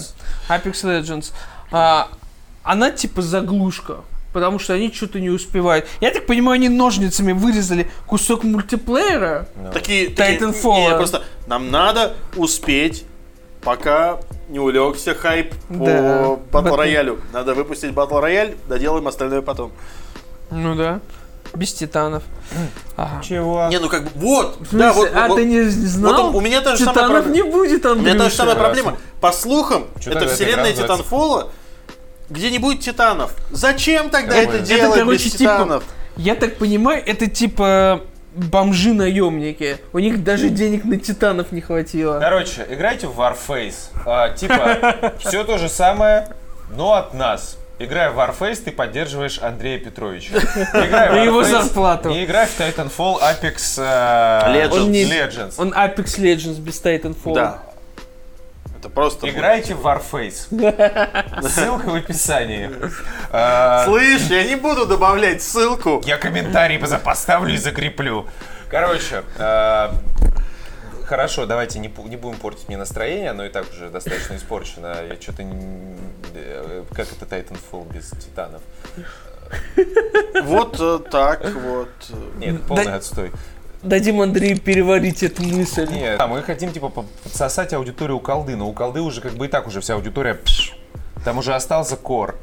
Apex 0.50 0.74
Legends. 0.84 1.32
А, 1.72 2.10
она 2.64 2.92
типа 2.92 3.22
заглушка. 3.22 3.98
Потому 4.34 4.58
что 4.58 4.74
они 4.74 4.92
что-то 4.92 5.20
не 5.20 5.30
успевают. 5.30 5.86
Я 6.02 6.10
так 6.10 6.26
понимаю, 6.26 6.56
они 6.56 6.68
ножницами 6.68 7.34
вырезали 7.34 7.90
кусок 8.08 8.44
мультиплеера. 8.44 9.48
Такие, 9.72 10.10
такие, 10.10 10.40
Titanfall. 10.40 10.90
не, 10.90 10.96
просто 10.98 11.24
нам 11.46 11.70
надо 11.70 12.16
успеть, 12.36 13.06
пока 13.64 14.20
не 14.50 14.60
улегся 14.60 15.14
хайп 15.16 15.54
Да. 15.70 16.36
по 16.52 16.62
батл 16.62 16.68
Батл- 16.70 16.76
роялю. 16.78 17.20
Надо 17.32 17.54
выпустить 17.54 17.92
батл 17.94 18.20
рояль, 18.20 18.56
доделаем 18.68 19.08
остальное 19.08 19.42
потом. 19.42 19.72
Ну 20.52 20.76
да. 20.76 21.00
Без 21.54 21.72
титанов. 21.74 22.24
Ага. 22.98 23.22
Чего? 23.24 23.68
Не, 23.70 23.80
ну 23.80 23.88
как 23.88 24.04
бы, 24.04 24.10
вот, 24.16 24.58
да, 24.72 24.92
вот, 24.92 25.12
а 25.14 25.28
вот- 25.28 25.36
ты 25.36 25.46
не 25.46 25.62
вот 25.62 25.72
знал? 25.72 26.36
у 26.36 26.42
меня 26.42 26.62
та 26.62 26.76
же 26.76 26.84
самая 26.84 26.94
Титанов 26.96 27.24
проблема. 27.24 27.36
не 27.36 27.52
будет, 27.52 27.86
У 27.86 27.90
Андрюша. 27.92 28.10
меня 28.14 28.24
та 28.24 28.30
же 28.30 28.36
самая 28.36 28.56
проблема. 28.56 28.98
По 29.22 29.32
слухам, 29.32 29.86
Чё 30.00 30.12
это 30.12 30.28
вселенная? 30.28 30.74
Титанфола, 30.74 31.50
где 32.30 32.50
не 32.50 32.58
будет 32.60 32.80
титанов. 32.82 33.34
Зачем 33.52 34.10
тогда 34.10 34.36
Это- 34.36 34.54
это, 34.54 34.58
это, 34.64 34.66
делать 34.68 35.00
короче, 35.00 35.24
без 35.26 35.32
типа- 35.32 35.38
титанов? 35.38 35.84
Я 36.18 36.36
так 36.36 36.58
понимаю, 36.58 37.04
это 37.06 37.28
типа 37.28 38.02
бомжи-наемники. 38.36 39.78
У 39.94 40.00
них 40.00 40.24
даже 40.24 40.50
денег 40.50 40.84
на 40.86 40.98
титанов 40.98 41.52
не 41.52 41.62
хватило. 41.62 42.20
Короче, 42.20 42.66
играйте 42.70 43.08
в 43.08 43.20
Warface. 43.20 43.90
А, 44.06 44.30
типа, 44.30 45.14
все 45.20 45.44
то 45.44 45.58
же 45.58 45.70
самое, 45.70 46.28
но 46.76 46.94
от 46.94 47.14
нас. 47.14 47.58
Играя 47.80 48.12
в 48.12 48.20
Warface, 48.20 48.64
ты 48.64 48.72
поддерживаешь 48.72 49.40
Андрея 49.42 49.80
Петровича. 49.80 50.38
Играя 50.38 51.12
в 51.12 51.16
И 51.18 51.26
его 51.26 51.42
Warface, 51.42 51.64
зарплату. 51.64 52.10
И 52.12 52.24
играй 52.24 52.46
в 52.46 52.60
Titanfall 52.60 53.20
Apex 53.20 53.76
э, 53.78 54.54
Legends. 54.56 54.74
Он 54.74 54.92
не- 54.92 55.04
Legends. 55.06 55.54
Он 55.58 55.74
Apex 55.74 56.20
Legends 56.20 56.60
без 56.62 56.82
Titanfall. 56.82 57.34
Да. 57.34 57.60
Это 58.84 58.90
просто... 58.90 59.30
Играйте 59.30 59.76
в 59.76 59.88
Warface. 59.88 61.42
Ссылка 61.48 61.86
в 61.90 61.96
описании. 61.96 62.70
А, 63.36 63.86
Слышь, 63.86 64.28
я 64.30 64.44
не 64.44 64.56
буду 64.56 64.86
добавлять 64.86 65.42
ссылку. 65.42 66.02
Я 66.06 66.18
комментарий 66.18 66.78
поставлю 67.00 67.54
и 67.54 67.58
закреплю. 67.58 68.28
Короче, 68.70 69.24
э, 69.38 69.90
хорошо, 71.06 71.48
давайте 71.48 71.80
не, 71.80 71.88
будем 71.88 72.38
портить 72.38 72.68
мне 72.68 72.78
настроение, 72.78 73.32
оно 73.32 73.46
и 73.46 73.50
так 73.50 73.66
уже 73.72 73.90
достаточно 73.90 74.36
испорчено. 74.36 74.98
Я 75.10 75.20
что-то... 75.20 75.44
э, 76.36 76.84
Как 76.94 77.08
это 77.12 77.26
Titanfall 77.26 77.92
без 77.92 78.10
титанов? 78.12 78.62
Вот 80.44 80.78
э, 80.80 81.00
так 81.10 81.44
вот. 81.56 81.90
Нет, 82.38 82.62
полный 82.68 82.94
отстой. 82.94 83.32
Дадим 83.84 84.22
Андрею 84.22 84.60
переварить 84.60 85.24
эту 85.24 85.44
мысль. 85.44 85.88
Нет, 85.92 86.20
а 86.20 86.28
мы 86.28 86.42
хотим, 86.42 86.72
типа, 86.72 86.90
подсосать 87.24 87.74
аудиторию 87.74 88.18
у 88.18 88.20
колды, 88.20 88.56
но 88.56 88.68
у 88.70 88.74
колды 88.74 89.02
уже 89.02 89.20
как 89.22 89.34
бы 89.34 89.46
и 89.46 89.50
так 89.50 89.68
уже 89.68 89.82
вся 89.82 89.96
аудитория... 89.96 90.36
пш, 90.36 90.74
там 91.26 91.38
уже 91.38 91.54
остался 91.54 91.98
кор. 91.98 92.36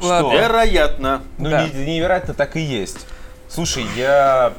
Ладно. 0.00 0.32
Вероятно. 0.32 1.22
Ну, 1.38 1.50
Да. 1.50 1.66
не- 1.68 1.96
невероятно 1.96 2.32
так 2.34 2.56
и 2.56 2.60
есть. 2.60 3.06
Слушай, 3.48 3.84
я... 3.96 4.52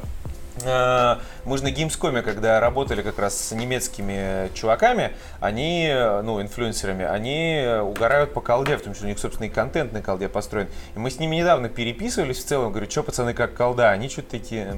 э, 0.63 1.15
мы 1.45 1.57
же 1.57 1.63
на 1.63 1.69
Gamescom, 1.69 2.21
когда 2.21 2.59
работали 2.59 3.01
как 3.01 3.19
раз 3.19 3.39
с 3.39 3.51
немецкими 3.51 4.53
чуваками, 4.53 5.13
они, 5.39 5.87
э, 5.87 6.21
ну, 6.21 6.41
инфлюенсерами, 6.41 7.05
они 7.05 7.65
угорают 7.81 8.33
по 8.33 8.41
колде, 8.41 8.77
том 8.77 8.93
числе 8.93 9.07
у 9.07 9.09
них, 9.09 9.19
собственно, 9.19 9.47
и 9.47 9.49
контент 9.49 9.93
на 9.93 10.01
колде 10.01 10.29
построен. 10.29 10.67
И 10.95 10.99
мы 10.99 11.11
с 11.11 11.19
ними 11.19 11.35
недавно 11.37 11.69
переписывались 11.69 12.37
в 12.37 12.45
целом, 12.45 12.71
говорю, 12.71 12.89
что, 12.89 13.03
пацаны, 13.03 13.33
как 13.33 13.53
колда? 13.53 13.91
Они 13.91 14.09
что-то 14.09 14.31
такие, 14.31 14.75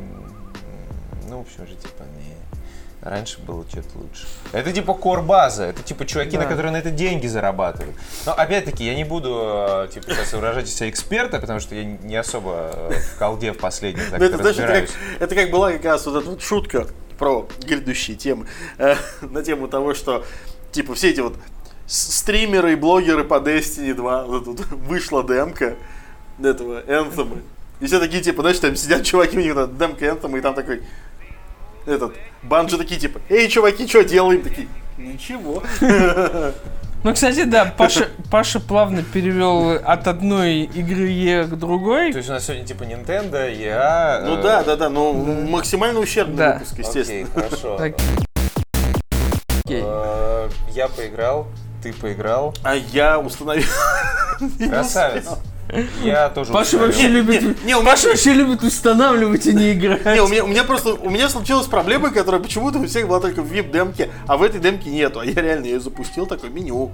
ну, 1.30 1.38
в 1.38 1.42
общем 1.42 1.68
же, 1.68 1.76
типа, 1.76 2.04
не... 2.18 2.31
Раньше 3.02 3.40
было 3.42 3.66
что-то 3.68 3.98
лучше. 3.98 4.28
Это 4.52 4.72
типа 4.72 4.94
кор-база, 4.94 5.64
это 5.64 5.82
типа 5.82 6.06
чуваки, 6.06 6.38
Да. 6.38 6.44
на 6.44 6.50
которые 6.50 6.72
на 6.72 6.78
это 6.78 6.92
деньги 6.92 7.26
зарабатывают. 7.26 7.96
Но 8.28 8.34
опять-таки, 8.34 8.86
я 8.86 8.94
не 8.94 9.04
буду 9.04 9.40
э, 9.42 9.88
типа 9.92 10.12
сейчас 10.12 10.34
выражать 10.34 10.70
себя 10.70 10.88
эксперта, 10.90 11.40
потому 11.40 11.60
что 11.60 11.74
я 11.74 11.84
не 11.84 12.16
особо 12.16 12.72
э, 12.74 13.00
в 13.16 13.18
колде 13.18 13.54
в 13.54 13.58
последнем 13.58 14.04
так 14.12 14.20
Ну, 14.20 14.26
это, 14.28 14.38
знаешь, 14.38 14.58
это 14.60 14.82
как, 14.82 14.90
это 15.20 15.36
как 15.36 15.50
была 15.50 15.72
как 15.72 15.86
раз 15.86 16.06
вот 16.06 16.22
эта 16.22 16.30
вот 16.30 16.44
шутка 16.44 16.86
про 17.18 17.48
грядущие 17.66 18.16
темы. 18.18 18.46
э, 18.78 18.96
на 19.22 19.42
тему 19.44 19.68
того, 19.68 19.96
что 19.96 20.24
типа 20.72 20.94
все 20.94 21.10
эти 21.10 21.22
вот 21.22 21.34
стримеры 21.88 22.74
и 22.74 22.76
блогеры 22.76 23.24
по 23.24 23.36
Destiny 23.36 23.94
2, 23.96 24.26
вот 24.26 24.46
тут 24.46 24.60
вышла 24.72 25.24
демка 25.24 25.76
этого 26.40 26.82
Anthem. 26.84 27.42
И 27.80 27.88
все 27.88 28.00
такие, 28.00 28.22
типа, 28.22 28.44
знаешь, 28.44 28.60
там 28.60 28.76
сидят 28.76 29.04
чуваки, 29.04 29.38
у 29.38 29.42
них 29.42 29.56
там 29.56 29.76
демка 29.76 30.06
Anthem, 30.06 30.38
и 30.38 30.42
там 30.42 30.54
такой 30.54 30.84
этот, 31.86 32.14
банджи 32.44 32.78
такие, 32.78 33.00
типа, 33.00 33.20
эй, 33.30 33.48
чуваки, 33.48 33.88
что 33.88 34.04
делаем? 34.04 34.42
Такие, 34.42 34.68
ничего. 34.98 35.64
Ну, 37.04 37.14
кстати, 37.16 37.46
да, 37.46 37.66
Паша, 37.76 38.10
Паша 38.30 38.60
плавно 38.60 39.02
перевел 39.02 39.72
от 39.72 40.08
одной 40.08 40.66
игры 40.66 41.08
Е 41.08 41.46
к 41.46 41.56
другой. 41.58 42.12
То 42.12 42.20
есть 42.20 42.30
у 42.30 42.34
нас 42.34 42.46
сегодня 42.46 42.64
типа 42.64 42.84
Nintendo, 42.84 43.52
EA... 43.52 44.22
Ну 44.24 44.38
э, 44.38 44.44
да, 44.44 44.62
да, 44.64 44.76
да, 44.76 44.88
ну 44.88 45.12
максимально 45.50 46.00
ущербный 46.00 46.38
Да. 46.38 46.54
выпуск, 46.54 46.74
Окей, 46.74 46.86
естественно. 46.86 47.28
хорошо. 47.34 47.78
Так. 47.78 47.96
Окей. 49.66 49.82
Э, 49.84 50.50
Я 50.76 50.88
поиграл, 50.90 51.48
ты 51.82 51.92
поиграл. 51.92 52.54
А 52.64 52.76
я 52.76 53.18
установил. 53.20 53.66
Красавец. 54.70 55.26
Я 56.04 56.30
тоже 56.30 56.52
Паша 56.52 56.78
вообще 56.78 57.08
любит... 57.08 57.64
Не, 57.64 57.80
Паша 57.82 58.10
вообще 58.10 58.34
любит 58.34 58.64
устанавливать 58.64 59.46
и 59.46 59.54
не 59.54 59.74
играть. 59.74 60.06
Не, 60.06 60.22
у 60.22 60.28
меня, 60.28 60.44
у 60.44 60.48
меня 60.48 60.64
просто, 60.64 60.94
у 60.94 61.10
меня 61.10 61.30
случилась 61.30 61.68
проблема, 61.68 62.12
которая 62.12 62.42
почему-то 62.42 62.80
у 62.80 62.86
всех 62.86 63.08
была 63.08 63.20
только 63.20 63.42
в 63.42 63.48
вип-демке, 63.48 64.10
а 64.28 64.38
в 64.38 64.44
этой 64.44 64.60
демке 64.60 64.90
нету. 64.90 65.20
А 65.20 65.26
я 65.26 65.34
реально 65.34 65.66
ее 65.66 65.80
запустил, 65.80 66.26
такое 66.26 66.50
меню. 66.50 66.92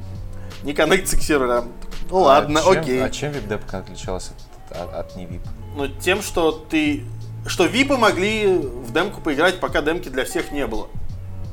Не 0.64 0.74
коннектится 0.74 1.18
к 1.18 1.22
серверам. 1.22 1.72
Ну 2.10 2.20
ладно, 2.20 2.60
а 2.60 2.64
чем, 2.64 2.82
окей. 2.82 3.04
А 3.04 3.10
чем 3.10 3.32
вип-депка 3.32 3.80
отличалась 3.80 4.32
от, 4.70 4.78
от, 4.78 4.94
от 4.94 5.16
не 5.16 5.26
вип? 5.26 5.42
Но 5.76 5.88
тем, 5.88 6.22
что 6.22 6.52
ты... 6.52 7.04
Что 7.46 7.66
випы 7.66 7.98
могли 7.98 8.58
в 8.58 8.92
демку 8.92 9.22
поиграть, 9.22 9.60
пока 9.60 9.82
демки 9.82 10.10
для 10.10 10.26
всех 10.26 10.52
не 10.52 10.68
было. 10.68 10.88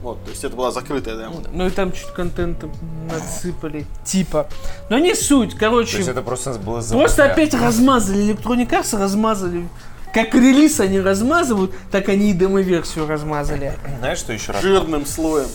Вот, 0.05 0.23
то 0.23 0.31
есть 0.31 0.45
это 0.45 0.55
была 0.55 0.71
закрытая 0.71 1.17
демка. 1.17 1.49
Ну 1.51 1.67
и 1.67 1.71
там 1.71 1.90
чуть 1.93 2.09
контента 2.12 2.69
надсыпали. 3.11 3.87
Типа. 4.05 4.47
Но 4.90 4.99
не 4.99 5.14
суть, 5.14 5.53
То 5.53 5.59
короче. 5.59 5.97
есть 5.97 6.11
это 6.11 6.21
просто 6.21 6.53
было 6.59 6.83
за 6.83 6.95
Просто 6.95 7.25
опять 7.25 7.55
размазали. 7.55 8.35
Electronic 8.35 8.69
Arts 8.69 8.99
размазали. 9.01 9.67
Как 10.12 10.35
релиз 10.35 10.79
они 10.81 11.01
размазывают, 11.01 11.73
так 11.90 12.11
они 12.11 12.31
и 12.31 12.33
демо-версию 12.35 13.09
размазали. 13.09 13.73
Знаешь, 13.99 14.19
что 14.19 14.35
еще 14.35 14.53
раз? 14.53 14.61
Жирным 14.61 15.07
слоем. 15.07 15.49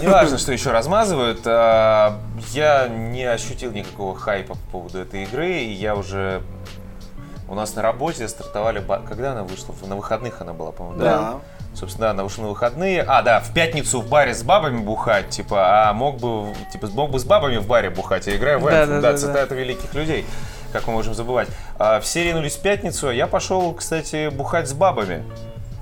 Не 0.00 0.08
важно, 0.08 0.38
что 0.38 0.50
еще 0.50 0.70
размазывают. 0.70 1.42
а, 1.44 2.18
Я 2.52 2.88
не 2.88 3.24
ощутил 3.24 3.70
никакого 3.72 4.16
хайпа 4.18 4.54
по 4.54 4.70
поводу 4.72 4.98
этой 4.98 5.24
игры, 5.24 5.58
и 5.58 5.72
я 5.72 5.94
уже... 5.94 6.40
У 7.50 7.54
нас 7.54 7.74
на 7.76 7.82
работе 7.82 8.26
стартовали... 8.28 8.82
Когда 9.06 9.32
она 9.32 9.42
вышла? 9.44 9.74
На 9.86 9.94
выходных 9.94 10.40
она 10.40 10.54
была, 10.54 10.72
по-моему, 10.72 10.98
да? 11.00 11.04
Да. 11.18 11.40
Собственно, 11.74 12.06
да, 12.06 12.10
она 12.12 12.22
вышла 12.24 12.42
на 12.42 12.48
выходные. 12.48 13.02
А, 13.02 13.22
да, 13.22 13.40
в 13.40 13.52
пятницу 13.52 14.00
в 14.00 14.08
баре 14.08 14.34
с 14.34 14.42
бабами 14.42 14.78
бухать, 14.78 15.30
типа, 15.30 15.88
а 15.88 15.92
мог 15.92 16.18
бы, 16.18 16.54
типа, 16.72 16.88
мог 16.92 17.10
бы 17.10 17.18
с 17.18 17.24
бабами 17.24 17.56
в 17.56 17.66
баре 17.66 17.90
бухать, 17.90 18.26
я 18.26 18.36
играю 18.36 18.60
в 18.60 18.64
Да, 18.64 18.84
Anthem, 18.84 18.86
да, 18.86 19.00
да, 19.00 19.12
да, 19.12 19.18
цитата 19.18 19.54
великих 19.54 19.92
людей, 19.94 20.24
как 20.72 20.86
мы 20.86 20.92
можем 20.92 21.14
забывать. 21.14 21.48
А, 21.78 22.00
все 22.00 22.22
ринулись 22.24 22.54
в 22.56 22.62
пятницу, 22.62 23.08
а 23.08 23.12
я 23.12 23.26
пошел, 23.26 23.72
кстати, 23.74 24.28
бухать 24.28 24.68
с 24.68 24.72
бабами, 24.72 25.24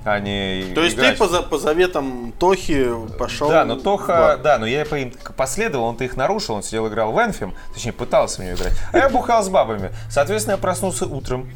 а 0.05 0.19
не 0.19 0.73
То 0.75 0.81
есть 0.81 0.95
играть. 0.97 1.13
ты 1.13 1.17
по, 1.19 1.27
за- 1.27 1.43
по 1.43 1.57
заветам 1.57 2.33
Тохи 2.37 2.87
пошел... 3.17 3.49
Да, 3.49 3.63
но 3.63 3.75
Тоха, 3.75 4.37
да, 4.43 4.57
но 4.57 4.65
я 4.65 4.85
по 4.85 4.95
им 4.95 5.13
последовал, 5.37 5.85
он-то 5.85 6.03
их 6.03 6.17
нарушил, 6.17 6.55
он 6.55 6.63
сидел 6.63 6.87
играл 6.87 7.11
в 7.13 7.19
Энфим, 7.19 7.53
точнее 7.73 7.93
пытался 7.93 8.41
в 8.41 8.43
нее 8.43 8.55
играть, 8.55 8.73
а 8.91 8.97
я 8.97 9.09
бухал 9.09 9.43
с 9.43 9.49
бабами. 9.49 9.91
Соответственно, 10.09 10.55
я 10.55 10.57
проснулся 10.57 11.05
утром, 11.05 11.49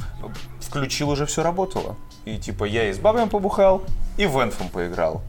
включил, 0.78 1.10
уже 1.10 1.26
все 1.26 1.44
работало. 1.44 1.96
И 2.26 2.38
типа 2.38 2.66
я 2.66 2.90
и 2.90 2.94
с 2.94 3.00
бабами 3.00 3.30
побухал, 3.30 3.84
и 4.18 4.26
в 4.26 4.42
Энфим 4.42 4.70
поиграл. 4.70 5.22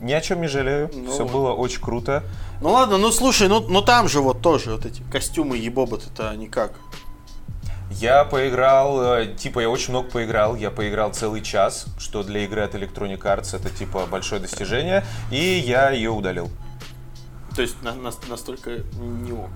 Ни 0.00 0.12
о 0.12 0.20
чем 0.20 0.40
не 0.40 0.48
жалею, 0.48 0.90
Ну 0.92 1.10
все 1.10 1.24
вот. 1.24 1.32
было 1.32 1.52
очень 1.52 1.80
круто. 1.80 2.22
Ну 2.60 2.70
ладно, 2.70 2.98
ну 2.98 3.10
слушай, 3.12 3.48
ну, 3.48 3.60
ну 3.60 3.82
там 3.82 4.08
же 4.08 4.20
вот 4.20 4.40
тоже 4.42 4.72
вот 4.72 4.84
эти 4.86 5.02
костюмы 5.10 5.56
ебоботы-то 5.56 6.34
никак. 6.36 6.72
Я 7.90 8.24
поиграл, 8.24 9.00
э, 9.18 9.34
типа, 9.36 9.60
я 9.60 9.68
очень 9.70 9.90
много 9.90 10.10
поиграл. 10.10 10.56
Я 10.56 10.70
поиграл 10.70 11.12
целый 11.12 11.42
час, 11.42 11.86
что 11.98 12.24
для 12.24 12.40
игры 12.44 12.62
от 12.62 12.74
Electronic 12.74 13.20
Arts 13.20 13.54
это, 13.56 13.70
типа, 13.70 14.06
большое 14.10 14.40
достижение. 14.40 15.04
И 15.30 15.36
я 15.64 15.90
ее 15.90 16.10
удалил. 16.10 16.50
То 17.54 17.62
есть 17.62 17.80
на- 17.82 17.94
на- 17.94 18.10
настолько 18.28 18.70
не 18.98 19.32
ок. 19.32 19.50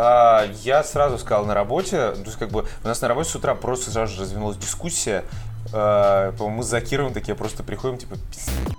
А, 0.00 0.46
я 0.62 0.84
сразу 0.84 1.18
сказал 1.18 1.44
на 1.44 1.54
работе, 1.54 2.12
то 2.12 2.22
есть, 2.24 2.38
как 2.38 2.50
бы, 2.50 2.64
у 2.84 2.86
нас 2.86 3.00
на 3.00 3.08
работе 3.08 3.30
с 3.30 3.34
утра 3.34 3.56
просто 3.56 3.90
сразу 3.90 4.14
же 4.14 4.22
развернулась 4.22 4.56
дискуссия. 4.56 5.24
А, 5.72 6.32
мы 6.38 6.62
с 6.62 6.66
Закировым 6.66 7.12
такие 7.12 7.34
просто 7.34 7.64
приходим, 7.64 7.98
типа, 7.98 8.14
«Пиз- 8.14 8.76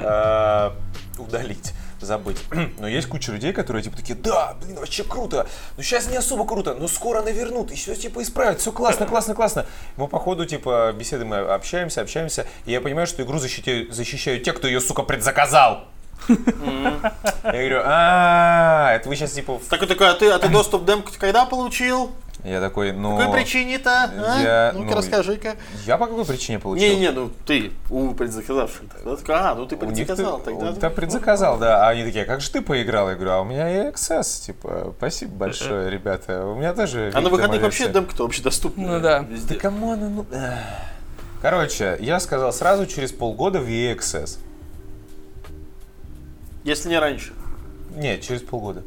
а, 0.00 0.74
удалить 1.18 1.72
забыть. 2.00 2.38
Но 2.78 2.88
есть 2.88 3.06
куча 3.08 3.30
людей, 3.30 3.52
которые 3.52 3.82
типа 3.82 3.96
такие, 3.96 4.18
да, 4.18 4.54
блин, 4.60 4.76
вообще 4.76 5.04
круто, 5.04 5.46
но 5.76 5.82
сейчас 5.82 6.08
не 6.08 6.16
особо 6.16 6.46
круто, 6.46 6.74
но 6.74 6.88
скоро 6.88 7.22
навернут, 7.22 7.70
и 7.70 7.74
все 7.74 7.94
типа 7.94 8.22
исправят, 8.22 8.60
все 8.60 8.70
классно, 8.70 9.06
классно, 9.06 9.34
классно. 9.34 9.66
Мы 9.96 10.06
по 10.06 10.18
ходу 10.18 10.44
типа 10.44 10.92
беседы 10.92 11.24
мы 11.24 11.38
общаемся, 11.38 12.02
общаемся, 12.02 12.46
и 12.66 12.72
я 12.72 12.80
понимаю, 12.80 13.06
что 13.06 13.22
игру 13.22 13.38
защищают, 13.38 13.94
защищают 13.94 14.42
те, 14.42 14.52
кто 14.52 14.66
ее, 14.66 14.80
сука, 14.80 15.02
предзаказал. 15.02 15.84
Я 16.28 17.12
говорю, 17.44 17.80
а, 17.84 18.92
это 18.94 19.08
вы 19.08 19.16
сейчас 19.16 19.32
типа... 19.32 19.58
в-» 19.58 19.68
Такой 19.68 19.86
такой, 19.86 20.08
а 20.08 20.14
ты, 20.14 20.30
а 20.30 20.38
ты 20.38 20.48
доступ 20.48 20.84
демку 20.84 21.12
когда 21.18 21.44
получил? 21.46 22.10
Я 22.44 22.60
такой, 22.60 22.92
ну... 22.92 23.16
По 23.16 23.24
какой 23.24 23.40
причине-то? 23.40 24.10
а? 24.16 24.72
Ну-ка 24.72 24.90
ну, 24.90 24.96
расскажи-ка. 24.96 25.56
Я 25.84 25.96
по 25.96 26.06
какой 26.06 26.24
причине 26.24 26.60
получил? 26.60 26.88
Не-не, 26.88 27.10
ну 27.10 27.30
ты 27.44 27.72
у 27.90 28.14
предзаказавших. 28.14 28.82
Да, 29.04 29.16
такой, 29.16 29.34
А, 29.34 29.54
ну 29.56 29.66
ты 29.66 29.76
предзаказал. 29.76 30.38
ты- 30.38 30.44
Тогда... 30.44 30.72
Да, 30.72 30.90
предзаказал, 30.90 31.58
да. 31.58 31.86
А 31.86 31.90
они 31.90 32.04
такие, 32.04 32.22
«А 32.22 32.26
как 32.26 32.40
же 32.40 32.50
ты 32.50 32.60
поиграл? 32.60 33.08
Я 33.08 33.16
говорю, 33.16 33.32
а 33.32 33.40
у 33.40 33.44
меня 33.44 33.88
EA 33.88 33.90
Access, 33.90 34.46
типа, 34.46 34.94
спасибо 34.96 35.34
большое, 35.34 35.90
ребята. 35.90 36.46
У 36.46 36.54
меня 36.54 36.72
тоже... 36.72 37.10
А 37.14 37.20
на 37.20 37.30
выходных 37.30 37.62
вообще 37.62 37.84
демоверсия». 37.84 38.00
демка-то 38.02 38.24
общедоступна. 38.24 38.86
Ну 38.94 39.00
да. 39.00 39.26
Да 39.48 39.54
come 39.56 39.89
on, 39.89 40.14
ну... 40.14 40.26
эх. 40.30 40.54
Короче, 41.42 41.96
я 42.00 42.20
сказал 42.20 42.52
сразу 42.52 42.86
через 42.86 43.12
полгода 43.12 43.60
в 43.60 43.68
Access. 43.68 44.38
Если 46.66 46.88
не 46.88 46.98
раньше. 46.98 47.32
Нет, 47.94 48.22
через 48.22 48.42
полгода. 48.42 48.82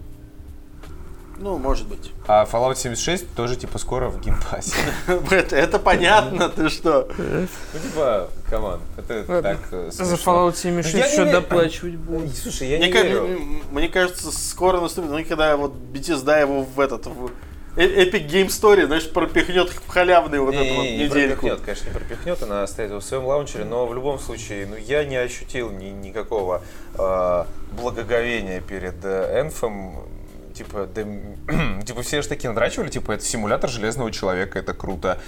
Ну, 1.38 1.58
может 1.58 1.88
быть. 1.88 2.12
А 2.28 2.44
Fallout 2.44 2.76
76 2.76 3.34
тоже, 3.34 3.56
типа, 3.56 3.78
скоро 3.78 4.10
в 4.10 4.20
Game 4.20 4.40
Pass'е. 4.40 4.76
Это, 5.32 5.56
это 5.56 5.80
понятно, 5.80 6.50
ты 6.50 6.68
что? 6.68 7.08
Ну, 7.18 7.48
типа, 7.82 8.30
come 8.50 8.68
on, 8.68 8.82
это 8.98 9.42
так 9.42 9.60
э, 9.72 9.92
За. 9.92 10.16
Fallout 10.16 10.58
76 10.58 10.94
Я 10.94 11.06
не 11.08 11.12
еще 11.14 11.32
доплачивать 11.32 11.96
будет. 11.96 12.36
Слушай, 12.36 12.68
я 12.68 12.80
не 12.80 12.92
верю. 12.92 13.40
мне 13.72 13.88
кажется, 13.88 14.30
скоро 14.30 14.82
наступит, 14.82 15.12
ну, 15.12 15.24
когда 15.24 15.56
вот 15.56 15.72
Bethesda 15.94 16.42
его 16.42 16.64
в 16.64 16.78
этот, 16.82 17.06
в 17.06 17.32
э- 17.78 18.04
Epic 18.04 18.28
Game 18.28 18.48
Story, 18.48 18.88
знаешь, 18.88 19.10
пропихнет 19.10 19.70
в 19.70 19.88
халявный 19.88 20.40
вот 20.42 20.54
эту 20.54 20.74
вот 20.74 20.84
Не, 20.84 20.98
не 20.98 21.04
недельку. 21.06 21.48
пропихнет, 21.48 21.62
конечно, 21.62 21.86
не 21.88 21.94
пропихнет, 21.94 22.44
она 22.44 22.64
оставит 22.64 22.90
его 22.90 23.00
в 23.00 23.06
своем 23.06 23.24
лаунчере, 23.26 23.64
но 23.64 23.86
в 23.88 23.94
любом 23.96 24.20
случае, 24.20 24.68
ну, 24.68 24.76
я 24.76 25.06
не 25.06 25.16
ощутил 25.16 25.70
ни, 25.72 25.86
никакого 25.86 26.62
э, 26.96 27.46
благоговения 27.72 28.62
перед 28.62 29.04
э, 29.04 29.42
Энфом. 29.42 30.08
Типа, 30.54 30.88
да, 30.94 31.04
типа, 31.86 32.02
все 32.02 32.22
же 32.22 32.28
такие 32.28 32.50
надрачивали, 32.50 32.90
типа, 32.90 33.14
это 33.14 33.24
симулятор 33.24 33.70
железного 33.70 34.12
человека, 34.12 34.60
это 34.60 34.74
круто. 34.74 35.22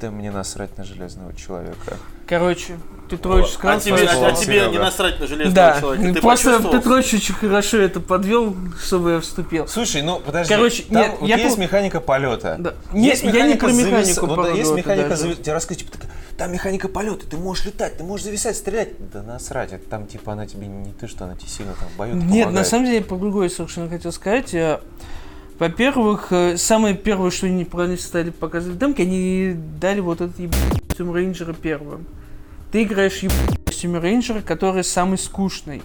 Да 0.00 0.10
мне 0.10 0.30
насрать 0.30 0.76
на 0.78 0.84
железного 0.84 1.34
человека. 1.34 1.96
Короче, 2.26 2.78
Петрович 3.08 3.46
Вот. 3.46 3.54
сказал... 3.54 3.76
А 3.78 3.80
тебе, 3.80 4.06
а, 4.08 4.26
а 4.28 4.32
тебе 4.32 4.68
не 4.68 4.78
насрать 4.78 5.18
на 5.18 5.26
железного 5.26 5.54
Да, 5.54 5.80
человека. 5.80 6.14
Ты 6.14 6.20
просто? 6.20 6.62
Петрович 6.70 7.14
очень 7.14 7.34
хорошо 7.34 7.78
это 7.78 8.00
подвел, 8.00 8.54
чтобы 8.80 9.12
я 9.12 9.20
вступил. 9.20 9.66
Слушай, 9.66 10.02
ну 10.02 10.20
подожди. 10.20 10.52
Короче, 10.54 10.82
там 10.84 10.92
нет, 11.02 11.16
вот 11.20 11.28
я 11.28 11.36
есть 11.36 11.56
пом- 11.56 11.60
механика 11.60 12.00
полета. 12.00 12.56
Да. 12.58 12.74
Не- 12.92 13.06
Есть 13.08 13.22
я 13.22 13.30
не 13.30 13.36
механика 13.54 13.66
про 13.66 13.72
завис- 13.72 13.86
механику 13.86 14.26
вот, 14.26 14.46
есть 14.54 14.70
полета 14.70 14.76
механика 14.76 15.08
даже. 15.08 15.22
завис- 15.24 15.42
Тебе 15.42 15.52
рассказывают, 15.54 15.92
типа, 15.92 16.04
там 16.36 16.52
механика 16.52 16.88
полета, 16.88 17.26
ты 17.26 17.36
можешь 17.38 17.64
летать, 17.64 17.96
ты 17.96 18.04
можешь 18.04 18.26
зависать, 18.26 18.56
стрелять. 18.56 18.90
Да 19.10 19.22
насрать, 19.22 19.72
это 19.72 19.88
там 19.88 20.06
типа 20.06 20.34
она 20.34 20.46
тебе 20.46 20.66
не 20.66 20.92
ты, 20.92 21.08
что 21.08 21.24
она 21.24 21.34
тебе 21.34 21.48
сильно 21.48 21.72
там 21.72 21.88
в 21.88 21.96
бою 21.96 22.14
Нет, 22.14 22.50
на 22.52 22.62
самом 22.62 22.84
деле, 22.84 22.98
я 22.98 23.02
про 23.02 23.16
другое 23.16 23.48
совершенно 23.48 23.88
хотел 23.88 24.12
сказать. 24.12 24.54
Во-первых, 25.58 26.28
э, 26.30 26.56
самое 26.56 26.94
первое, 26.94 27.30
что 27.30 27.46
они 27.46 27.60
неправильно 27.60 27.96
стали 27.96 28.30
показывать 28.30 28.76
в 28.76 28.78
демке, 28.78 29.02
они 29.02 29.56
дали 29.80 29.98
вот 30.00 30.20
этот 30.20 30.38
ебаный 30.38 30.80
костюм 30.88 31.12
рейнджера 31.14 31.52
первым. 31.52 32.06
Ты 32.70 32.84
играешь 32.84 33.18
ебаный 33.18 33.58
костюм 33.64 33.98
рейнджера, 34.00 34.40
который 34.40 34.84
самый 34.84 35.18
скучный. 35.18 35.82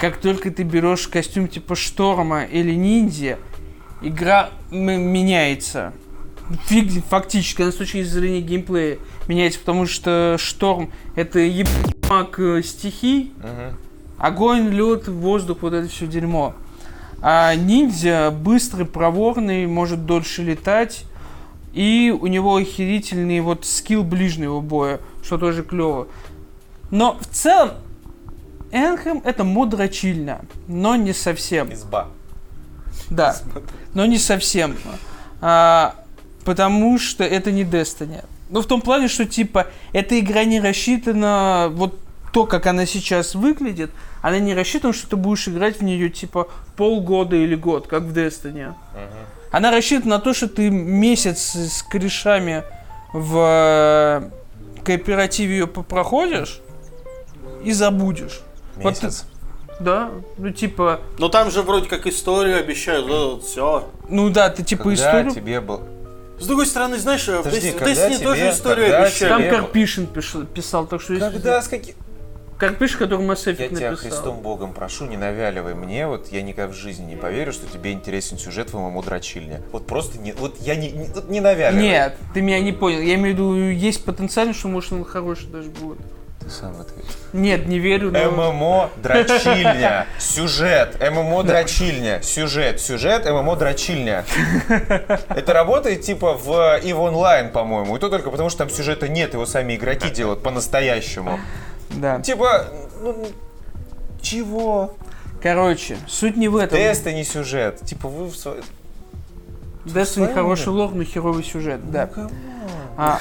Как 0.00 0.16
только 0.16 0.50
ты 0.50 0.64
берешь 0.64 1.06
костюм 1.06 1.46
типа 1.46 1.76
шторма 1.76 2.44
или 2.44 2.74
ниндзя, 2.74 3.38
игра 4.02 4.50
меняется. 4.70 5.92
Фиг- 6.68 7.02
фактически, 7.08 7.62
она 7.62 7.72
с 7.72 7.76
точки 7.76 8.02
зрения 8.02 8.40
геймплея 8.40 8.98
меняется, 9.28 9.60
потому 9.60 9.86
что 9.86 10.36
шторм 10.38 10.90
это 11.14 11.38
ебак 11.38 12.38
э, 12.40 12.62
стихий, 12.62 13.32
Огонь, 14.18 14.70
лед, 14.70 15.08
воздух, 15.08 15.58
вот 15.60 15.74
это 15.74 15.88
все 15.88 16.06
дерьмо. 16.06 16.54
А 17.22 17.54
ниндзя 17.54 18.30
быстрый, 18.30 18.84
проворный, 18.84 19.66
может 19.66 20.06
дольше 20.06 20.42
летать. 20.42 21.04
И 21.72 22.14
у 22.18 22.26
него 22.26 22.56
охерительный 22.56 23.40
вот 23.40 23.66
скилл 23.66 24.02
ближнего 24.02 24.60
боя, 24.60 25.00
что 25.22 25.36
тоже 25.36 25.62
клево. 25.62 26.08
Но 26.90 27.18
в 27.20 27.26
целом, 27.26 27.72
Энхем 28.72 29.20
это 29.24 29.44
мудрочильно, 29.44 30.40
но 30.68 30.96
не 30.96 31.12
совсем. 31.12 31.72
Изба. 31.72 32.08
Да, 33.10 33.36
но 33.94 34.06
не 34.06 34.18
совсем. 34.18 34.76
А, 35.40 35.94
потому 36.44 36.98
что 36.98 37.24
это 37.24 37.52
не 37.52 37.64
Destiny. 37.64 38.24
Ну, 38.48 38.62
в 38.62 38.66
том 38.66 38.80
плане, 38.80 39.08
что, 39.08 39.24
типа, 39.24 39.66
эта 39.92 40.18
игра 40.18 40.44
не 40.44 40.60
рассчитана, 40.60 41.68
вот 41.72 41.98
то, 42.36 42.44
как 42.44 42.66
она 42.66 42.84
сейчас 42.84 43.34
выглядит, 43.34 43.90
она 44.20 44.38
не 44.40 44.52
рассчитана, 44.52 44.92
что 44.92 45.08
ты 45.08 45.16
будешь 45.16 45.48
играть 45.48 45.78
в 45.78 45.82
нее, 45.82 46.10
типа, 46.10 46.48
полгода 46.76 47.34
или 47.34 47.54
год, 47.54 47.86
как 47.86 48.02
в 48.02 48.12
Destiny. 48.12 48.74
Она 49.50 49.70
рассчитана 49.70 50.16
на 50.16 50.20
то, 50.20 50.34
что 50.34 50.46
ты 50.46 50.68
месяц 50.68 51.54
с 51.56 51.82
корешами 51.82 52.62
в 53.14 53.38
э, 53.38 54.30
кооперативе 54.84 55.60
ее 55.60 55.66
проходишь 55.66 56.60
и 57.64 57.72
забудешь. 57.72 58.42
Вот 58.76 58.98
ты- 58.98 59.06
Месяц. 59.06 59.24
Да, 59.80 60.10
ну 60.36 60.50
типа, 60.50 61.00
Ну 61.16 61.30
там 61.30 61.50
же 61.50 61.62
вроде 61.62 61.88
как 61.88 62.06
историю 62.06 62.58
обещают, 62.58 63.08
вот, 63.08 63.44
все. 63.44 63.88
ну 64.10 64.28
да, 64.28 64.50
ты 64.50 64.62
типа 64.62 64.82
Когда 64.84 64.94
историю... 64.94 65.30
тебе 65.32 65.60
был... 65.62 65.80
С 66.38 66.46
другой 66.46 66.66
стороны, 66.66 66.98
знаешь, 66.98 67.26
в 67.26 67.42
Подожди, 67.42 67.70
в 67.70 67.76
Destiny 67.76 68.16
тебе- 68.16 68.24
тоже 68.24 68.50
историю 68.50 69.00
обещали. 69.02 69.28
Там 69.30 69.48
Карпишин 69.48 70.06
писал, 70.06 70.84
так 70.84 71.00
что 71.00 71.14
если... 71.14 71.30
Когда, 71.30 71.62
с 71.62 71.68
каким... 72.56 72.76
Карпиш, 72.76 72.96
который 72.96 73.26
Mass 73.26 73.42
Я 73.46 73.52
Effect 73.52 73.76
тебя 73.76 73.90
написал. 73.90 74.10
Христом 74.10 74.40
Богом 74.40 74.72
прошу, 74.72 75.06
не 75.06 75.16
навяливай 75.16 75.74
мне, 75.74 76.06
вот 76.06 76.28
я 76.32 76.42
никогда 76.42 76.72
в 76.72 76.76
жизни 76.76 77.04
не 77.04 77.16
поверю, 77.16 77.52
что 77.52 77.66
тебе 77.66 77.92
интересен 77.92 78.38
сюжет 78.38 78.72
в 78.72 78.78
ММО 78.78 79.02
дрочильня. 79.02 79.60
Вот 79.72 79.86
просто 79.86 80.18
не, 80.18 80.32
вот 80.32 80.56
я 80.60 80.76
не, 80.76 80.90
не, 80.90 81.06
вот 81.06 81.28
не 81.28 81.40
навяливай. 81.40 81.82
Нет, 81.82 82.16
ты 82.34 82.40
меня 82.40 82.60
не 82.60 82.72
понял. 82.72 83.00
Я 83.00 83.14
имею 83.14 83.34
в 83.34 83.38
виду, 83.38 83.54
есть 83.54 84.04
потенциал, 84.04 84.52
что 84.54 84.68
может 84.68 84.92
он 84.92 85.04
хороший 85.04 85.48
даже 85.48 85.70
будет. 85.70 85.98
Ты 86.40 86.50
сам 86.50 86.80
ответь. 86.80 87.04
Нет, 87.32 87.66
не 87.66 87.80
верю, 87.80 88.12
но... 88.12 88.30
ММО 88.30 88.90
дрочильня. 89.02 90.06
Сюжет. 90.20 90.96
ММО 91.00 91.42
дрочильня. 91.42 92.22
Сюжет. 92.22 92.80
Сюжет. 92.80 93.24
ММО 93.24 93.56
дрочильня. 93.56 94.24
Это 95.28 95.52
работает 95.52 96.02
типа 96.02 96.34
в 96.34 96.50
EVE 96.50 96.92
Online, 96.92 97.50
по-моему. 97.50 97.96
И 97.96 97.98
то 97.98 98.08
только 98.08 98.30
потому, 98.30 98.48
что 98.48 98.58
там 98.58 98.70
сюжета 98.70 99.08
нет, 99.08 99.32
его 99.32 99.44
сами 99.44 99.74
игроки 99.74 100.08
делают 100.08 100.42
по-настоящему. 100.42 101.40
Да. 101.90 102.20
Типа, 102.20 102.66
ну, 103.02 103.26
чего? 104.20 104.94
Короче, 105.42 105.98
суть 106.08 106.36
не 106.36 106.48
в 106.48 106.56
этом. 106.56 106.76
Тесты 106.78 107.12
не 107.14 107.24
сюжет. 107.24 107.80
Типа 107.84 108.08
вы 108.08 108.26
в 108.26 108.36
своей... 108.36 108.62
Destiny 109.84 110.04
своем 110.04 110.34
хороший 110.34 110.68
лор, 110.70 110.92
но 110.94 111.04
херовый 111.04 111.44
сюжет, 111.44 111.90
да. 111.90 112.10
Ну, 112.16 112.28
А, 112.96 113.20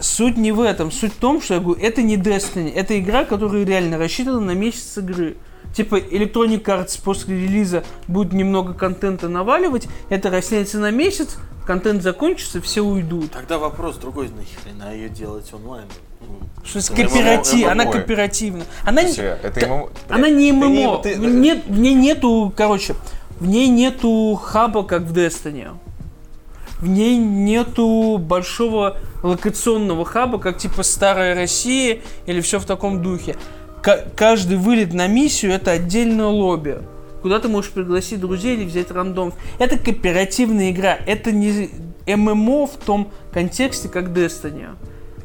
суть 0.00 0.38
не 0.38 0.52
в 0.52 0.60
этом. 0.60 0.90
Суть 0.90 1.12
в 1.12 1.18
том, 1.18 1.42
что 1.42 1.54
я 1.54 1.60
говорю, 1.60 1.80
это 1.80 2.00
не 2.02 2.16
Destiny. 2.16 2.72
Это 2.72 2.98
игра, 2.98 3.24
которая 3.24 3.64
реально 3.64 3.98
рассчитана 3.98 4.40
на 4.40 4.52
месяц 4.52 4.96
игры. 4.96 5.36
Типа 5.74 5.96
Electronic 5.96 6.64
Arts 6.64 7.00
после 7.02 7.36
релиза 7.36 7.84
будет 8.08 8.32
немного 8.32 8.74
контента 8.74 9.28
наваливать, 9.28 9.86
это 10.08 10.30
растянется 10.30 10.78
на 10.78 10.90
месяц, 10.90 11.36
контент 11.64 12.02
закончится, 12.02 12.60
все 12.60 12.80
уйдут. 12.80 13.30
Тогда 13.32 13.58
вопрос 13.58 13.96
другой, 13.96 14.30
нахрена 14.30 14.92
ее 14.94 15.08
делать 15.08 15.52
онлайн? 15.52 15.86
Что 16.64 16.78
ММО, 16.78 16.96
кооператив, 17.08 17.66
она 17.68 17.84
кооперативна. 17.86 18.64
Она, 18.84 19.02
это 19.02 19.66
ММО. 19.66 19.88
она 20.08 20.28
не 20.28 20.50
Ты 20.50 20.56
ММО. 20.56 20.98
ты- 21.02 21.16
В 21.16 21.24
нет, 21.24 21.62
в 21.66 21.78
ней 21.78 21.94
нету, 21.94 22.52
короче, 22.56 22.94
в 23.38 23.46
ней 23.46 23.68
нету 23.68 24.38
хаба, 24.40 24.82
как 24.84 25.02
в 25.02 25.12
Destiny. 25.16 25.68
В 26.78 26.86
ней 26.88 27.16
нету 27.18 28.18
большого 28.18 28.98
локационного 29.22 30.04
хаба, 30.04 30.38
как 30.38 30.58
типа 30.58 30.82
Старая 30.82 31.34
Россия 31.34 32.00
или 32.26 32.40
все 32.40 32.58
в 32.58 32.64
таком 32.64 33.02
духе. 33.02 33.36
Ка- 33.82 34.04
каждый 34.16 34.56
вылет 34.58 34.92
на 34.92 35.06
миссию 35.06 35.52
это 35.52 35.72
отдельное 35.72 36.26
лобби. 36.26 36.78
Куда 37.22 37.38
ты 37.38 37.48
можешь 37.48 37.70
пригласить 37.70 38.20
друзей 38.20 38.56
или 38.56 38.64
взять 38.64 38.90
рандом. 38.90 39.32
Это 39.58 39.78
кооперативная 39.78 40.70
игра. 40.70 40.96
Это 41.06 41.32
не 41.32 41.68
ММО 42.06 42.66
в 42.66 42.76
том 42.76 43.10
контексте, 43.32 43.88
как 43.88 44.08
Destiny. 44.08 44.68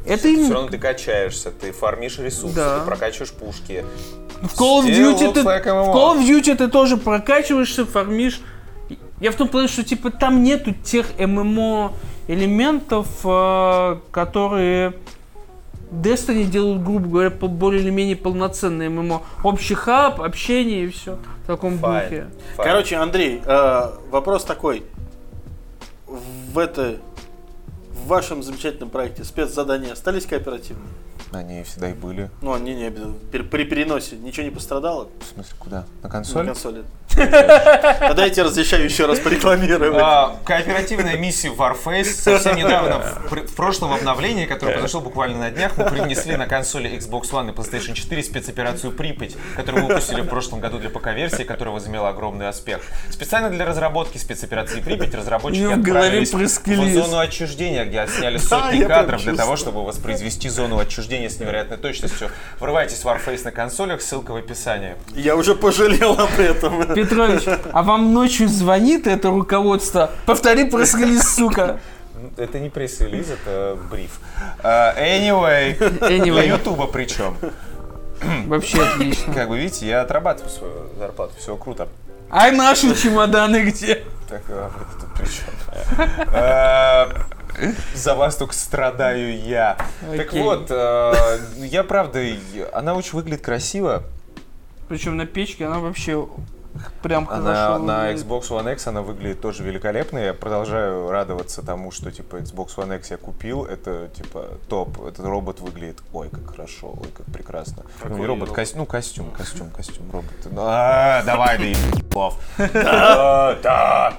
Это 0.06 0.20
Все 0.20 0.34
именно 0.34 0.54
равно 0.54 0.70
ты 0.70 0.78
качаешься, 0.78 1.52
ты 1.52 1.72
фармишь 1.72 2.20
ресурсы, 2.20 2.56
Да. 2.56 2.80
ты 2.80 2.86
прокачиваешь 2.86 3.32
пушки. 3.32 3.84
В 4.42 4.54
Call 4.60 4.84
of 4.84 4.86
Duty 4.86 5.34
ты, 5.34 5.40
like 5.42 5.64
в 5.64 5.96
Call 5.96 6.18
of 6.18 6.20
Duty 6.28 6.56
ты 6.56 6.68
тоже 6.68 6.98
прокачиваешься, 6.98 7.86
фармишь. 7.86 8.40
Я 9.20 9.32
в 9.32 9.36
том 9.36 9.48
плане, 9.48 9.68
что 9.68 9.84
типа 9.84 10.12
там 10.12 10.44
нету 10.44 10.74
тех 10.84 11.18
ММО 11.18 11.94
элементов, 12.28 13.08
э, 13.24 13.98
которые 14.12 14.94
Destiny 15.92 16.44
делают, 16.44 16.84
грубо 16.84 17.08
говоря, 17.08 17.30
по- 17.32 17.48
более 17.48 17.82
или 17.82 17.90
менее 17.90 18.16
полноценные 18.18 18.90
ММО. 18.90 19.22
Общий 19.44 19.76
хаб, 19.76 20.22
общение 20.22 20.86
и 20.86 20.90
все 20.90 21.18
в 21.44 21.48
таком 21.48 21.76
Fine. 21.76 22.04
духе. 22.04 22.28
Fine. 22.58 22.64
Короче, 22.64 22.96
Андрей, 22.98 23.42
э, 23.46 23.90
вопрос 24.12 24.44
такой. 24.44 24.84
В 26.08 26.58
это 26.60 26.98
в 28.06 28.08
вашем 28.08 28.44
замечательном 28.44 28.92
проекте 28.92 29.24
спецзадания 29.24 29.92
остались 29.92 30.28
кооперативные? 30.28 30.88
Они 31.32 31.64
всегда 31.64 31.90
и 31.90 31.94
были. 31.94 32.30
Ну, 32.44 32.54
они 32.54 32.76
не. 32.76 32.90
Пер- 32.92 33.50
При 33.50 33.64
переносе 33.66 34.16
ничего 34.16 34.44
не 34.46 34.52
пострадало? 34.52 35.10
В 35.20 35.34
смысле, 35.34 35.56
куда? 35.58 35.78
На 36.04 36.04
На 36.04 36.10
консоль? 36.10 36.46
консоли. 36.46 36.84
Тогда 37.16 38.26
я 38.26 38.30
тебе 38.30 38.44
разрешаю 38.44 38.84
еще 38.86 39.06
раз 39.06 39.20
порекламировать. 39.20 39.96
А, 40.02 40.38
Кооперативная 40.46 41.18
миссия 41.18 41.50
Warface 41.50 42.06
совсем 42.06 42.56
недавно, 42.56 43.00
в, 43.00 43.30
пр- 43.30 43.48
в 43.48 43.56
прошлом 43.56 43.94
обновлении, 43.94 44.46
которое 44.46 44.74
произошло 44.74 45.02
буквально 45.02 45.38
на 45.40 45.52
днях, 45.52 45.78
мы 45.78 45.86
привнесли 45.90 46.36
на 46.36 46.48
консоли 46.48 46.90
Xbox 46.92 47.32
One 47.32 47.50
и 47.52 47.54
PlayStation 47.54 47.94
4 47.94 48.24
спецоперацию 48.24 48.92
Припять, 48.92 49.36
которую 49.56 49.86
выпустили 49.88 50.22
в 50.22 50.28
прошлом 50.28 50.60
году 50.60 50.78
для 50.80 50.90
ПК-версии, 50.90 51.44
которая 51.44 51.74
возымела 51.74 52.10
огромный 52.10 52.50
успех. 52.50 52.82
Специально 53.10 53.50
для 53.50 53.66
разработки 53.66 54.18
спецоперации 54.18 54.82
Припять 54.82 55.14
разработчики 55.16 55.64
отправились 55.74 56.32
в 56.34 56.94
зону 57.04 57.20
отчуждения, 57.20 57.86
где 57.86 58.08
сняли 58.08 58.38
сотни 58.38 58.78
я 58.78 58.88
кадров 58.88 59.22
для 59.24 59.36
того, 59.36 59.56
чтобы 59.56 59.84
воспроизвести 59.86 60.50
зону 60.50 60.80
отчуждения 60.80 61.30
с 61.30 61.40
невероятной 61.40 61.78
точностью. 61.78 62.30
Врывайтесь 62.60 63.00
в 63.00 63.06
Warface 63.06 63.44
на 63.46 63.52
консолях, 63.52 64.02
ссылка 64.02 64.32
в 64.32 64.36
описании. 64.36 64.96
Я 65.16 65.36
уже 65.36 65.56
пожалел 65.56 66.14
об 66.20 66.40
этом. 66.40 67.05
Петрович, 67.06 67.44
а 67.72 67.84
вам 67.84 68.14
ночью 68.14 68.48
звонит 68.48 69.08
это 69.08 69.30
руководство? 69.30 70.12
Повтори 70.26 70.66
пресс-релиз, 70.70 71.36
сука. 71.36 71.80
Это 72.38 72.60
не 72.60 72.70
пресс-релиз, 72.70 73.28
это 73.30 73.78
бриф. 73.92 74.20
А, 74.64 74.94
Anyway, 74.98 75.78
для 76.00 76.18
Anyway, 76.18 76.48
Ютуба 76.48 76.88
причем. 76.88 77.38
вообще 78.48 78.82
отлично. 78.84 79.34
Как 79.34 79.50
вы 79.50 79.60
видите, 79.60 79.88
я 79.88 80.02
отрабатываю 80.02 80.50
свою 80.52 80.74
зарплату, 80.98 81.34
все 81.38 81.56
круто. 81.56 81.88
А 82.30 82.52
наши 82.52 82.96
чемоданы 82.96 83.64
где? 83.66 84.04
Так, 84.28 84.42
а 84.50 84.70
вы 84.70 85.00
тут 85.00 85.14
при 85.14 85.26
чем? 85.26 86.26
А, 86.34 87.08
За 87.94 88.16
вас 88.16 88.36
только 88.36 88.54
страдаю 88.54 89.38
я. 89.40 89.78
Так 90.18 90.34
вот, 90.34 90.68
а, 90.72 91.14
я 91.58 91.84
правда, 91.84 92.22
она 92.74 92.96
очень 92.96 93.14
выглядит 93.14 93.42
красиво. 93.44 94.04
Причем 94.88 95.18
на 95.18 95.26
печке 95.26 95.66
она 95.66 95.80
вообще 95.80 96.28
прям 97.02 97.28
А 97.30 97.38
на, 97.40 97.54
хорошо. 97.56 97.84
на 97.84 98.08
выглядит. 98.08 98.26
Xbox 98.26 98.42
One 98.50 98.74
X 98.74 98.88
она 98.88 99.02
выглядит 99.02 99.42
тоже 99.42 99.64
великолепно. 99.64 100.18
Я 100.20 100.34
продолжаю 100.34 101.10
радоваться 101.10 101.62
тому, 101.62 101.92
что 101.92 102.12
типа 102.12 102.38
Xbox 102.38 102.76
One 102.78 102.98
X 102.98 103.12
я 103.12 103.18
купил. 103.18 103.66
Это 103.66 104.08
типа 104.10 104.58
топ. 104.70 105.02
Этот 105.06 105.26
робот 105.26 105.60
выглядит 105.62 106.00
ой, 106.14 106.30
как 106.30 106.52
хорошо, 106.52 106.94
ой, 107.00 107.10
как 107.16 107.26
прекрасно. 107.28 107.84
Ну, 107.86 107.90
Какой 108.04 108.20
не 108.20 108.26
робот, 108.26 108.42
робот? 108.50 108.56
костюм, 108.56 108.80
ну 108.80 108.86
костюм, 108.86 109.32
костюм, 109.32 109.70
костюм, 109.70 110.12
робот. 110.12 110.32
Ну, 110.46 110.62
а, 110.66 111.24
давай, 111.26 111.58
да 111.58 111.64
ебов. 111.66 112.38
Да. 112.58 114.14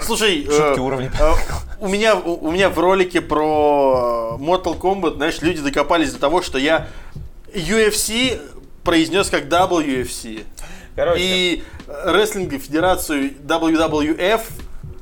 Слушай, 0.00 0.44
Шутки 0.44 0.78
э, 0.78 0.80
уровня. 0.80 1.10
э, 1.18 1.32
у 1.80 1.88
меня 1.88 2.14
у, 2.14 2.50
меня 2.50 2.68
в 2.68 2.78
ролике 2.78 3.22
про 3.22 4.36
Mortal 4.38 4.78
Kombat, 4.78 5.16
знаешь, 5.16 5.40
люди 5.40 5.62
докопались 5.62 6.12
до 6.12 6.18
того, 6.20 6.42
что 6.42 6.58
я 6.58 6.88
UFC 7.54 8.38
произнес 8.84 9.30
как 9.30 9.44
WFC. 9.44 10.44
Короче, 10.96 11.20
И 11.22 11.64
рестлинг 12.04 12.52
федерацию 12.60 13.32
WWF 13.46 14.40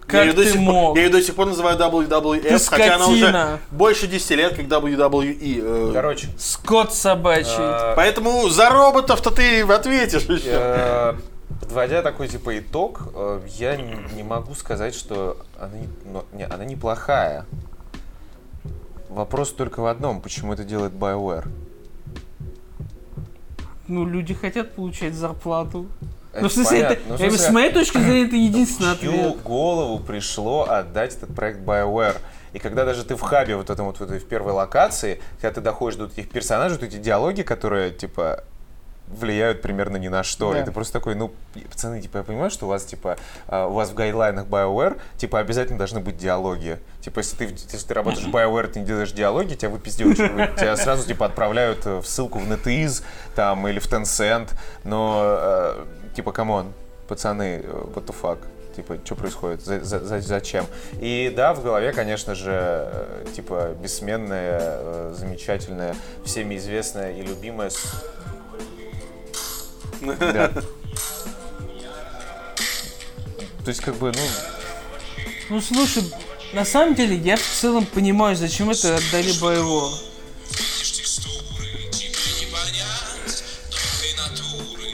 Как 0.07 0.15
я 0.15 0.23
ее, 0.25 0.33
до 0.33 0.43
ты 0.45 0.51
сих 0.53 0.61
мог? 0.61 0.75
Пор, 0.95 0.97
я 0.99 1.05
ее 1.05 1.11
до 1.11 1.23
сих 1.23 1.35
пор 1.35 1.47
называю 1.47 1.79
WWF, 1.79 2.43
Ты 2.43 2.59
хотя 2.71 2.95
она 2.97 3.07
уже 3.09 3.59
больше 3.71 4.07
10 4.07 4.31
лет 4.33 4.55
как 4.57 4.67
WWE. 4.67 5.61
э. 5.63 5.91
короче. 5.93 6.29
Скот 6.39 6.93
собачий. 6.95 7.51
э, 7.59 7.93
Поэтому 7.97 8.49
за 8.49 8.71
роботов-то 8.71 9.31
ты 9.31 9.63
ответишь 9.63 10.23
еще. 10.23 10.43
Э, 10.53 11.15
Подводя 11.61 12.03
такой 12.03 12.27
типа 12.29 12.59
итог, 12.59 13.03
э, 13.15 13.41
я 13.57 13.77
не 13.77 13.97
не 14.17 14.23
могу 14.23 14.55
сказать, 14.55 14.95
что 14.95 15.37
она, 15.59 15.73
но- 16.05 16.25
не, 16.33 16.45
она 16.45 16.65
неплохая. 16.65 17.45
Вопрос 19.09 19.53
только 19.53 19.81
в 19.81 19.87
одном, 19.87 20.21
почему 20.21 20.53
это 20.53 20.65
делает 20.65 20.93
BioWare. 20.93 21.49
Ну, 23.91 24.07
люди 24.07 24.35
хотят 24.35 24.73
получать 24.73 25.15
зарплату. 25.15 25.87
Это 26.33 26.43
Ну, 26.43 26.49
в 26.49 26.53
смысле, 26.53 26.79
это. 26.79 27.01
Ну, 27.09 27.15
в 27.17 27.19
смысле, 27.19 27.39
с 27.39 27.51
моей 27.51 27.73
точки 27.73 27.99
зрения, 27.99 28.27
это 28.27 28.37
единственный 28.37 28.95
в 28.95 29.01
чью 29.01 29.11
ответ. 29.11 29.43
голову 29.43 29.99
пришло 29.99 30.63
отдать 30.69 31.17
этот 31.17 31.35
проект 31.35 31.59
BioWare? 31.61 32.19
И 32.53 32.59
когда 32.61 32.85
даже 32.85 33.05
ты 33.05 33.17
в 33.17 33.21
хабе, 33.21 33.57
вот 33.57 33.69
этом 33.69 33.87
вот 33.87 33.99
в, 33.99 34.03
этой, 34.03 34.21
в 34.21 34.27
первой 34.27 34.53
локации, 34.53 35.21
когда 35.41 35.55
ты 35.55 35.61
доходишь 35.61 35.99
до 35.99 36.07
этих 36.07 36.31
персонажей, 36.31 36.79
вот 36.79 36.87
эти 36.87 36.97
диалоги, 36.97 37.43
которые, 37.43 37.91
типа, 37.91 38.45
влияют 39.11 39.63
примерно 39.63 39.97
ни 39.97 40.09
на 40.09 40.23
что. 40.23 40.53
Да. 40.53 40.61
И 40.61 40.65
ты 40.65 40.73
просто 40.73 40.93
такой, 40.95 41.15
ну, 41.15 41.33
пацаны, 41.71 42.01
типа, 42.01 42.19
я 42.19 42.23
понимаю, 42.23 42.51
что 42.51 42.67
у 42.67 42.69
вас, 42.69 42.85
типа, 42.85 43.17
а, 43.49 43.67
у 43.67 43.73
вас 43.73 43.91
в 43.91 43.95
гайдлайнах 43.95 44.47
BioWare, 44.47 45.01
типа, 45.17 45.39
обязательно 45.41 45.79
должны 45.79 46.01
быть 46.01 46.17
диалоги. 46.17 46.79
Типа, 47.01 47.19
если 47.19 47.37
ты, 47.37 47.45
если 47.45 47.87
ты 47.87 47.95
работаешь 47.95 48.25
в 48.25 48.31
BioWare, 48.35 48.69
ты 48.69 48.81
не 48.81 48.87
делаешь 48.87 49.13
диалоги, 49.13 49.55
тебя 49.55 49.71
выпиздивают, 49.71 50.17
тебя 50.57 50.77
сразу, 50.77 51.07
типа, 51.07 51.27
отправляют 51.27 51.85
в 51.85 52.05
ссылку 52.05 52.39
в 52.39 52.51
NetEase, 52.51 53.03
там, 53.35 53.67
или 53.69 53.79
в 53.79 53.87
Tencent, 53.87 54.51
но, 54.85 55.23
э, 55.25 55.85
типа, 56.15 56.33
come 56.33 56.56
on, 56.56 56.73
пацаны, 57.09 57.65
what 57.95 58.07
the 58.07 58.15
fuck? 58.21 58.39
Типа, 58.77 58.97
что 59.05 59.17
происходит? 59.17 59.65
За- 59.65 59.81
за- 59.81 59.99
за- 59.99 60.21
зачем? 60.21 60.65
И 61.01 61.33
да, 61.37 61.55
в 61.55 61.63
голове, 61.63 61.93
конечно 61.93 62.37
же, 62.37 62.89
типа, 63.35 63.71
бессменная, 63.83 64.61
э, 64.63 65.15
замечательная, 65.19 65.97
всеми 66.25 66.55
известная 66.57 67.13
и 67.13 67.21
любимая 67.23 67.71
да. 70.01 70.49
То 73.65 73.69
есть, 73.69 73.81
как 73.83 73.95
бы, 73.97 74.11
ну, 74.15 74.23
Ну, 75.51 75.61
слушай, 75.61 76.03
на 76.55 76.65
самом 76.65 76.95
деле, 76.95 77.15
я 77.17 77.37
в 77.37 77.43
целом 77.43 77.85
понимаю, 77.87 78.35
зачем 78.37 78.71
это 78.71 78.97
отдали 78.97 79.33
боевого. 79.41 79.93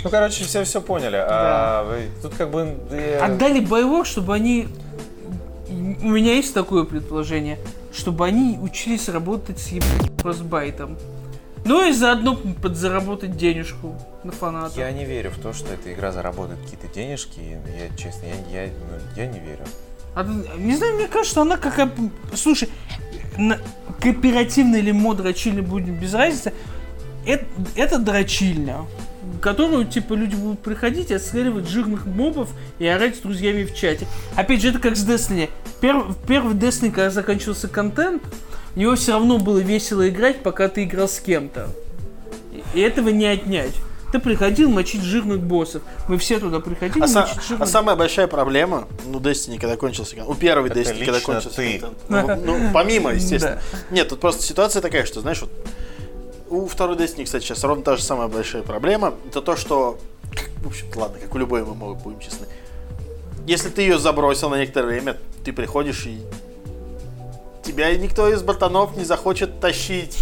ну, 0.05 0.11
короче, 0.11 0.45
все 0.45 0.63
все 0.65 0.81
поняли. 0.81 1.17
А 1.17 1.85
вы- 1.85 2.09
тут 2.23 2.35
как 2.37 2.51
бы... 2.51 2.77
э, 2.91 3.19
Отдали 3.19 3.61
боевых, 3.61 4.07
чтобы 4.07 4.35
они... 4.35 4.69
У 5.69 6.09
меня 6.09 6.35
есть 6.35 6.55
такое 6.55 6.85
предположение, 6.85 7.59
чтобы 7.93 8.25
они 8.27 8.57
учились 8.61 9.09
работать 9.09 9.59
с 9.59 9.69
ебаным 9.69 10.17
кросбайтом. 10.17 10.97
Ну 11.67 11.89
и 11.89 11.93
заодно 11.93 12.37
подзаработать 12.63 13.37
денежку 13.37 14.01
на 14.23 14.31
фанатов. 14.31 14.79
Я 14.79 14.93
не 14.93 15.05
верю 15.05 15.31
в 15.31 15.39
то, 15.43 15.53
что 15.53 15.73
эта 15.75 15.93
игра 15.93 16.13
заработает 16.13 16.61
какие-то 16.61 16.87
денежки. 16.95 17.41
Я, 17.41 17.97
честно, 17.97 18.27
я, 18.53 18.63
я, 18.65 18.71
ну, 18.71 18.99
я 19.17 19.27
не 19.27 19.41
верю. 19.41 19.65
А 20.15 20.25
не 20.57 20.77
знаю, 20.77 20.95
мне 20.95 21.09
кажется, 21.09 21.33
что 21.33 21.43
она 21.43 21.57
как... 21.57 21.91
Слушай, 22.35 22.69
на- 23.37 23.59
кооперативная 24.01 24.79
или 24.79 24.93
мод 24.93 25.17
дрочильня 25.17 25.63
будет 25.63 25.89
без 25.99 26.15
разницы. 26.15 26.53
Это, 27.27 27.45
это 27.75 27.99
дрочильня, 27.99 28.83
в 29.35 29.41
которую, 29.41 29.87
типа, 29.87 30.15
люди 30.15 30.37
будут 30.37 30.61
приходить 30.61 31.11
отстреливать 31.11 31.69
жирных 31.69 32.07
мобов 32.07 32.51
и 32.79 32.87
орать 32.87 33.17
с 33.17 33.19
друзьями 33.19 33.65
в 33.65 33.75
чате. 33.75 34.07
Опять 34.37 34.63
же, 34.63 34.69
это 34.69 34.79
как 34.79 34.97
с 34.97 35.05
Destiny. 35.05 35.51
Перв- 35.81 36.15
первый 36.29 36.55
Destiny, 36.55 36.93
когда 36.93 37.11
заканчивался 37.11 37.67
контент, 37.67 38.23
него 38.81 38.95
все 38.97 39.13
равно 39.13 39.39
было 39.39 39.59
весело 39.59 40.09
играть, 40.09 40.43
пока 40.43 40.69
ты 40.69 40.85
играл 40.85 41.09
с 41.09 41.19
кем-то. 41.21 41.69
И 42.75 42.81
этого 42.81 43.09
не 43.09 43.27
отнять. 43.27 43.73
Ты 44.13 44.19
приходил 44.21 44.71
мочить 44.71 45.03
жирных 45.03 45.41
боссов. 45.41 45.83
Мы 46.09 46.17
все 46.19 46.39
туда 46.39 46.61
приходили 46.61 47.03
А, 47.03 47.07
мочить 47.07 47.39
а 47.39 47.43
жирных 47.43 47.69
самая 47.69 47.97
большая 47.97 48.29
проблема, 48.29 48.87
ну, 49.07 49.19
Destiny, 49.19 49.59
когда 49.59 49.77
кончился 49.77 50.15
кон- 50.17 50.29
у 50.29 50.35
первый 50.35 50.71
Это 50.71 50.81
Destiny, 50.81 51.05
когда 51.05 51.21
кончился 51.21 51.57
ты. 51.57 51.79
контент. 51.81 51.99
Ну, 52.09 52.37
ну, 52.59 52.71
помимо, 52.73 53.13
естественно. 53.13 53.61
Да. 53.73 53.79
Нет, 53.95 54.09
тут 54.09 54.21
просто 54.21 54.43
ситуация 54.43 54.81
такая, 54.81 55.05
что, 55.05 55.21
знаешь, 55.21 55.41
вот 55.41 55.51
у 56.49 56.67
второй 56.67 56.97
Destiny, 56.97 57.25
кстати, 57.25 57.45
сейчас 57.45 57.65
ровно 57.65 57.83
та 57.83 57.97
же 57.97 58.03
самая 58.03 58.29
большая 58.29 58.63
проблема. 58.63 59.15
Это 59.29 59.43
то, 59.43 59.57
что, 59.57 59.99
в 60.63 60.69
общем-то, 60.69 60.99
ладно, 61.01 61.19
как 61.21 61.35
у 61.35 61.39
любой 61.39 61.65
ММО, 61.65 61.95
будем 61.95 62.21
честны. 62.21 62.47
Если 63.47 63.69
ты 63.71 63.83
ее 63.83 63.99
забросил 63.99 64.49
на 64.51 64.59
некоторое 64.59 64.87
время, 64.89 65.17
ты 65.45 65.53
приходишь 65.53 66.07
и 66.07 66.21
тебя 67.67 67.95
никто 67.97 68.29
из 68.29 68.43
ботанов 68.43 68.97
не 68.97 69.05
захочет 69.05 69.61
тащить. 69.61 70.17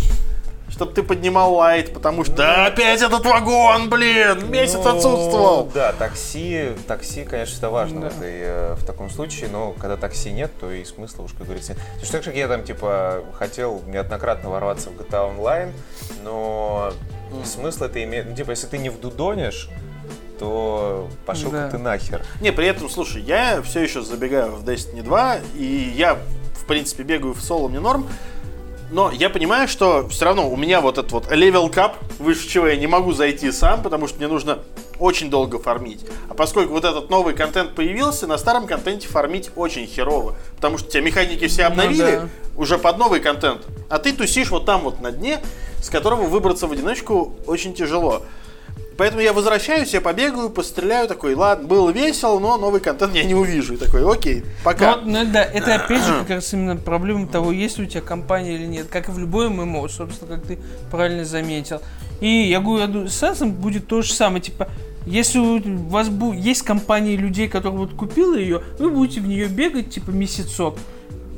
Чтобы 0.71 0.93
ты 0.93 1.05
поднимал 1.05 1.55
лайт, 1.55 1.95
потому 1.95 2.25
что 2.25 2.35
да, 2.35 2.67
опять 2.67 3.01
этот 3.01 3.25
вагон, 3.25 3.89
блин, 3.91 4.51
месяц 4.51 4.81
Ну, 4.83 4.89
отсутствовал. 4.97 5.71
Да, 5.73 5.93
такси, 5.93 6.71
такси, 6.89 7.23
конечно, 7.23 7.57
это 7.59 7.71
важно 7.71 8.01
Да. 8.01 8.11
в, 8.11 8.17
этой, 8.17 8.33
э, 8.41 8.75
в 8.75 8.85
таком 8.85 9.09
случае, 9.09 9.51
но 9.51 9.71
когда 9.73 9.97
такси 9.97 10.33
нет, 10.33 10.51
то 10.59 10.73
и 10.73 10.83
смысла 10.85 11.23
уж, 11.23 11.33
как 11.33 11.47
говорится, 11.47 11.75
нет. 11.75 11.83
Точно 12.01 12.13
так 12.13 12.25
же, 12.25 12.31
как 12.31 12.39
я 12.39 12.49
там, 12.49 12.65
типа, 12.65 13.23
хотел 13.39 13.83
неоднократно 13.87 14.51
ворваться 14.51 14.91
в 14.91 14.95
GTA 14.95 15.37
Online, 15.39 15.71
но 16.25 16.93
смысл 17.45 17.85
это 17.85 18.03
имеет, 18.03 18.27
ну, 18.31 18.35
типа, 18.35 18.51
если 18.51 18.67
ты 18.67 18.79
не 18.79 18.89
задудонишь, 18.89 19.69
то 20.41 21.09
пошел 21.25 21.53
Да. 21.53 21.71
ты 21.71 21.79
нахер. 21.79 22.25
Не, 22.41 22.51
при 22.51 22.67
этом, 22.67 22.91
слушай, 22.91 23.23
я 23.23 23.63
все 23.63 23.81
еще 23.81 24.03
забегаю 24.03 24.57
в 24.57 24.65
Destiny 24.69 25.03
2, 25.03 25.37
и 25.57 25.93
я, 25.95 26.19
в 26.55 26.67
принципе, 26.67 27.03
бегаю 27.03 27.35
в 27.35 27.41
соло, 27.41 27.69
мне 27.69 27.81
норм. 27.81 28.07
Но 28.91 29.11
я 29.11 29.29
понимаю, 29.29 29.67
что 29.67 30.09
все 30.09 30.27
равно 30.27 30.49
у 30.49 30.57
меня 30.57 30.81
вот 30.81 30.99
этот 30.99 31.11
вот 31.11 31.33
level 31.33 31.69
cap, 31.69 31.97
выше 32.19 32.49
чего 32.49 32.67
я 32.67 32.77
не 32.77 32.87
могу 32.87 33.13
зайти 33.13 33.51
сам, 33.51 33.83
потому 33.83 34.07
что 34.07 34.19
мне 34.19 34.29
нужно 34.29 34.61
очень 34.99 35.31
долго 35.31 35.59
фармить. 35.59 36.07
А 36.29 36.35
поскольку 36.35 36.75
вот 36.75 36.85
этот 36.85 37.11
новый 37.11 37.35
контент 37.35 37.75
появился, 37.75 38.27
на 38.27 38.39
старом 38.39 38.67
контенте 38.67 39.09
фармить 39.09 39.51
очень 39.57 39.87
херово. 39.87 40.37
Потому 40.57 40.79
что 40.79 40.91
тебя 40.91 41.03
механики 41.03 41.47
все 41.49 41.65
обновили 41.65 41.99
да. 42.03 42.29
уже 42.57 42.79
под 42.79 42.99
новый 42.99 43.21
контент. 43.21 43.63
А 43.89 43.99
ты 43.99 44.13
тусишь 44.13 44.51
вот 44.51 44.65
там 44.67 44.83
вот 44.83 45.01
на 45.01 45.11
дне, 45.11 45.41
с 45.83 45.91
которого 45.91 46.23
выбраться 46.23 46.67
в 46.67 46.73
одиночку 46.73 47.37
очень 47.47 47.75
тяжело. 47.75 48.23
Поэтому 48.97 49.23
я 49.23 49.33
возвращаюсь, 49.33 49.93
я 49.93 50.01
побегаю, 50.01 50.51
постреляю, 50.51 51.09
такой, 51.09 51.35
ладно, 51.35 51.67
было 51.67 51.91
весело, 51.91 52.39
но 52.39 52.57
новый 52.57 52.81
контент 52.81 53.15
я 53.15 53.25
не 53.25 53.35
увижу. 53.35 53.75
И 53.75 53.77
такой, 53.77 54.11
окей, 54.11 54.45
пока. 54.63 54.97
Ну, 54.97 55.25
ну 55.25 55.33
да, 55.33 55.43
это 55.43 55.75
опять 55.75 56.03
же 56.05 56.13
как 56.21 56.31
раз 56.31 56.53
именно 56.53 56.77
проблема 56.77 57.27
того, 57.27 57.53
есть 57.53 57.79
ли 57.79 57.85
у 57.85 57.89
тебя 57.89 58.01
компания 58.01 58.55
или 58.55 58.67
нет. 58.67 58.87
Как 58.89 59.09
и 59.09 59.13
в 59.13 59.19
любой 59.19 59.49
ММО, 59.49 59.89
собственно, 59.89 60.37
как 60.37 60.47
ты 60.47 60.59
правильно 60.91 61.25
заметил. 61.25 61.81
И 62.21 62.29
я 62.29 62.61
говорю, 62.61 62.81
я 62.81 62.87
думаю, 62.87 63.09
с 63.09 63.17
Сенсом 63.17 63.53
будет 63.53 63.87
то 63.87 64.03
же 64.03 64.13
самое. 64.13 64.41
Типа, 64.41 64.69
если 65.07 65.39
у 65.39 65.61
вас 65.89 66.09
есть 66.35 66.63
компания 66.63 67.17
людей, 67.17 67.49
которые 67.49 67.81
вот 67.81 67.95
купила 67.95 68.37
ее, 68.37 68.63
вы 68.79 68.91
будете 68.91 69.21
в 69.21 69.27
нее 69.27 69.49
бегать, 69.49 69.91
типа, 69.91 70.11
месяцок. 70.11 70.77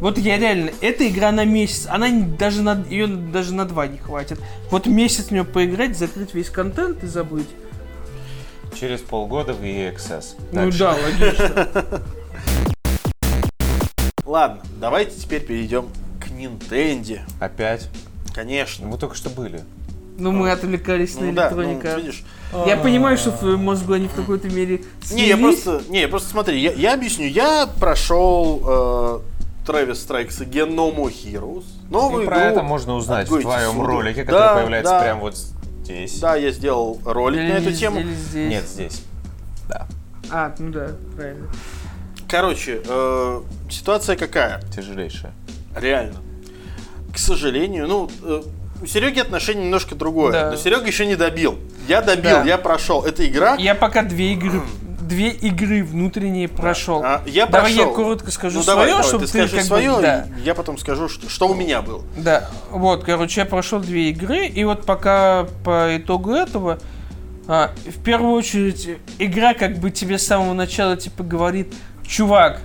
Вот 0.00 0.18
я 0.18 0.38
реально, 0.38 0.72
эта 0.82 1.09
игра 1.09 1.32
на 1.32 1.44
месяц, 1.44 1.87
она 1.88 2.11
даже 2.38 2.62
на, 2.62 2.85
ее 2.90 3.06
даже 3.06 3.54
на 3.54 3.64
два 3.64 3.87
не 3.87 3.96
хватит. 3.96 4.38
Вот 4.70 4.87
месяц 4.87 5.26
в 5.26 5.30
нее 5.30 5.44
поиграть, 5.44 5.96
закрыть 5.96 6.35
весь 6.35 6.50
контент 6.50 7.02
и 7.02 7.06
забыть. 7.06 7.48
Через 8.78 9.00
полгода 9.00 9.54
в 9.54 9.62
Access. 9.62 10.35
Ну 10.52 10.70
да, 10.70 10.94
логично. 11.02 11.68
Ладно, 14.26 14.61
давайте 14.78 15.18
теперь 15.18 15.40
перейдем 15.40 15.88
к 16.20 16.28
Nintendo. 16.28 17.20
Опять? 17.40 17.88
Конечно. 18.34 18.86
Мы 18.86 18.99
только 18.99 19.14
что 19.14 19.30
были. 19.30 19.62
Ну 20.18 20.32
мы 20.32 20.51
отвлекались 20.51 21.14
на 21.14 21.26
Ну 21.26 21.32
да, 21.32 21.51
ну, 21.51 21.62
электроника. 21.62 21.97
видишь. 21.97 22.24
Я 22.66 22.76
понимаю, 22.76 23.16
что 23.16 23.30
в 23.30 23.57
мозгу 23.57 23.94
они 23.94 24.09
в 24.09 24.12
какой-то 24.14 24.49
мере 24.49 24.82
Не, 25.11 25.28
я 25.28 25.36
слились. 25.36 25.62
просто, 25.62 25.90
не, 25.90 26.01
я 26.01 26.09
просто 26.09 26.28
смотри, 26.30 26.61
я, 26.61 26.72
я 26.72 26.94
объясню. 26.94 27.26
Я 27.28 27.66
прошел 27.78 28.62
э, 28.66 29.20
Travis 29.67 29.93
Strikes 30.07 30.41
Again 30.41 30.75
No 30.75 30.95
More 30.95 31.12
Heroes. 31.12 31.64
Новую 31.91 32.23
И 32.25 32.27
про 32.27 32.41
это 32.45 32.62
можно 32.62 32.95
узнать 32.95 33.29
в 33.29 33.41
твоем 33.41 33.81
Suda. 33.81 33.85
ролике, 33.87 34.25
Да, 34.25 34.33
который 34.33 34.61
появляется 34.62 34.93
да. 34.93 35.01
прямо 35.03 35.21
вот 35.21 35.37
здесь. 35.83 36.19
Да, 36.21 36.37
я 36.37 36.51
сделал 36.51 37.01
ролик 37.05 37.39
на 37.41 37.55
эту 37.59 37.69
Или 37.71 37.77
тему. 37.77 38.01
или 38.01 38.14
здесь. 38.14 38.51
Нет, 38.51 38.64
здесь. 38.64 39.03
Да. 39.69 39.87
А, 40.31 40.55
ну 40.59 40.71
да, 40.71 40.91
правильно. 41.17 41.47
Короче, 42.29 42.81
э, 42.85 43.41
ситуация 43.71 44.17
какая? 44.17 44.61
Тяжелейшая. 44.75 45.33
Реально. 45.77 46.17
К 47.12 47.19
сожалению, 47.19 47.87
ну, 47.87 48.11
э, 48.25 48.43
у 48.83 48.87
Сереги 48.87 49.21
отношение 49.21 49.64
немножко 49.64 49.95
другое. 49.95 50.33
Да. 50.33 50.51
Но 50.51 50.57
Серега 50.57 50.87
еще 50.87 51.07
не 51.07 51.17
добил. 51.17 51.57
Я 51.89 52.03
добил, 52.03 52.31
Да. 52.39 52.43
я 52.45 52.59
прошел. 52.59 53.05
Это 53.05 53.27
игра. 53.27 53.55
Я 53.57 53.75
пока 53.77 54.03
две 54.03 54.33
игры, 54.33 54.61
две 55.07 55.30
игры 55.30 55.84
внутренние 55.84 56.48
прошел. 56.48 57.02
А, 57.04 57.22
я 57.26 57.46
Давай 57.46 57.72
прошел. 57.72 57.90
я 57.90 57.94
коротко 57.94 58.30
скажу 58.30 58.59
ну, 58.59 58.64
свое, 58.64 58.88
давай, 58.88 59.02
чтобы 59.04 59.26
ты 59.26 59.32
ты 59.32 59.48
как 59.48 59.61
бы- 59.61 59.62
свое, 59.62 60.00
да. 60.00 60.26
и 60.38 60.44
я 60.44 60.54
потом 60.54 60.78
скажу, 60.78 61.09
что, 61.09 61.28
что 61.28 61.48
у 61.48 61.54
меня 61.54 61.82
было. 61.82 62.02
Да, 62.16 62.48
вот, 62.70 63.04
короче, 63.04 63.40
я 63.40 63.46
прошел 63.46 63.80
две 63.80 64.11
игры, 64.11 64.46
и 64.46 64.64
вот 64.64 64.84
пока 64.84 65.46
по 65.64 65.96
итогу 65.96 66.32
этого, 66.32 66.78
а, 67.46 67.70
в 67.84 68.02
первую 68.02 68.32
очередь, 68.32 68.98
игра 69.18 69.54
как 69.54 69.78
бы 69.78 69.90
тебе 69.90 70.18
с 70.18 70.26
самого 70.26 70.52
начала 70.52 70.96
типа 70.96 71.22
говорит, 71.22 71.72
чувак, 72.07 72.61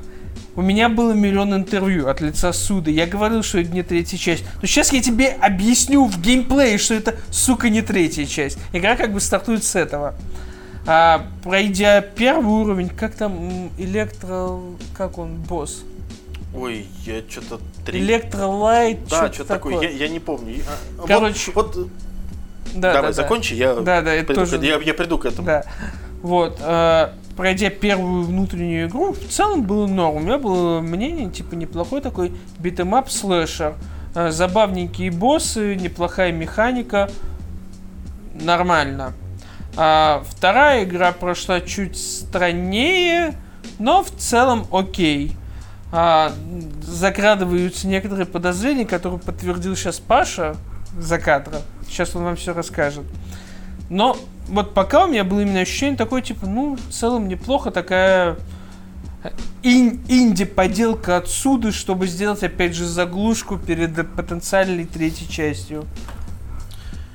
у 0.55 0.61
меня 0.61 0.89
было 0.89 1.13
миллион 1.13 1.53
интервью 1.55 2.07
от 2.07 2.19
лица 2.19 2.51
суда, 2.51 2.91
я 2.91 3.05
говорил, 3.05 3.43
что 3.43 3.59
это 3.59 3.71
не 3.71 3.83
третья 3.83 4.17
часть, 4.17 4.43
но 4.61 4.67
сейчас 4.67 4.91
я 4.91 5.01
тебе 5.01 5.29
объясню 5.29 6.05
в 6.05 6.19
геймплее, 6.19 6.77
что 6.77 6.93
это, 6.93 7.15
сука, 7.29 7.69
не 7.69 7.81
третья 7.81 8.25
часть. 8.25 8.57
Игра 8.73 8.95
как 8.95 9.13
бы 9.13 9.21
стартует 9.21 9.63
с 9.63 9.75
этого. 9.75 10.15
А, 10.87 11.25
пройдя 11.43 12.01
первый 12.01 12.51
уровень, 12.63 12.89
как 12.89 13.13
там 13.15 13.69
электро... 13.77 14.59
как 14.97 15.17
он, 15.17 15.35
босс? 15.35 15.83
Ой, 16.55 16.85
я 17.05 17.21
что-то 17.29 17.59
три. 17.85 17.99
Электролайт, 18.01 19.03
Да, 19.07 19.17
что-то 19.17 19.33
что 19.33 19.45
такое, 19.45 19.79
я, 19.81 19.89
я 19.89 20.07
не 20.09 20.19
помню. 20.19 20.57
А, 20.67 21.01
вот- 21.01 21.07
Короче, 21.07 21.51
вот, 21.53 21.77
э, 21.77 21.83
Да, 22.75 22.93
давай, 22.93 23.01
да, 23.01 23.07
да. 23.07 23.13
закончи, 23.13 23.53
я, 23.53 23.75
Да, 23.75 24.01
да, 24.01 24.13
это 24.13 24.25
приду 24.27 24.41
тоже- 24.41 24.57
я, 24.65 24.77
я 24.79 24.93
приду 24.93 25.17
к 25.17 25.25
этому. 25.25 25.45
Да. 25.45 25.63
Вот. 26.21 26.57
э, 26.61 27.09
пройдя 27.37 27.69
первую 27.69 28.23
внутреннюю 28.23 28.87
игру, 28.89 29.13
в 29.13 29.27
целом 29.29 29.63
было 29.63 29.87
норм. 29.87 30.17
У 30.17 30.19
меня 30.19 30.37
было 30.37 30.81
мнение, 30.81 31.29
типа, 31.29 31.55
неплохой 31.55 32.01
такой 32.01 32.33
битэмап 32.59 33.09
слэшер. 33.09 33.75
Э, 34.13 34.29
забавненькие 34.31 35.09
боссы, 35.11 35.75
неплохая 35.75 36.31
механика. 36.33 37.09
Нормально. 38.33 39.13
А 39.77 40.23
вторая 40.29 40.83
игра 40.83 41.11
прошла 41.11 41.61
чуть 41.61 41.97
страннее, 41.97 43.35
но 43.79 44.03
в 44.03 44.11
целом 44.11 44.67
окей. 44.71 45.37
А, 45.93 46.33
закрадываются 46.81 47.87
некоторые 47.87 48.25
подозрения, 48.25 48.85
которые 48.85 49.19
подтвердил 49.19 49.75
сейчас 49.75 49.99
Паша 49.99 50.55
за 50.97 51.19
кадра. 51.19 51.61
Сейчас 51.87 52.15
он 52.15 52.23
вам 52.23 52.35
все 52.35 52.53
расскажет. 52.53 53.03
Но 53.89 54.17
вот 54.47 54.73
пока 54.73 55.05
у 55.05 55.07
меня 55.07 55.23
было 55.23 55.41
именно 55.41 55.59
ощущение 55.59 55.97
такое, 55.97 56.21
типа, 56.21 56.45
ну, 56.45 56.75
в 56.77 56.93
целом 56.93 57.27
неплохо 57.27 57.71
такая 57.71 58.37
ин- 59.63 60.01
инди-поделка 60.07 61.17
отсюда, 61.17 61.71
чтобы 61.71 62.07
сделать, 62.07 62.43
опять 62.43 62.73
же, 62.73 62.85
заглушку 62.85 63.57
перед 63.57 63.93
потенциальной 64.15 64.85
третьей 64.85 65.29
частью. 65.29 65.85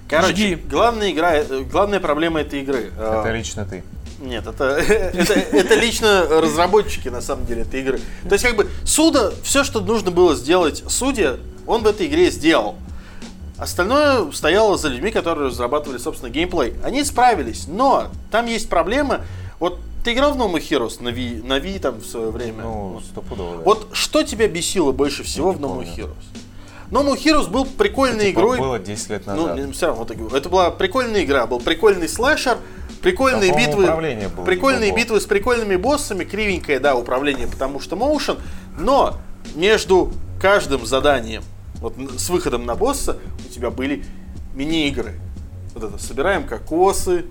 Короче, 0.08 0.34
Жги. 0.34 0.54
главная 0.70 1.10
игра, 1.10 1.34
э, 1.34 1.62
главная 1.70 2.00
проблема 2.00 2.40
этой 2.40 2.60
игры. 2.62 2.92
э, 2.96 3.20
Это 3.20 3.32
лично 3.36 3.64
ты. 3.64 3.82
Нет, 4.20 4.46
это, 4.46 4.64
это, 4.78 5.34
это 5.34 5.74
лично 5.74 6.26
разработчики, 6.28 7.08
на 7.08 7.20
самом 7.20 7.46
деле, 7.46 7.62
этой 7.62 7.80
игры. 7.80 8.00
То 8.28 8.34
есть, 8.34 8.44
как 8.44 8.56
бы, 8.56 8.68
Суда, 8.84 9.32
все, 9.42 9.64
что 9.64 9.80
нужно 9.80 10.10
было 10.10 10.34
сделать 10.34 10.84
Суде, 10.88 11.36
он 11.66 11.82
в 11.82 11.86
этой 11.86 12.06
игре 12.06 12.30
сделал. 12.30 12.76
Остальное 13.58 14.30
стояло 14.32 14.76
за 14.76 14.88
людьми, 14.88 15.10
которые 15.10 15.48
разрабатывали, 15.48 15.98
собственно, 15.98 16.30
геймплей. 16.30 16.74
Они 16.84 17.02
справились, 17.04 17.66
но 17.66 18.08
там 18.30 18.46
есть 18.46 18.68
проблема. 18.68 19.22
Вот 19.58 19.78
ты 20.04 20.12
играл 20.12 20.34
в 20.34 20.36
No 20.36 20.52
More 20.52 20.60
Heroes 20.60 21.02
на 21.02 21.08
Wii, 21.08 21.44
на 21.46 21.58
Wii 21.58 21.78
там 21.80 21.98
в 22.00 22.04
свое 22.06 22.30
время? 22.30 22.62
Ну, 22.62 23.00
стопудово, 23.10 23.56
да. 23.56 23.62
Вот 23.64 23.88
что 23.92 24.22
тебя 24.22 24.46
бесило 24.46 24.92
больше 24.92 25.22
всего 25.24 25.52
в 25.52 25.56
No 25.56 25.68
More 25.78 25.86
помню. 25.96 26.10
Heroes? 26.90 27.04
No 27.04 27.14
Heroes 27.16 27.50
был 27.50 27.64
прикольной 27.64 28.26
Типа, 28.30 28.40
игрой. 28.40 28.58
было 28.58 28.78
10 28.78 29.10
лет 29.10 29.26
Ну, 29.26 29.46
назад. 29.48 29.74
все 29.74 29.86
равно, 29.86 30.04
говорю, 30.04 30.36
это 30.36 30.48
была 30.48 30.70
прикольная 30.70 31.24
игра, 31.24 31.46
был 31.46 31.60
прикольный 31.60 32.08
слэшер, 32.08 32.58
прикольные 33.02 33.50
по-моему, 33.52 33.70
битвы, 33.82 34.28
было 34.36 34.44
прикольные 34.44 34.88
ебало. 34.88 34.98
битвы 35.00 35.20
с 35.20 35.26
прикольными 35.26 35.76
боссами, 35.76 36.24
кривенькое, 36.24 36.80
да, 36.80 36.94
управление, 36.94 37.46
потому 37.46 37.80
что 37.80 37.96
моушен, 37.96 38.38
но 38.78 39.18
между 39.54 40.12
каждым 40.40 40.84
заданием, 40.86 41.42
вот 41.76 41.94
с 42.18 42.28
выходом 42.30 42.66
на 42.66 42.74
босса, 42.74 43.18
у 43.46 43.52
тебя 43.52 43.70
были 43.70 44.04
мини-игры. 44.54 45.14
Вот 45.74 45.84
это, 45.84 45.98
собираем 45.98 46.46
кокосы, 46.46 47.26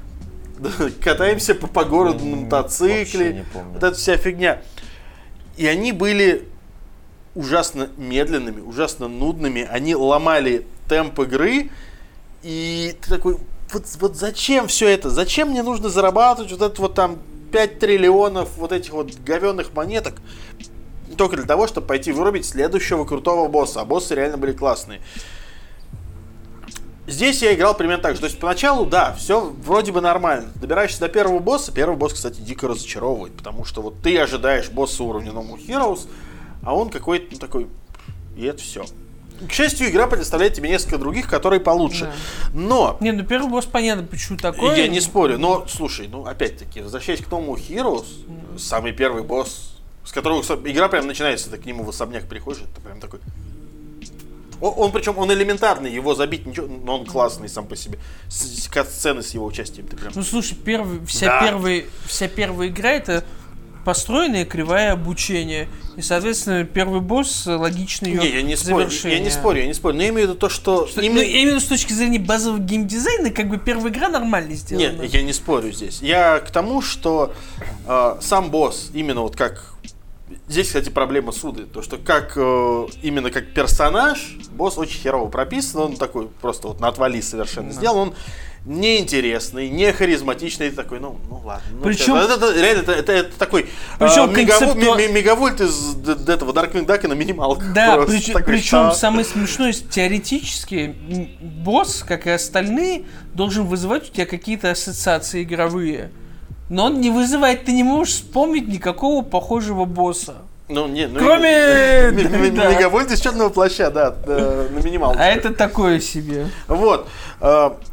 да, 0.58 0.70
катаемся 1.02 1.54
по, 1.54 1.66
по 1.66 1.84
городу 1.84 2.24
на 2.24 2.36
мотоцикле, 2.36 3.44
вот 3.72 3.82
эта 3.82 3.94
вся 3.96 4.16
фигня. 4.16 4.62
И 5.56 5.66
они 5.66 5.92
были 5.92 6.48
ужасно 7.34 7.88
медленными, 7.96 8.60
ужасно 8.60 9.08
нудными. 9.08 9.68
Они 9.70 9.94
ломали 9.94 10.66
темп 10.88 11.20
игры. 11.20 11.70
И 12.42 12.96
ты 13.00 13.10
такой, 13.10 13.38
вот, 13.72 13.84
вот 14.00 14.16
зачем 14.16 14.66
все 14.66 14.88
это? 14.88 15.10
Зачем 15.10 15.50
мне 15.50 15.62
нужно 15.62 15.88
зарабатывать 15.88 16.52
вот 16.52 16.62
это 16.62 16.80
вот 16.80 16.94
там 16.94 17.18
5 17.52 17.78
триллионов 17.78 18.56
вот 18.56 18.72
этих 18.72 18.92
вот 18.92 19.14
говенных 19.14 19.74
монеток? 19.74 20.14
Только 21.16 21.36
для 21.36 21.46
того, 21.46 21.66
чтобы 21.66 21.86
пойти 21.86 22.12
вырубить 22.12 22.46
следующего 22.46 23.04
крутого 23.04 23.48
босса. 23.48 23.80
А 23.80 23.84
боссы 23.84 24.14
реально 24.14 24.38
были 24.38 24.52
классные. 24.52 25.00
Здесь 27.06 27.42
я 27.42 27.52
играл 27.54 27.74
примерно 27.74 28.02
так 28.02 28.14
же. 28.14 28.20
То 28.20 28.26
есть 28.26 28.38
поначалу, 28.38 28.86
да, 28.86 29.14
все 29.14 29.52
вроде 29.64 29.90
бы 29.90 30.00
нормально. 30.00 30.50
Добираешься 30.54 31.00
до 31.00 31.08
первого 31.08 31.40
босса. 31.40 31.72
Первый 31.72 31.96
босс, 31.96 32.14
кстати, 32.14 32.40
дико 32.40 32.68
разочаровывает. 32.68 33.32
Потому 33.36 33.64
что 33.64 33.82
вот 33.82 34.00
ты 34.00 34.16
ожидаешь 34.18 34.70
босса 34.70 35.02
уровня 35.02 35.32
No 35.32 35.44
More 35.44 35.58
Heroes, 35.58 36.08
а 36.62 36.74
он 36.74 36.90
какой-то 36.90 37.26
ну, 37.32 37.38
такой... 37.38 37.66
И 38.36 38.44
это 38.44 38.62
все. 38.62 38.84
К 39.48 39.52
счастью, 39.52 39.88
игра 39.88 40.06
предоставляет 40.06 40.52
тебе 40.54 40.68
несколько 40.68 40.98
других, 40.98 41.26
которые 41.28 41.60
получше. 41.60 42.04
Да. 42.04 42.12
Но 42.52 42.96
Не, 43.00 43.12
ну 43.12 43.24
первый 43.24 43.48
босс 43.48 43.64
понятно, 43.64 44.04
почему 44.04 44.36
такой. 44.36 44.78
я 44.78 44.86
не 44.88 45.00
спорю, 45.00 45.38
но 45.38 45.66
слушай, 45.66 46.08
ну 46.08 46.26
опять-таки, 46.26 46.82
возвращаясь 46.82 47.20
к 47.20 47.26
тому 47.26 47.56
Heroes, 47.56 48.58
самый 48.58 48.92
первый 48.92 49.22
босс, 49.22 49.78
с 50.04 50.12
которого 50.12 50.42
игра 50.68 50.88
прям 50.88 51.06
начинается, 51.06 51.50
ты 51.50 51.56
к 51.56 51.64
нему 51.64 51.84
в 51.84 51.88
особняк 51.88 52.28
приходишь, 52.28 52.62
это 52.70 52.80
прям 52.82 53.00
такой. 53.00 53.20
О- 54.60 54.68
Он, 54.70 54.92
причем 54.92 55.16
он 55.16 55.32
элементарный, 55.32 55.90
его 55.90 56.14
забить 56.14 56.44
ничего, 56.44 56.66
но 56.66 56.98
он 57.00 57.06
классный 57.06 57.48
сам 57.48 57.66
по 57.66 57.76
себе. 57.76 57.98
С- 58.28 58.68
с- 58.68 58.84
сцены 58.90 59.22
с 59.22 59.30
его 59.32 59.46
участием 59.46 59.86
ты 59.86 59.96
прям. 59.96 60.12
Ну 60.14 60.22
слушай, 60.22 60.54
первый, 60.54 61.04
вся, 61.06 61.26
Да. 61.26 61.40
первая, 61.46 61.84
вся 62.04 62.28
первая 62.28 62.68
игра 62.68 62.90
это 62.90 63.24
построенное 63.84 64.44
кривое 64.44 64.92
обучение. 64.92 65.68
И, 65.96 66.02
соответственно, 66.02 66.64
первый 66.64 67.00
босс 67.00 67.46
логично 67.46 68.06
ее 68.06 68.20
Не, 68.20 68.28
я 68.30 68.42
не 68.42 68.56
спорю, 68.56 68.88
я 69.04 69.18
не 69.18 69.30
спорю, 69.30 69.60
я 69.60 69.66
не 69.66 69.74
спорю. 69.74 69.96
Но 69.96 70.02
я 70.02 70.08
имею 70.10 70.26
в 70.26 70.30
виду 70.30 70.38
то, 70.38 70.48
что, 70.48 70.86
Что- 70.86 71.00
именно- 71.00 71.20
ну, 71.20 71.26
виду 71.26 71.60
с 71.60 71.64
точки 71.64 71.92
зрения 71.92 72.18
базового 72.18 72.58
геймдизайна, 72.58 73.30
как 73.30 73.48
бы 73.48 73.58
первая 73.58 73.92
игра 73.92 74.08
нормально 74.08 74.54
сделана. 74.54 75.02
Нет, 75.02 75.14
я 75.14 75.22
не 75.22 75.32
спорю 75.32 75.72
здесь. 75.72 76.00
Я 76.02 76.38
к 76.40 76.50
тому, 76.50 76.82
что 76.82 77.32
э, 77.86 78.16
сам 78.20 78.50
босс, 78.50 78.90
именно 78.94 79.22
вот 79.22 79.36
как... 79.36 79.74
Здесь, 80.48 80.68
кстати, 80.68 80.88
проблема 80.90 81.32
суды. 81.32 81.64
То, 81.64 81.82
что 81.82 81.96
как 81.96 82.32
э, 82.36 82.86
именно 83.02 83.30
как 83.30 83.52
персонаж, 83.52 84.36
босс 84.52 84.78
очень 84.78 85.00
херово 85.00 85.28
прописан. 85.28 85.80
Он 85.82 85.96
такой 85.96 86.28
просто 86.28 86.68
вот 86.68 86.80
на 86.80 86.88
отвали 86.88 87.20
совершенно 87.20 87.72
сделан. 87.72 88.08
Он 88.08 88.14
неинтересный, 88.64 89.68
не 89.70 89.92
харизматичный. 89.92 90.70
Такой, 90.70 91.00
ну, 91.00 91.16
ну 91.28 91.40
ладно. 91.44 91.62
ну, 91.72 91.82
Причем- 91.82 92.14
это, 92.16 92.34
это- 92.34 92.60
реально, 92.60 92.80
это, 92.82 92.92
это- 92.92 93.12
это 93.12 93.38
такой 93.38 93.66
Причем 93.98 94.30
э, 94.30 94.36
мегаво- 94.36 94.60
концептуа- 94.74 94.96
ме- 94.96 95.08
ме- 95.08 95.12
мегавольт 95.14 95.60
из 95.60 95.96
этого 96.28 96.52
Darkwing 96.52 96.86
Duck 96.86 97.06
на 97.08 97.14
минималках. 97.14 97.72
Да, 97.72 97.94
просто. 97.96 98.12
причем, 98.12 98.32
Такой, 98.34 98.52
причем 98.54 98.78
«А?» 98.78 98.92
самое 98.92 99.24
смешное, 99.24 99.72
теоретически 99.72 100.94
босс, 101.40 102.04
как 102.06 102.26
и 102.26 102.30
остальные, 102.30 103.04
должен 103.34 103.64
вызывать 103.66 104.10
у 104.10 104.12
тебя 104.12 104.26
какие-то 104.26 104.70
ассоциации 104.70 105.42
игровые. 105.42 106.10
Но 106.68 106.84
он 106.86 107.00
не 107.00 107.10
вызывает, 107.10 107.64
ты 107.64 107.72
не 107.72 107.82
можешь 107.82 108.14
вспомнить 108.14 108.68
никакого 108.68 109.22
похожего 109.22 109.86
босса. 109.86 110.36
Ну, 110.68 110.86
не, 110.86 111.08
ну, 111.08 111.18
Кроме... 111.18 112.10
Мегавольт 112.12 113.10
из 113.10 113.20
черного 113.20 113.48
плаща, 113.48 113.90
да, 113.90 114.14
на 114.24 114.80
минималке. 114.80 115.18
А 115.18 115.26
это 115.26 115.52
такое 115.52 115.98
себе. 115.98 116.46
Вот. 116.68 117.08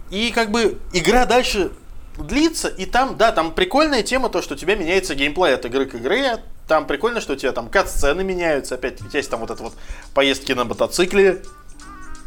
И 0.09 0.31
как 0.31 0.51
бы 0.51 0.77
игра 0.93 1.25
дальше 1.25 1.71
длится, 2.17 2.67
и 2.67 2.85
там, 2.85 3.17
да, 3.17 3.31
там 3.31 3.53
прикольная 3.53 4.03
тема, 4.03 4.29
то, 4.29 4.41
что 4.41 4.55
у 4.55 4.57
тебя 4.57 4.75
меняется 4.75 5.15
геймплей 5.15 5.53
от 5.55 5.65
игры 5.65 5.85
к 5.85 5.95
игре. 5.95 6.43
Там 6.67 6.85
прикольно, 6.85 7.21
что 7.21 7.33
у 7.33 7.35
тебя 7.35 7.51
там 7.51 7.69
кат-сцены 7.69 8.23
меняются. 8.23 8.75
Опять 8.75 9.01
у 9.01 9.07
тебя 9.07 9.19
есть 9.19 9.29
там 9.29 9.39
вот 9.39 9.51
это 9.51 9.63
вот 9.63 9.73
поездки 10.13 10.51
на 10.51 10.65
мотоцикле 10.65 11.43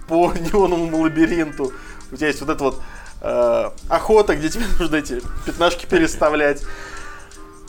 по 0.08 0.32
неоновому 0.38 1.00
лабиринту. 1.02 1.72
У 2.10 2.16
тебя 2.16 2.28
есть 2.28 2.40
вот 2.40 2.50
эта 2.50 2.64
вот 2.64 2.80
э, 3.20 3.70
охота, 3.88 4.36
где 4.36 4.48
тебе 4.48 4.64
нужно 4.78 4.96
эти 4.96 5.22
пятнашки 5.44 5.86
переставлять. 5.86 6.62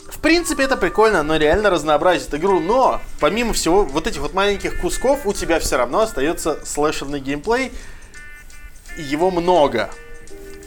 В 0.08 0.18
принципе, 0.18 0.64
это 0.64 0.76
прикольно, 0.76 1.22
но 1.22 1.36
реально 1.36 1.70
разнообразит 1.70 2.32
игру. 2.34 2.60
Но, 2.60 3.00
помимо 3.18 3.52
всего 3.52 3.84
вот 3.84 4.06
этих 4.06 4.20
вот 4.20 4.34
маленьких 4.34 4.80
кусков, 4.80 5.26
у 5.26 5.32
тебя 5.32 5.58
все 5.58 5.76
равно 5.76 6.00
остается 6.00 6.60
слэшерный 6.64 7.18
геймплей. 7.18 7.72
Его 8.96 9.30
много. 9.30 9.90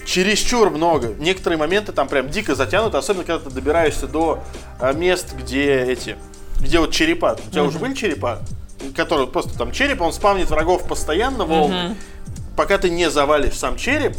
чересчур 0.06 0.70
много. 0.70 1.14
Некоторые 1.20 1.58
моменты 1.58 1.92
там 1.92 2.08
прям 2.08 2.30
дико 2.30 2.56
затянуты, 2.56 2.98
особенно 2.98 3.24
когда 3.24 3.44
ты 3.44 3.54
добираешься 3.54 4.08
до 4.08 4.44
а, 4.80 4.94
мест, 4.94 5.34
где 5.34 5.82
эти, 5.82 6.16
где 6.60 6.80
вот 6.80 6.92
черепа. 6.92 7.38
У 7.48 7.52
тебя 7.52 7.64
уже 7.64 7.80
были 7.80 7.94
черепа? 7.94 8.40
Которые 8.96 9.28
просто 9.28 9.58
там 9.58 9.72
череп, 9.72 10.02
он 10.02 10.14
спавнит 10.14 10.50
врагов 10.50 10.88
постоянно, 10.88 11.46
волны. 11.46 11.96
Пока 12.56 12.78
ты 12.78 12.90
не 12.90 13.10
завалишь 13.10 13.54
сам 13.54 13.78
череп, 13.78 14.16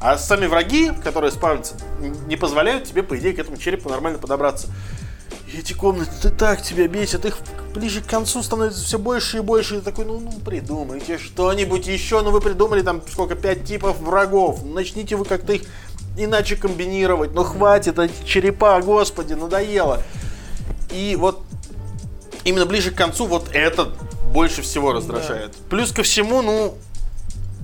а 0.00 0.18
сами 0.18 0.46
враги, 0.46 0.90
которые 1.04 1.30
спавнятся, 1.30 1.76
не 2.26 2.36
позволяют 2.36 2.84
тебе, 2.84 3.02
по 3.04 3.16
идее, 3.16 3.32
к 3.32 3.38
этому 3.38 3.56
черепу 3.56 3.88
нормально 3.88 4.18
подобраться. 4.18 4.68
И 5.52 5.58
эти 5.58 5.74
комнаты 5.74 6.30
так 6.30 6.62
тебя 6.62 6.88
бесят, 6.88 7.26
их 7.26 7.38
ближе 7.74 8.00
к 8.00 8.06
концу 8.06 8.42
становится 8.42 8.82
все 8.82 8.98
больше 8.98 9.38
и 9.38 9.40
больше. 9.40 9.76
И 9.76 9.78
ты 9.78 9.84
такой, 9.84 10.06
ну, 10.06 10.18
ну 10.18 10.32
придумайте 10.32 11.18
что-нибудь 11.18 11.86
еще. 11.86 12.22
Ну 12.22 12.30
вы 12.30 12.40
придумали 12.40 12.80
там 12.80 13.02
сколько, 13.06 13.34
пять 13.34 13.64
типов 13.64 13.98
врагов. 14.00 14.64
Начните 14.64 15.16
вы 15.16 15.26
как-то 15.26 15.52
их 15.52 15.62
иначе 16.16 16.56
комбинировать. 16.56 17.34
Ну 17.34 17.44
хватит, 17.44 17.98
эти 17.98 18.24
черепа, 18.24 18.80
господи, 18.80 19.34
надоело. 19.34 20.02
И 20.90 21.16
вот 21.16 21.42
именно 22.44 22.64
ближе 22.64 22.90
к 22.90 22.94
концу 22.94 23.26
вот 23.26 23.50
это 23.52 23.92
больше 24.32 24.62
всего 24.62 24.92
раздражает. 24.92 25.54
Плюс 25.68 25.92
ко 25.92 26.02
всему, 26.02 26.40
ну, 26.40 26.74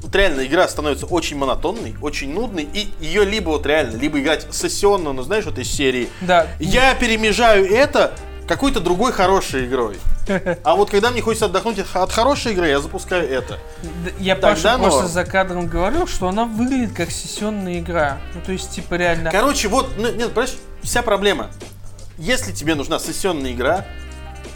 вот 0.02 0.14
реально 0.14 0.46
игра 0.46 0.68
становится 0.68 1.06
очень 1.06 1.36
монотонной, 1.36 1.96
очень 2.00 2.32
нудной, 2.32 2.68
и 2.72 2.88
ее 3.00 3.24
либо 3.24 3.50
вот 3.50 3.66
реально, 3.66 3.96
либо 3.96 4.20
играть 4.20 4.46
сессионно, 4.50 5.12
ну 5.12 5.22
знаешь, 5.22 5.44
вот 5.44 5.58
из 5.58 5.70
серии. 5.70 6.08
Да. 6.20 6.46
Я 6.58 6.94
перемежаю 6.94 7.70
это 7.70 8.12
какой-то 8.46 8.80
другой 8.80 9.12
хорошей 9.12 9.66
игрой. 9.66 9.98
А 10.62 10.74
вот 10.74 10.90
когда 10.90 11.10
мне 11.10 11.22
хочется 11.22 11.46
отдохнуть 11.46 11.78
от 11.78 12.12
хорошей 12.12 12.52
игры, 12.52 12.68
я 12.68 12.80
запускаю 12.80 13.28
это. 13.28 13.58
Я 14.18 14.34
Тогда 14.34 14.50
Паша 14.50 14.78
просто 14.78 15.00
норм. 15.00 15.12
за 15.12 15.24
кадром 15.24 15.66
говорил, 15.66 16.06
что 16.06 16.28
она 16.28 16.44
выглядит 16.44 16.94
как 16.94 17.10
сессионная 17.10 17.80
игра. 17.80 18.18
Ну, 18.34 18.40
то 18.44 18.52
есть, 18.52 18.70
типа, 18.70 18.94
реально... 18.94 19.30
Короче, 19.30 19.68
вот, 19.68 19.90
ну, 19.96 20.12
нет, 20.12 20.30
понимаешь, 20.32 20.56
вся 20.82 21.02
проблема. 21.02 21.50
Если 22.18 22.52
тебе 22.52 22.74
нужна 22.74 22.98
сессионная 22.98 23.52
игра 23.52 23.86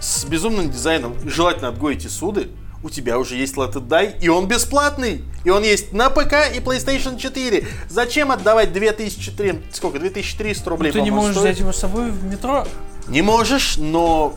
с 0.01 0.25
безумным 0.25 0.71
дизайном, 0.71 1.17
желательно 1.29 1.69
от 1.69 1.77
Goity 1.77 2.09
Суды, 2.09 2.49
у 2.83 2.91
тебя 2.91 3.19
уже 3.19 3.37
есть 3.37 3.55
Let 3.57 3.75
It 3.75 3.87
Die, 3.89 4.19
и 4.21 4.29
он 4.29 4.47
бесплатный. 4.49 5.23
И 5.45 5.51
он 5.51 5.63
есть 5.63 5.93
на 5.93 6.11
ПК 6.11 6.35
и 6.55 6.59
PlayStation 6.61 7.19
4. 7.19 7.67
Зачем 7.89 8.31
отдавать 8.33 8.73
2003, 8.73 9.61
сколько, 9.73 9.99
2300 9.99 10.71
рублей, 10.71 10.89
Ну, 10.93 10.93
ты 10.93 11.01
не 11.03 11.11
можешь 11.11 11.33
стоит? 11.37 11.47
взять 11.51 11.61
его 11.61 11.73
с 11.73 11.77
собой 11.79 12.11
в 12.11 12.25
метро. 12.25 12.67
Не 13.09 13.23
можешь, 13.23 13.77
но 13.77 14.35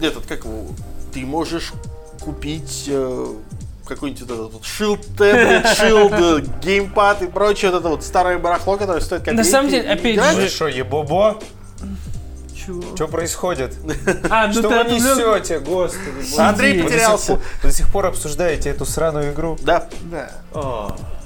этот, 0.00 0.26
как 0.26 0.44
его, 0.44 0.68
ты 1.12 1.24
можешь 1.26 1.72
купить 2.20 2.84
э, 2.88 3.26
какой-нибудь 3.86 4.22
вот 4.22 4.30
этот 4.30 4.52
вот 4.52 4.62
Shield 4.62 5.06
Tablet, 5.16 5.64
Shield, 5.78 6.42
э, 6.42 6.46
геймпад 6.62 7.22
и 7.22 7.26
прочее, 7.26 7.70
вот 7.70 7.80
это 7.80 7.88
вот 7.88 8.04
старое 8.04 8.38
барахло, 8.38 8.76
которое 8.76 9.00
стоит 9.00 9.20
копейки. 9.22 9.36
На 9.38 9.44
самом 9.44 9.70
деле, 9.70 9.88
опять 9.90 10.20
же- 10.36 10.48
что, 10.48 10.68
ебобо? 10.68 11.40
Чего? 12.68 12.94
Что 12.94 13.08
происходит? 13.08 13.74
А, 14.30 14.46
ну 14.46 14.52
Что 14.52 14.68
вы 14.68 14.84
несете, 14.84 15.58
господи? 15.58 16.38
Андрей 16.38 16.82
Вы 16.82 16.82
Вы 16.82 16.90
до 16.90 16.90
сих 16.90 17.00
потерялся. 17.00 17.40
до 17.62 17.72
сих 17.72 17.90
пор 17.90 18.06
обсуждаете 18.06 18.68
эту 18.68 18.84
сраную 18.84 19.32
игру? 19.32 19.56
Да. 19.62 19.88
Да. 20.02 20.30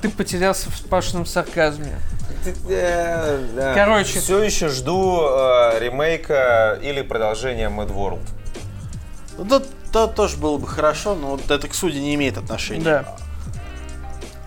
Ты 0.00 0.08
потерялся 0.08 0.70
в 0.70 0.84
Пашином 0.86 1.26
сарказме. 1.26 1.98
Короче. 2.44 3.74
Короче. 3.74 4.20
Все 4.20 4.40
еще 4.40 4.68
жду 4.68 5.20
э, 5.22 5.80
ремейка 5.80 6.78
или 6.80 7.02
продолжения 7.02 7.68
Mad 7.68 7.92
World. 7.92 8.22
Ну, 9.38 9.44
да, 9.44 9.62
да, 9.92 10.06
тоже 10.06 10.36
было 10.36 10.58
бы 10.58 10.68
хорошо, 10.68 11.16
но 11.16 11.30
вот 11.30 11.50
это 11.50 11.66
к 11.66 11.74
суде 11.74 12.00
не 12.00 12.14
имеет 12.14 12.38
отношения. 12.38 12.84
Да. 12.84 13.16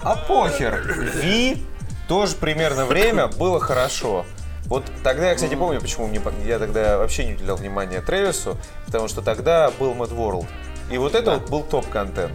А 0.02 0.16
похер. 0.16 0.82
Ви 1.22 1.62
тоже 2.08 2.36
примерно 2.36 2.86
время 2.86 3.28
было 3.28 3.60
хорошо. 3.60 4.26
Вот 4.66 4.84
тогда 5.04 5.30
я, 5.30 5.36
кстати, 5.36 5.54
помню, 5.56 5.80
почему 5.80 6.08
мне, 6.08 6.20
я 6.46 6.58
тогда 6.60 6.98
вообще 6.98 7.26
не 7.26 7.34
уделял 7.34 7.56
внимания 7.56 8.02
Тревису, 8.02 8.58
потому 8.86 9.08
что 9.08 9.22
тогда 9.22 9.72
был 9.80 9.94
Mad 9.94 10.10
World. 10.16 10.46
И 10.92 10.98
вот 10.98 11.14
это 11.16 11.26
Да. 11.26 11.34
вот 11.38 11.50
был 11.50 11.64
топ-контент. 11.64 12.32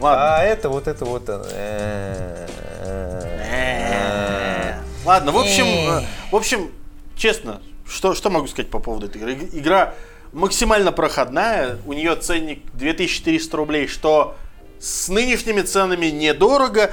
Ладно. 0.00 0.36
А 0.36 0.42
это 0.44 0.68
вот 0.68 0.86
это 0.88 1.04
вот... 1.04 1.24
э, 1.28 2.46
э, 2.82 4.74
Ладно, 5.04 5.32
в 5.32 5.38
общем, 5.38 5.64
э, 5.66 6.02
в 6.30 6.36
общем, 6.36 6.70
честно, 7.16 7.60
что, 7.88 8.14
что 8.14 8.30
могу 8.30 8.46
сказать 8.48 8.70
по 8.70 8.78
поводу 8.78 9.06
этой 9.06 9.18
игры? 9.22 9.32
Иг- 9.34 9.54
Игра 9.54 9.94
максимально 10.32 10.92
проходная, 10.92 11.78
у 11.86 11.92
нее 11.94 12.14
ценник 12.16 12.62
2400 12.74 13.56
рублей, 13.56 13.86
что 13.88 14.36
с 14.78 15.08
нынешними 15.08 15.62
ценами 15.62 16.06
недорого, 16.06 16.90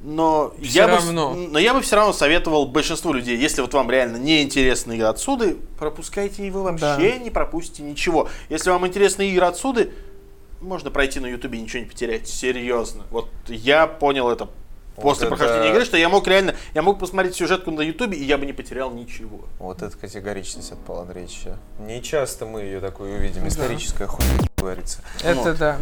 но 0.00 0.52
Всё 0.62 0.82
я, 0.82 0.86
бы, 0.86 0.92
равно. 0.94 1.34
с- 1.34 1.50
но 1.50 1.58
я 1.58 1.74
бы 1.74 1.80
все 1.80 1.96
равно 1.96 2.12
советовал 2.12 2.66
большинству 2.66 3.12
людей, 3.12 3.36
если 3.36 3.60
вот 3.62 3.74
вам 3.74 3.90
реально 3.90 4.16
не 4.16 4.42
интересна 4.42 4.96
игра 4.96 5.10
отсюда, 5.10 5.54
пропускайте 5.78 6.46
и 6.46 6.50
вы 6.50 6.62
вообще 6.62 7.18
не 7.18 7.30
пропустите 7.30 7.82
ничего. 7.82 8.28
Если 8.48 8.70
вам 8.70 8.86
интересна 8.86 9.28
игра 9.28 9.48
отсюда, 9.48 9.88
можно 10.60 10.90
пройти 10.90 11.20
на 11.20 11.26
ютубе 11.26 11.58
и 11.58 11.62
ничего 11.62 11.80
не 11.82 11.88
потерять, 11.88 12.28
серьезно. 12.28 13.04
Вот 13.10 13.28
я 13.48 13.86
понял 13.86 14.28
это 14.28 14.48
после 14.96 15.26
это- 15.28 15.36
прохождения 15.36 15.70
игры, 15.70 15.84
что 15.84 15.96
я 15.96 16.08
мог 16.08 16.26
реально, 16.26 16.54
я 16.74 16.82
мог 16.82 16.98
посмотреть 16.98 17.36
сюжетку 17.36 17.70
на 17.70 17.80
ютубе, 17.82 18.18
и 18.18 18.24
я 18.24 18.38
бы 18.38 18.46
не 18.46 18.52
потерял 18.52 18.90
ничего. 18.90 19.40
Вот 19.60 19.82
это 19.82 19.96
категоричность 19.96 20.72
от 20.72 20.78
Павла 20.84 21.02
Андреевича. 21.02 21.58
Не 21.78 22.02
часто 22.02 22.46
мы 22.46 22.62
ее 22.62 22.80
такой 22.80 23.14
увидим. 23.16 23.46
Историческая 23.46 24.06
хуйня, 24.06 24.32
говорится. 24.56 25.00
Это 25.22 25.40
Вот. 25.40 25.58
да. 25.58 25.78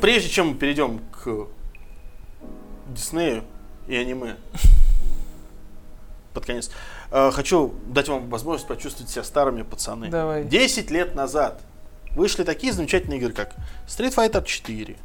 Прежде 0.00 0.30
чем 0.30 0.48
мы 0.48 0.54
перейдем 0.54 1.00
к 1.12 1.46
Диснею 2.94 3.44
и 3.86 3.96
аниме, 3.96 4.36
под 6.34 6.46
конец, 6.46 6.70
э, 7.10 7.30
хочу 7.32 7.74
дать 7.86 8.08
вам 8.08 8.28
возможность 8.30 8.68
почувствовать 8.68 9.10
себя 9.10 9.24
старыми 9.24 9.62
пацаны. 9.62 10.08
Давай. 10.10 10.44
10 10.44 10.90
лет 10.90 11.14
назад 11.14 11.60
вышли 12.14 12.44
такие 12.44 12.72
замечательные 12.72 13.18
игры, 13.18 13.32
как 13.32 13.54
Street 13.86 14.14
Fighter 14.14 14.44
4, 14.44 14.96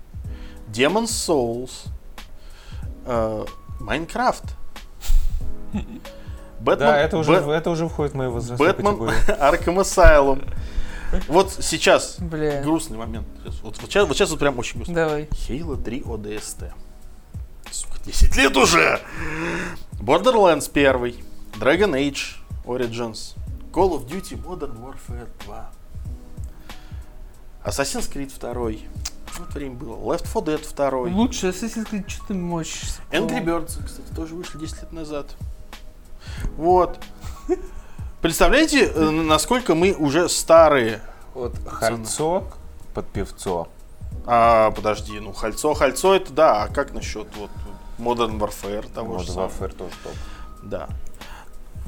Demon's 0.67 1.05
Souls, 1.07 1.87
Minecraft, 3.79 4.43
Batman, 6.59 6.77
Да, 6.77 6.97
это 6.97 7.17
уже, 7.17 7.41
Б- 7.41 7.51
это 7.51 7.69
уже 7.69 7.87
входит 7.87 8.13
в 8.13 8.15
мою 8.17 8.31
возрастную 8.31 8.73
Бэтмен. 8.73 8.95
Arkham 8.95 9.75
Asylum. 9.81 10.47
Вот 11.27 11.51
сейчас 11.61 12.17
Бля. 12.19 12.61
грустный 12.63 12.97
момент. 12.97 13.27
Вот, 13.61 13.77
вот 13.79 13.91
сейчас, 13.91 14.07
вот 14.07 14.17
сейчас 14.17 14.31
вот 14.31 14.39
прям 14.39 14.57
очень 14.57 14.77
грустно. 14.77 14.95
Давай. 14.95 15.23
Halo 15.25 15.81
3 15.81 15.99
ODST. 16.01 16.71
Сука, 17.75 17.99
10 18.05 18.37
лет 18.37 18.55
уже! 18.55 19.01
Borderlands 19.99 20.69
1, 20.71 21.25
Dragon 21.59 21.91
Age 21.93 22.37
Origins, 22.65 23.35
Call 23.73 23.91
of 23.91 24.07
Duty 24.07 24.41
Modern 24.41 24.77
Warfare 24.79 25.27
2, 25.45 25.71
Assassin's 27.65 28.09
Creed 28.09 28.31
2, 28.39 28.79
вот 29.39 29.53
время 29.53 29.75
было, 29.75 29.97
Left 29.97 30.25
4 30.31 30.55
Dead 30.55 30.61
2, 30.73 31.13
Лучше 31.13 31.49
Assassin's 31.49 31.89
Creed, 31.91 32.07
что 32.07 32.27
ты 32.27 32.33
мочишься. 32.33 33.01
Angry 33.11 33.43
Birds, 33.43 33.83
кстати, 33.85 34.07
тоже 34.15 34.35
вышли 34.35 34.57
10 34.57 34.81
лет 34.81 34.93
назад. 34.93 35.35
Вот. 36.55 36.97
Представляете, 38.21 38.85
э, 38.85 39.09
насколько 39.09 39.75
мы 39.75 39.91
уже 39.93 40.29
старые? 40.29 41.01
Вот 41.33 41.57
Хальцо 41.67 42.47
под 42.93 43.05
певцо. 43.07 43.67
А, 44.25 44.71
подожди, 44.71 45.19
ну 45.19 45.33
Хальцо, 45.33 45.73
Хальцо 45.73 46.15
это 46.15 46.31
да, 46.31 46.63
а 46.63 46.67
как 46.67 46.93
насчет 46.93 47.27
вот 47.35 47.49
Modern 47.97 48.37
Warfare 48.39 48.91
того 48.93 49.19
же 49.19 49.29
Modern 49.29 49.33
самого? 49.33 49.49
Warfare 49.49 49.75
тоже 49.75 49.93
топ. 50.03 50.13
Да. 50.63 50.89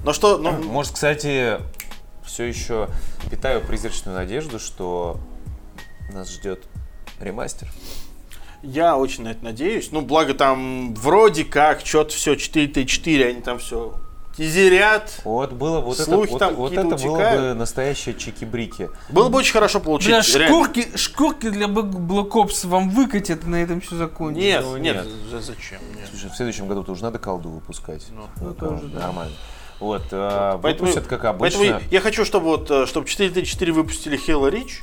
Ну 0.04 0.14
что, 0.14 0.38
ну, 0.38 0.52
Может, 0.64 0.94
кстати, 0.94 1.60
все 2.24 2.44
еще 2.46 2.90
питаю 3.30 3.62
призрачную 3.62 4.16
надежду, 4.18 4.60
что 4.60 5.20
нас 6.12 6.30
ждет 6.32 6.64
ремастер. 7.20 7.68
я 8.64 8.98
очень 8.98 9.24
на 9.24 9.30
это 9.30 9.44
надеюсь. 9.44 9.92
Ну, 9.92 10.02
благо 10.02 10.34
там 10.34 10.94
вроде 10.96 11.44
как 11.44 11.86
что-то 11.86 12.14
все 12.14 12.34
4Т4, 12.34 13.24
они 13.30 13.42
там 13.42 13.60
все 13.60 14.00
тизерят. 14.38 15.20
Вот 15.24 15.52
было 15.54 15.80
вот 15.82 15.96
это, 15.96 16.04
Слухи 16.04 16.30
вот, 16.32 16.40
там 16.40 16.56
вот 16.56 16.70
какие-то 16.74 16.96
это 16.96 17.04
было 17.06 17.18
бы 17.18 17.54
настоящее 17.56 18.16
чики-брики. 18.16 18.90
Было 19.10 19.30
бы 19.30 19.40
очень 19.40 19.54
хорошо 19.54 19.80
получить. 19.80 20.10
Бля, 20.10 20.22
реально. 20.22 20.48
шкурки, 20.48 20.88
шкурки 20.98 21.50
для 21.50 21.66
Black 21.68 22.30
Ops 22.32 22.68
вам 22.68 22.90
выкатят, 22.92 23.44
и 23.44 23.48
на 23.48 23.58
этом 23.64 23.82
все 23.82 23.96
закончится. 23.96 24.42
Нет, 24.48 24.64
Ну, 24.64 24.78
нет, 24.78 24.96
нет. 24.98 25.08
за- 25.32 25.42
зачем? 25.42 25.80
Нет. 25.96 26.08
Слушай, 26.12 26.30
в 26.30 26.36
следующем 26.36 26.68
году-то 26.68 26.92
уже 26.92 27.04
надо 27.04 27.20
колду 27.20 27.50
выпускать. 27.50 28.06
Ну, 28.16 28.28
Ну, 28.40 28.54
тоже, 28.54 28.84
да. 28.88 29.00
Нормально. 29.00 29.34
Вот, 29.80 30.04
а, 30.12 30.58
Поэтому- 30.62 30.90
выпустят, 30.90 31.08
как 31.08 31.26
обычно. 31.26 31.60
Поэтому 31.60 31.82
я 31.92 32.02
хочу, 32.02 32.26
чтобы 32.26 32.46
вот, 32.46 32.70
э, 32.72 32.86
чтобы 32.88 33.08
4Т4 33.08 33.72
выпустили 33.72 34.18
Halo 34.18 34.52
Reach 34.52 34.82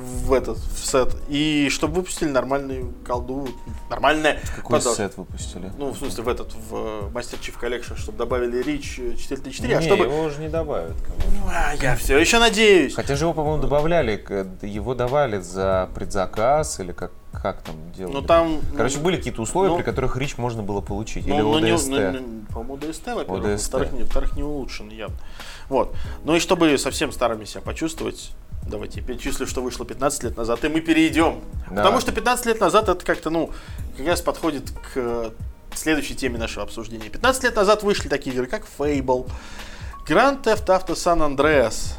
в 0.00 0.32
этот 0.32 0.58
в 0.58 0.84
сет, 0.84 1.14
и 1.28 1.68
чтобы 1.70 1.94
выпустили 1.94 2.28
нормальную 2.28 2.92
колду, 3.06 3.48
нормальная 3.88 4.40
Какой 4.56 4.78
подо- 4.78 4.96
сет 4.96 5.16
выпустили? 5.16 5.70
Ну, 5.78 5.90
в 5.90 5.98
смысле, 5.98 6.24
в 6.24 6.28
этот, 6.28 6.54
в 6.54 6.74
э, 6.74 7.10
Master 7.12 7.38
Chief 7.40 7.54
Collection, 7.60 7.96
чтобы 7.96 8.18
добавили 8.18 8.64
Reach 8.64 9.14
4Т4, 9.16 9.74
а 9.74 9.80
Не, 9.80 9.86
чтобы... 9.86 10.04
его 10.04 10.22
уже 10.22 10.40
не 10.40 10.48
добавят. 10.48 10.96
А, 11.46 11.74
я 11.74 11.96
все 11.96 12.18
еще 12.18 12.38
надеюсь. 12.38 12.94
Хотя 12.94 13.16
же 13.16 13.24
его, 13.24 13.34
по-моему, 13.34 13.62
добавляли, 13.62 14.24
его 14.62 14.94
давали 14.94 15.40
за 15.40 15.88
предзаказ 15.94 16.80
или 16.80 16.92
как 16.92 17.12
как 17.32 17.62
там 17.62 17.76
делали? 17.92 18.14
Ну 18.14 18.22
там... 18.22 18.60
Короче, 18.76 18.98
ну, 18.98 19.04
были 19.04 19.16
какие-то 19.16 19.40
условия, 19.40 19.70
ну, 19.70 19.76
при 19.76 19.84
которых 19.84 20.16
рич 20.16 20.36
можно 20.36 20.62
было 20.62 20.80
получить. 20.80 21.26
Ну, 21.26 21.34
Или 21.34 21.42
ну, 21.42 21.74
ОДСТ. 21.74 21.88
ну, 21.88 22.10
не- 22.10 22.46
по-моему, 22.46 22.74
ОДСТ, 22.74 23.06
во-первых, 23.06 23.52
во-вторых, 23.52 23.92
не, 23.92 24.02
во-вторых, 24.02 24.36
не 24.36 24.42
улучшен 24.42 24.90
явно. 24.90 25.16
Вот. 25.68 25.94
Ну 26.24 26.34
и 26.34 26.40
чтобы 26.40 26.76
совсем 26.76 27.12
старыми 27.12 27.44
себя 27.44 27.60
почувствовать, 27.60 28.32
давайте 28.70 29.02
перечислю, 29.02 29.46
что 29.46 29.62
вышло 29.62 29.84
15 29.84 30.22
лет 30.22 30.36
назад, 30.36 30.64
и 30.64 30.68
мы 30.68 30.80
перейдем. 30.80 31.40
Да. 31.68 31.76
Потому 31.76 32.00
что 32.00 32.12
15 32.12 32.46
лет 32.46 32.60
назад 32.60 32.88
это 32.88 33.04
как-то, 33.04 33.28
ну, 33.30 33.50
как 33.96 34.06
раз 34.06 34.22
подходит 34.22 34.70
к 34.70 34.92
э, 34.94 35.30
следующей 35.74 36.14
теме 36.14 36.38
нашего 36.38 36.62
обсуждения. 36.62 37.10
15 37.10 37.44
лет 37.44 37.56
назад 37.56 37.82
вышли 37.82 38.08
такие 38.08 38.34
игры, 38.34 38.46
как 38.46 38.64
Fable, 38.78 39.30
Grand 40.06 40.42
Theft 40.42 40.66
Auto 40.66 40.94
San 40.94 41.20
Andreas, 41.20 41.94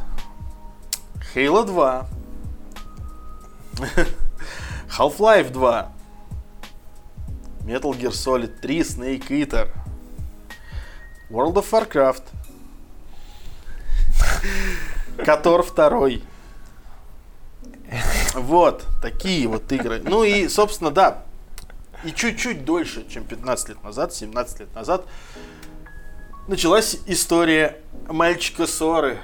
Halo 1.36 1.65
2, 1.65 2.07
Half-Life 4.97 5.51
2, 5.51 5.91
Metal 7.65 7.91
Gear 7.91 8.11
Solid 8.11 8.59
3, 8.61 8.80
Snake 8.82 9.30
Eater, 9.30 9.67
World 11.30 11.55
of 11.55 11.69
Warcraft, 11.69 12.24
Котор 15.26 15.65
2. 15.65 16.30
Вот, 18.34 18.86
такие 19.01 19.47
вот 19.47 19.71
игры. 19.71 20.01
Ну 20.03 20.23
и, 20.23 20.47
собственно, 20.47 20.91
да, 20.91 21.23
и 22.03 22.11
чуть-чуть 22.11 22.65
дольше, 22.65 23.05
чем 23.09 23.23
15 23.25 23.69
лет 23.69 23.84
назад, 23.84 24.13
17 24.13 24.61
лет 24.61 24.75
назад, 24.75 25.05
началась 26.47 26.97
история 27.05 27.77
мальчика 28.07 28.65
Соры, 28.65 29.19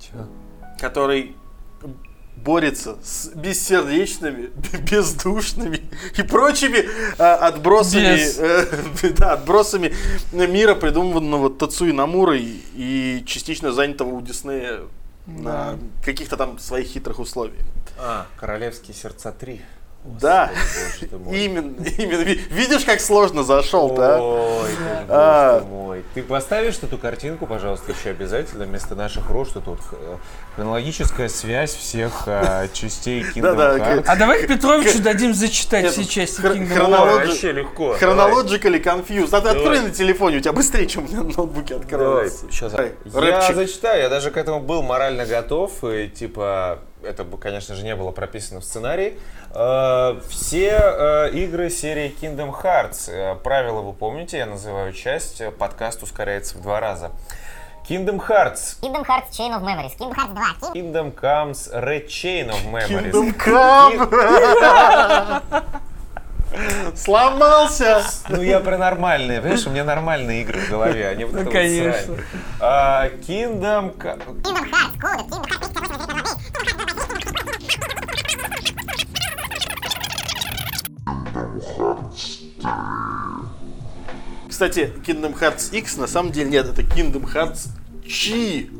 Чё? 0.00 0.26
который 0.80 1.36
борется 2.36 2.96
с 3.04 3.28
бессердечными, 3.28 4.50
бездушными 4.90 5.82
и 6.16 6.22
прочими 6.22 6.88
а, 7.18 7.34
отбросами, 7.36 8.16
Без. 8.16 8.38
э, 8.38 9.12
да, 9.16 9.34
отбросами 9.34 9.94
мира, 10.32 10.74
придуманного 10.74 11.50
Тацуи 11.50 11.92
Намурой 11.92 12.62
и 12.74 13.22
частично 13.26 13.72
занятого 13.72 14.14
у 14.14 14.20
Диснея 14.22 14.80
на 15.26 15.78
каких-то 16.04 16.36
там 16.36 16.58
своих 16.58 16.88
хитрых 16.88 17.18
условиях. 17.18 17.64
А, 17.98 18.26
Королевские 18.36 18.94
сердца 18.94 19.32
3. 19.32 19.60
Да, 20.04 20.50
именно, 21.30 21.74
именно. 21.98 22.22
Ви- 22.22 22.40
Видишь, 22.50 22.84
как 22.84 23.00
сложно 23.00 23.44
зашел, 23.44 23.94
да? 23.94 24.20
Ой, 24.20 24.68
ты 24.68 24.74
ж, 24.74 25.06
А. 25.08 25.52
боже 25.52 25.64
ты 25.64 25.70
мой. 25.70 26.04
Ты 26.14 26.22
поставишь 26.24 26.78
эту 26.82 26.98
картинку, 26.98 27.46
пожалуйста, 27.46 27.92
еще 27.92 28.10
обязательно 28.10 28.64
вместо 28.64 28.96
наших 28.96 29.30
рож, 29.30 29.48
что 29.48 29.60
тут 29.60 29.78
э, 29.92 30.16
хронологическая 30.56 31.28
связь 31.28 31.72
всех 31.74 32.24
э, 32.26 32.68
частей 32.72 33.22
Kingdom 33.22 33.54
Да-да, 33.54 33.76
Hearts. 33.78 34.04
А 34.08 34.16
давай 34.16 34.44
Петровичу 34.46 35.00
дадим 35.00 35.34
зачитать 35.34 35.88
все 35.92 36.04
части 36.04 36.40
Kingdom 36.40 36.68
Hearts. 36.88 37.26
Вообще 37.26 37.52
легко. 37.52 37.94
Chronologically 37.94 38.82
confused. 38.82 39.28
А 39.32 39.38
открой 39.38 39.80
на 39.82 39.90
телефоне, 39.90 40.38
у 40.38 40.40
тебя 40.40 40.52
быстрее, 40.52 40.86
чем 40.86 41.04
у 41.04 41.08
меня 41.08 41.22
на 41.22 41.30
ноутбуке 41.36 41.76
открывается. 41.76 42.46
сейчас. 42.50 42.72
Я 43.04 43.52
зачитаю, 43.54 44.02
я 44.02 44.08
даже 44.08 44.32
к 44.32 44.36
этому 44.36 44.60
был 44.60 44.82
морально 44.82 45.26
готов, 45.26 45.84
и 45.84 46.08
типа, 46.08 46.80
это 47.04 47.24
бы, 47.24 47.38
конечно 47.38 47.74
же, 47.74 47.82
не 47.84 47.94
было 47.96 48.10
прописано 48.10 48.60
в 48.60 48.64
сценарии. 48.64 49.18
Э, 49.54 50.20
Все 50.28 50.70
э, 50.78 51.30
игры 51.32 51.70
серии 51.70 52.14
Kingdom 52.20 52.52
Hearts, 52.62 53.10
э, 53.10 53.34
правила 53.36 53.80
вы 53.80 53.92
помните, 53.92 54.38
я 54.38 54.46
называю 54.46 54.92
часть, 54.92 55.40
э, 55.40 55.50
подкаст 55.50 56.02
ускоряется 56.02 56.56
в 56.58 56.62
два 56.62 56.80
раза. 56.80 57.10
Kingdom 57.88 58.24
Hearts, 58.26 58.78
Kingdom 58.80 59.04
Hearts 59.04 59.30
Chain 59.32 59.50
of 59.52 59.62
Memories, 59.62 59.96
Kingdom 59.98 60.14
Hearts 60.14 60.60
2, 60.60 60.72
Kingdom 60.72 61.12
Comes 61.14 61.68
Red 61.72 62.06
Chain 62.06 62.48
of 62.50 62.64
Memories. 62.70 63.12
Kingdom 63.12 63.36
Come! 63.36 64.08
Сломался! 66.94 68.02
Ну, 68.28 68.42
я 68.42 68.60
про 68.60 68.76
нормальные, 68.76 69.40
понимаешь, 69.40 69.66
у 69.66 69.70
меня 69.70 69.84
нормальные 69.84 70.42
игры 70.42 70.60
в 70.60 70.68
голове, 70.68 71.08
а 71.08 71.14
не 71.14 71.24
вот 71.24 71.32
Ну, 71.32 71.38
это 71.40 71.44
вот 71.46 71.52
конечно. 71.54 72.14
срань. 72.14 72.24
А, 72.60 73.08
Kingdom... 73.26 73.96
Kingdom 73.96 74.70
Hearts, 74.70 75.00
Kingdom 75.00 75.44
Hearts, 75.48 75.72
Кстати, 84.48 84.92
Kingdom 85.06 85.38
Hearts 85.38 85.70
X 85.74 85.96
на 85.96 86.06
самом 86.06 86.32
деле 86.32 86.50
нет, 86.50 86.66
это 86.66 86.82
Kingdom 86.82 87.24
Hearts 87.32 87.68
Chi. 88.04 88.70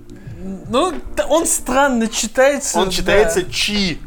Ну, 0.68 0.92
он 1.28 1.46
странно 1.46 2.08
читается. 2.08 2.78
Он 2.78 2.86
да. 2.86 2.90
читается 2.92 3.40
Chi. 3.40 3.98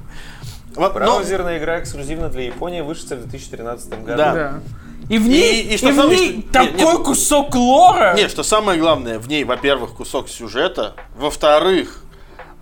Вот, 0.76 0.93
но- 0.93 0.99
Браузерная 0.99 1.57
игра 1.57 1.80
эксклюзивно 1.80 2.30
для 2.30 2.43
Японии 2.43 2.82
вышла 2.82 3.16
в 3.16 3.22
2013 3.28 3.89
году. 4.03 4.18
Да. 4.18 4.34
Да. 4.34 4.59
И 5.09 5.18
в 5.18 5.28
ней, 5.28 5.61
И- 5.61 5.70
и 5.70 5.74
и, 5.76 5.78
что 5.78 5.91
в 5.91 5.95
самое, 5.95 6.20
ней 6.20 6.41
что- 6.41 6.51
такой 6.51 6.72
нет, 6.72 6.80
нет. 6.82 6.97
кусок 7.05 7.55
лора. 7.55 8.13
Не, 8.16 8.28
что 8.28 8.43
самое 8.43 8.80
главное, 8.80 9.20
в 9.20 9.28
ней, 9.28 9.43
во-первых, 9.43 9.93
кусок 9.93 10.30
сюжета, 10.30 10.95
во-вторых, 11.16 12.01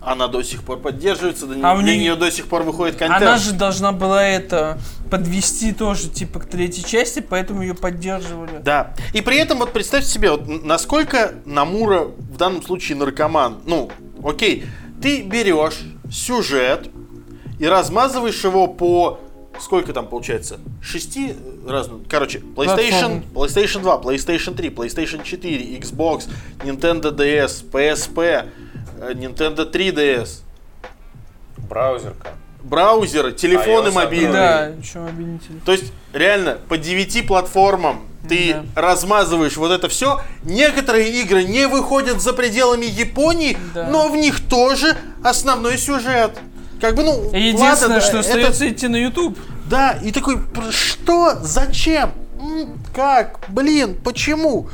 она 0.00 0.28
до 0.28 0.42
сих 0.42 0.62
пор 0.62 0.78
поддерживается, 0.78 1.46
до, 1.46 1.54
А 1.68 1.74
для 1.76 1.84
ней- 1.94 2.00
нее 2.00 2.14
до 2.16 2.30
сих 2.30 2.46
пор 2.46 2.62
выходит 2.62 2.96
контент. 2.96 3.22
Она 3.22 3.38
же 3.38 3.52
должна 3.52 3.92
была 3.92 4.22
это 4.22 4.78
подвести 5.14 5.72
тоже, 5.72 6.08
типа, 6.08 6.40
к 6.40 6.46
третьей 6.46 6.84
части, 6.84 7.20
поэтому 7.20 7.62
ее 7.62 7.74
поддерживали. 7.74 8.58
Да. 8.64 8.94
И 9.12 9.20
при 9.20 9.36
этом 9.36 9.60
вот 9.60 9.72
представьте 9.72 10.10
себе, 10.10 10.32
вот 10.32 10.48
насколько 10.48 11.34
Намура 11.44 12.06
в 12.06 12.36
данном 12.36 12.64
случае 12.64 12.98
наркоман. 12.98 13.60
Ну, 13.64 13.92
окей, 14.24 14.64
ты 15.00 15.22
берешь 15.22 15.78
сюжет 16.10 16.90
и 17.60 17.66
размазываешь 17.66 18.42
его 18.42 18.66
по 18.66 19.20
сколько 19.60 19.92
там 19.92 20.08
получается? 20.08 20.58
Шести 20.82 21.36
разных. 21.64 22.08
Короче, 22.08 22.40
PlayStation, 22.40 23.22
PlayStation 23.32 23.82
2, 23.82 24.00
PlayStation 24.00 24.56
3, 24.56 24.68
PlayStation 24.70 25.22
4, 25.22 25.78
Xbox, 25.78 26.28
Nintendo 26.64 27.14
DS, 27.14 27.64
PSP, 27.70 28.48
э, 28.98 29.12
Nintendo 29.12 29.70
3DS, 29.70 30.40
Браузерка. 31.68 32.32
Браузеры, 32.64 33.32
телефоны 33.32 33.88
iOS, 33.88 33.92
мобильные. 33.92 34.32
Да, 34.32 34.72
что 34.82 35.06
обвинитель. 35.06 35.60
То 35.64 35.72
есть, 35.72 35.92
реально, 36.12 36.58
по 36.68 36.76
9 36.76 37.26
платформам 37.26 38.00
ты 38.28 38.56
Да. 38.74 38.80
размазываешь 38.80 39.56
вот 39.56 39.70
это 39.70 39.88
все. 39.88 40.20
Некоторые 40.44 41.10
игры 41.22 41.44
не 41.44 41.66
выходят 41.68 42.20
за 42.22 42.32
пределами 42.32 42.86
Японии, 42.86 43.56
Да. 43.74 43.86
но 43.88 44.08
в 44.08 44.16
них 44.16 44.40
тоже 44.48 44.96
основной 45.22 45.76
сюжет. 45.78 46.32
Как 46.80 46.94
бы, 46.96 47.02
ну, 47.04 47.30
Единственное, 47.32 47.70
ладно, 47.70 48.00
что 48.00 48.18
остается 48.20 48.64
это- 48.64 48.74
идти 48.74 48.88
на 48.88 48.96
YouTube. 48.96 49.38
Да, 49.66 49.92
и 50.02 50.10
такой, 50.12 50.38
«Пр- 50.38 50.72
что? 50.72 51.38
Зачем? 51.42 52.12
Как? 52.94 53.40
Блин, 53.48 53.96
почему? 54.04 54.68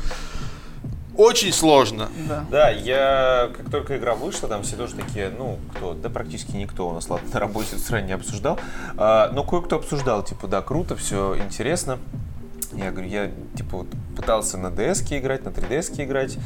Очень 1.17 1.51
сложно. 1.51 2.09
Да. 2.27 2.45
Да, 2.49 2.69
я, 2.69 3.49
как 3.55 3.69
только 3.69 3.97
игра 3.97 4.15
вышла, 4.15 4.47
там 4.47 4.63
все 4.63 4.75
тоже 4.77 4.95
такие, 4.95 5.29
ну, 5.29 5.59
кто, 5.75 5.93
да 5.93 6.09
практически 6.09 6.55
никто 6.55 6.87
у 6.87 6.93
нас, 6.93 7.09
ладно, 7.09 7.27
на 7.33 7.39
работе 7.39 7.77
срань 7.77 8.05
не 8.05 8.13
обсуждал, 8.13 8.59
А, 8.97 9.29
но 9.33 9.43
кое-кто 9.43 9.75
обсуждал, 9.75 10.23
типа, 10.23 10.47
да, 10.47 10.61
круто, 10.61 10.95
все 10.95 11.37
интересно. 11.37 11.99
Я 12.73 12.91
говорю, 12.91 13.09
я, 13.09 13.31
типа, 13.57 13.77
вот 13.79 13.87
пытался 14.15 14.57
на 14.57 14.67
DS 14.67 15.05
играть, 15.19 15.43
на 15.43 15.49
3DS 15.49 16.05
играть, 16.05 16.37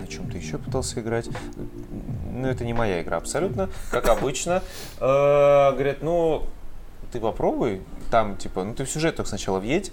на 0.00 0.06
чем-то 0.06 0.38
еще 0.38 0.56
пытался 0.56 1.00
играть. 1.00 1.28
Ну, 2.32 2.46
это 2.48 2.64
не 2.64 2.72
моя 2.72 3.02
игра 3.02 3.18
абсолютно, 3.18 3.68
как 3.90 4.08
обычно. 4.08 4.62
Э, 4.98 5.72
Говорят, 5.72 5.98
ну, 6.02 6.44
ты 7.12 7.20
попробуй, 7.20 7.82
там, 8.10 8.36
типа, 8.38 8.64
ну, 8.64 8.72
ты 8.74 8.84
в 8.86 8.90
сюжет 8.90 9.16
только 9.16 9.28
сначала 9.28 9.58
въедь, 9.58 9.92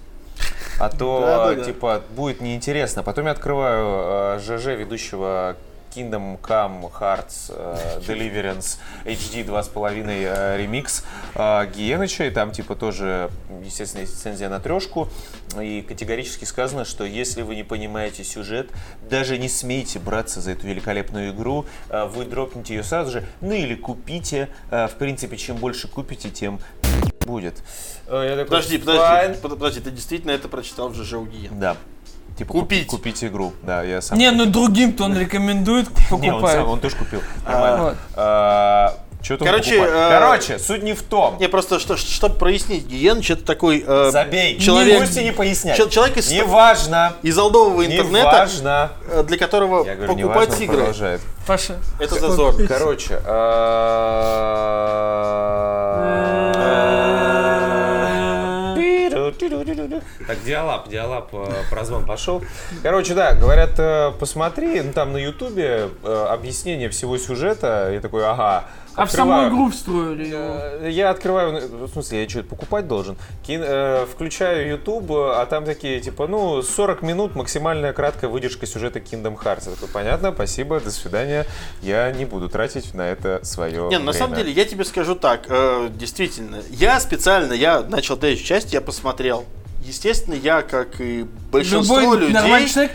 а 0.80 0.90
то, 0.90 1.22
Да-да-да. 1.22 1.64
типа, 1.64 2.02
будет 2.10 2.42
неинтересно. 2.42 3.04
Потом 3.04 3.26
я 3.26 3.32
открываю 3.32 4.38
э, 4.38 4.40
ЖЖ 4.40 4.78
ведущего 4.78 5.56
Kingdom 5.98 6.40
Come 6.40 6.92
Hearts 7.00 7.50
э, 7.50 8.00
Deliverance 8.08 8.78
HD 9.04 9.44
2.5 9.44 10.06
э, 10.08 10.58
ремикс 10.58 11.04
э, 11.34 11.66
Гиеныча, 11.76 12.26
и 12.26 12.30
там 12.30 12.52
типа 12.52 12.76
тоже, 12.76 13.32
естественно, 13.64 14.02
есть 14.02 14.14
лицензия 14.14 14.50
на 14.50 14.60
трешку, 14.60 15.10
и 15.60 15.82
категорически 15.82 16.46
сказано, 16.46 16.86
что 16.86 17.04
если 17.04 17.42
вы 17.42 17.56
не 17.56 17.64
понимаете 17.64 18.24
сюжет, 18.24 18.70
даже 19.10 19.40
не 19.40 19.50
смейте 19.50 19.98
браться 19.98 20.40
за 20.40 20.52
эту 20.52 20.68
великолепную 20.68 21.32
игру, 21.32 21.66
вы 21.90 22.26
дропнете 22.26 22.76
ее 22.76 22.84
сразу 22.84 23.12
же, 23.12 23.26
ну 23.42 23.54
или 23.54 23.74
купите, 23.74 24.50
в 24.70 24.92
принципе, 25.00 25.38
чем 25.38 25.58
больше 25.58 25.88
купите, 25.88 26.30
тем 26.30 26.60
будет. 27.26 27.64
Я 28.08 28.36
такой, 28.36 28.46
Подожди, 28.46 28.78
подожди, 28.78 29.42
под- 29.42 29.52
подожди, 29.52 29.80
ты 29.82 29.92
действительно 29.92 30.32
это 30.32 30.48
прочитал 30.48 30.90
в 30.90 30.96
ЖЖ 30.96 31.14
у 31.14 31.26
Гиен? 31.26 31.60
Да. 31.60 31.76
Типа 32.38 32.54
Купить. 32.54 32.88
купить. 32.88 32.88
Купить 32.88 33.24
игру, 33.24 33.54
да, 33.64 33.82
я 33.84 34.02
сам. 34.02 34.18
Не, 34.18 34.30
ну 34.32 34.46
другим-то 34.46 35.06
он 35.06 35.18
рекомендует 35.18 35.88
Не, 35.90 36.30
он 36.30 36.36
покупать. 36.40 36.56
сам, 36.56 36.70
он 36.70 36.80
тоже 36.80 36.96
купил. 36.96 37.22
Нормально. 37.46 37.96
Вот. 38.16 38.94
что 39.24 39.38
Короче, 39.40 39.76
э, 39.82 40.10
Короче, 40.20 40.60
суть 40.60 40.84
не 40.84 40.94
в 40.94 41.02
том. 41.02 41.38
Не, 41.40 41.50
просто, 41.50 41.80
что, 41.80 41.98
чтобы 41.98 42.36
прояснить, 42.36 42.86
Гиеныч 42.86 43.32
это 43.32 43.44
такой 43.44 43.84
э, 43.86 44.10
Забей. 44.12 44.60
человек- 44.60 44.94
Не 44.94 45.00
можете 45.00 45.24
не 45.24 45.32
пояснять. 45.34 45.76
чел- 45.76 45.90
человек 45.90 46.18
из- 46.18 46.30
Не 46.32 46.44
важно. 46.44 47.14
из 47.24 47.38
олдового 47.38 47.82
Не 47.82 47.98
интернета, 47.98 48.30
важно. 48.32 48.92
э, 49.12 49.24
для 49.24 49.38
которого 49.38 49.84
Я 49.86 49.96
говорю, 49.96 50.14
не 50.14 50.22
покупать 50.22 50.50
важно, 50.50 50.56
он 50.56 50.64
игры 50.64 50.78
продолжает. 50.78 51.22
Паша. 51.48 51.78
это 52.00 52.20
зазорно. 52.20 52.68
Короче, 52.68 53.20
Так, 60.28 60.44
диалап, 60.44 60.90
диалап, 60.90 61.30
э, 61.34 61.64
прозвон 61.70 62.06
пошел. 62.06 62.44
Короче, 62.84 63.14
да, 63.14 63.34
говорят, 63.34 63.72
э, 63.80 64.12
посмотри, 64.20 64.82
ну, 64.82 64.92
там 64.92 65.14
на 65.14 65.18
ютубе 65.18 65.90
э, 66.04 66.26
объяснение 66.30 66.90
всего 66.90 67.18
сюжета. 67.18 67.90
Я 67.94 68.02
такой, 68.02 68.28
ага. 68.28 68.66
А 68.96 69.06
в 69.06 69.12
саму 69.12 69.32
Открываю. 69.32 69.54
игру 69.54 69.70
встроили 69.72 70.26
его. 70.26 70.88
Я 70.88 71.12
открываю, 71.12 71.70
ну, 71.72 71.86
в 71.86 71.90
смысле, 71.92 72.24
я 72.24 72.28
что-то 72.30 72.50
покупать 72.50 72.88
должен. 72.88 73.16
Кин- 73.46 73.64
э, 73.64 74.06
включаю 74.12 74.68
YouTube, 74.68 75.12
а 75.12 75.46
там 75.46 75.66
такие, 75.66 76.02
типа, 76.02 76.28
ну, 76.28 76.62
40 76.64 77.04
минут 77.04 77.36
максимальная 77.36 77.94
краткая 77.94 78.30
выдержка 78.30 78.66
сюжета 78.66 79.00
Kingdom 79.00 79.38
Hearts. 79.42 79.70
Я 79.70 79.76
такой, 79.76 79.88
понятно, 79.90 80.34
спасибо, 80.34 80.80
до 80.80 80.92
свидания. 80.92 81.46
Я 81.82 82.12
не 82.12 82.26
буду 82.26 82.50
тратить 82.50 82.94
на 82.96 83.04
это 83.08 83.40
свое 83.46 83.88
Не, 83.90 84.00
на 84.00 84.14
самом 84.14 84.36
деле, 84.36 84.52
я 84.52 84.66
тебе 84.66 84.84
скажу 84.84 85.14
так, 85.16 85.46
э, 85.48 85.90
действительно, 85.94 86.58
я 86.72 87.00
специально, 87.00 87.54
я 87.54 87.82
начал 87.82 88.18
третью 88.18 88.46
часть, 88.46 88.74
я 88.74 88.82
посмотрел. 88.82 89.46
Естественно, 89.88 90.34
я, 90.34 90.64
как 90.64 91.00
и 91.00 91.26
большинство 91.50 92.00
Любой 92.02 92.18
людей... 92.20 92.34
нормальный 92.34 92.68
человек 92.68 92.92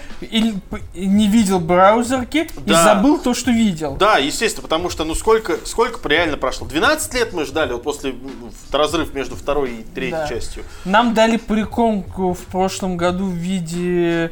не 0.94 1.26
видел 1.26 1.58
браузерки 1.58 2.50
и 2.66 2.70
Да. 2.70 2.84
забыл 2.84 3.18
то, 3.18 3.32
что 3.32 3.50
видел. 3.50 3.96
Да, 3.96 4.18
естественно, 4.18 4.62
потому 4.62 4.90
что, 4.90 5.04
ну, 5.04 5.14
сколько, 5.14 5.56
сколько 5.64 6.06
реально 6.06 6.36
прошло? 6.36 6.66
12 6.66 7.14
лет 7.14 7.32
мы 7.32 7.46
ждали, 7.46 7.72
вот 7.72 7.82
после 7.82 8.12
в- 8.12 8.74
разрыв 8.74 9.14
между 9.14 9.36
второй 9.36 9.70
и 9.76 9.82
третьей 9.82 10.10
Да. 10.18 10.28
частью. 10.28 10.64
Нам 10.84 11.14
дали 11.14 11.38
приколку 11.38 12.34
в 12.34 12.40
прошлом 12.40 12.98
году 12.98 13.24
в 13.24 13.32
виде 13.34 14.30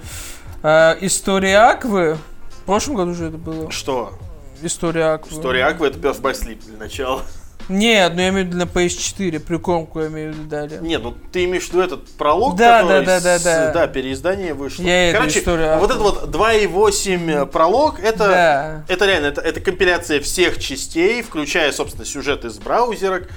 э, 0.63 0.97
истории 1.01 1.53
Аквы. 1.55 2.19
В 2.51 2.65
прошлом 2.67 2.97
году 2.97 3.15
же 3.15 3.29
это 3.29 3.39
было. 3.39 3.71
Что? 3.71 4.13
История 4.61 5.05
Аквы. 5.15 5.33
История 5.35 5.65
Аквы 5.65 5.87
это 5.87 5.99
by 5.99 6.33
Sleep 6.39 6.63
для 6.67 6.77
начала. 6.77 7.23
Нет, 7.69 8.13
ну 8.15 8.21
я 8.21 8.29
имею 8.31 8.45
в 8.47 8.49
виду 8.49 8.59
на 8.59 8.63
PS4, 8.65 9.39
приколку 9.41 10.01
я 10.01 10.09
имею 10.09 10.33
в 10.33 10.37
виду 10.37 10.49
дали. 10.49 10.79
Не, 10.79 10.99
ну 10.99 11.15
ты 11.33 11.45
имеешь 11.45 11.65
в 11.67 11.69
виду 11.69 11.83
этот 11.83 12.09
пролог, 12.13 12.57
Да, 12.57 12.81
который 12.83 13.05
да, 13.07 13.21
да, 13.21 13.39
с- 13.39 13.43
да, 13.45 13.73
да. 13.73 13.87
переиздание 13.87 14.55
вышло. 14.55 14.83
Я 14.83 15.11
эту 15.11 15.19
Короче, 15.19 15.39
историю 15.41 15.79
вот 15.79 15.91
этот 15.91 16.03
вот 16.03 16.29
2.8 16.31 17.47
пролог, 17.47 18.01
это, 18.01 18.19
Да. 18.19 18.85
это 18.89 19.07
реально, 19.07 19.27
это, 19.27 19.41
это 19.41 19.61
компиляция 19.61 20.21
всех 20.21 20.59
частей, 20.59 21.23
включая, 21.23 21.71
собственно, 21.73 22.05
сюжет 22.05 22.45
из 22.45 22.59
браузерок, 22.59 23.29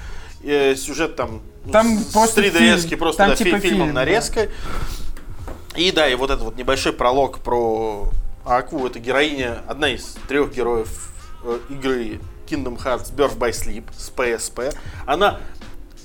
э, 0.42 0.74
сюжет 0.74 1.14
там, 1.16 1.40
Там 1.70 1.98
с 1.98 2.12
просто 2.12 2.40
3DS, 2.42 2.80
фильм. 2.88 2.98
просто 2.98 3.18
Там 3.18 3.30
да, 3.30 3.36
типа 3.36 3.58
фильмом 3.60 3.86
фильм, 3.86 3.86
да. 3.94 4.00
нарезка. 4.00 4.48
И 5.76 5.90
да, 5.92 6.08
и 6.08 6.14
вот 6.14 6.30
этот 6.30 6.42
вот 6.44 6.56
небольшой 6.56 6.92
пролог 6.92 7.38
про 7.40 8.10
Акву, 8.44 8.86
это 8.86 8.98
героиня, 8.98 9.58
одна 9.66 9.88
из 9.88 10.16
трех 10.28 10.52
героев 10.54 11.12
э, 11.44 11.58
игры 11.70 12.20
Kingdom 12.46 12.76
Hearts 12.82 13.14
Birth 13.14 13.36
by 13.38 13.50
Sleep 13.50 13.84
с 13.96 14.10
PSP. 14.10 14.74
Она 15.06 15.40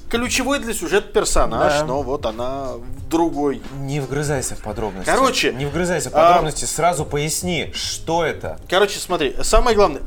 ключевой 0.09 0.59
для 0.59 0.73
сюжета 0.73 1.07
персонаж, 1.11 1.73
Да. 1.81 1.85
но 1.85 2.01
вот 2.01 2.25
она 2.25 2.73
в 2.73 3.07
другой. 3.07 3.61
Не 3.79 3.99
вгрызайся 3.99 4.55
в 4.55 4.61
подробности. 4.61 5.09
Короче, 5.09 5.53
Не 5.53 5.65
вгрызайся 5.65 6.09
в 6.09 6.15
а- 6.15 6.27
подробности, 6.27 6.65
сразу 6.65 7.05
поясни, 7.05 7.71
что 7.73 8.23
это. 8.25 8.59
Короче, 8.69 8.99
смотри, 8.99 9.35
самое 9.43 9.75
главное, 9.75 10.01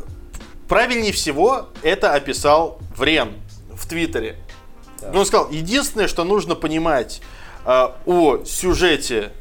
правильнее 0.68 1.12
всего 1.12 1.68
это 1.82 2.14
описал 2.14 2.78
Врен 2.96 3.34
в 3.74 3.86
Твиттере. 3.86 4.36
Ну, 5.12 5.20
Он 5.20 5.26
сказал, 5.26 5.50
единственное, 5.50 6.06
что 6.08 6.24
нужно 6.24 6.54
понимать 6.54 7.20
э, 7.64 7.88
о 8.06 8.44
сюжете, 8.44 9.32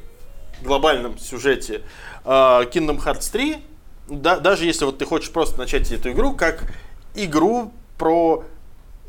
глобальном 0.61 1.17
сюжете 1.19 1.81
э, 2.23 2.29
Kingdom 2.29 3.03
Hearts 3.03 3.31
3, 3.31 3.57
да- 4.11 4.39
даже 4.39 4.65
если 4.65 4.85
вот 4.85 4.97
ты 4.97 5.05
хочешь 5.05 5.31
просто 5.31 5.57
начать 5.57 5.91
эту 5.91 6.11
игру, 6.11 6.33
как 6.33 6.63
игру 7.15 7.71
про 7.97 8.43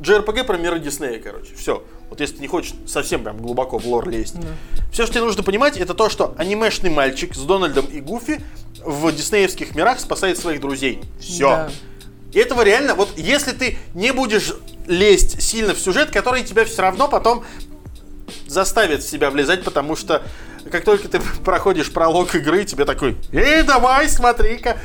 JRPG 0.01 0.45
про 0.45 0.57
мира 0.57 0.79
Диснея, 0.79 1.19
короче. 1.19 1.55
Все. 1.55 1.83
Вот 2.09 2.21
если 2.21 2.37
ты 2.37 2.43
не 2.43 2.49
хочешь 2.49 2.75
совсем 2.87 3.23
прям 3.23 3.39
глубоко 3.39 3.79
в 3.79 3.87
лор 3.87 4.09
лезть. 4.09 4.37
Все, 4.93 5.05
что 5.05 5.15
тебе 5.15 5.25
нужно 5.25 5.43
понимать, 5.43 5.77
это 5.79 5.95
то, 5.95 6.11
что 6.11 6.35
анимешный 6.37 6.91
мальчик 6.91 7.35
с 7.35 7.41
Дональдом 7.41 7.87
и 7.87 8.01
Гуфи 8.01 8.41
в 8.85 9.11
диснеевских 9.13 9.75
мирах 9.75 10.01
спасает 10.01 10.39
своих 10.39 10.61
друзей. 10.61 11.03
Все. 11.21 11.49
Да. 11.49 11.71
И 12.33 12.39
этого 12.39 12.63
реально, 12.63 12.95
вот 12.95 13.17
если 13.17 13.53
ты 13.53 13.79
не 13.95 14.13
будешь 14.13 14.55
лезть 14.87 15.41
сильно 15.43 15.75
в 15.75 15.79
сюжет, 15.79 16.11
который 16.11 16.43
тебя 16.45 16.65
все 16.65 16.83
равно 16.83 17.09
потом 17.09 17.45
заставит 18.47 19.03
себя 19.03 19.31
влезать, 19.31 19.65
потому 19.65 19.97
что 19.97 20.23
как 20.71 20.85
только 20.85 21.09
ты 21.09 21.21
проходишь 21.45 21.93
пролог 21.93 22.35
игры, 22.35 22.65
тебе 22.65 22.85
такой, 22.85 23.17
эй, 23.33 23.63
давай, 23.63 24.09
смотри-ка. 24.09 24.77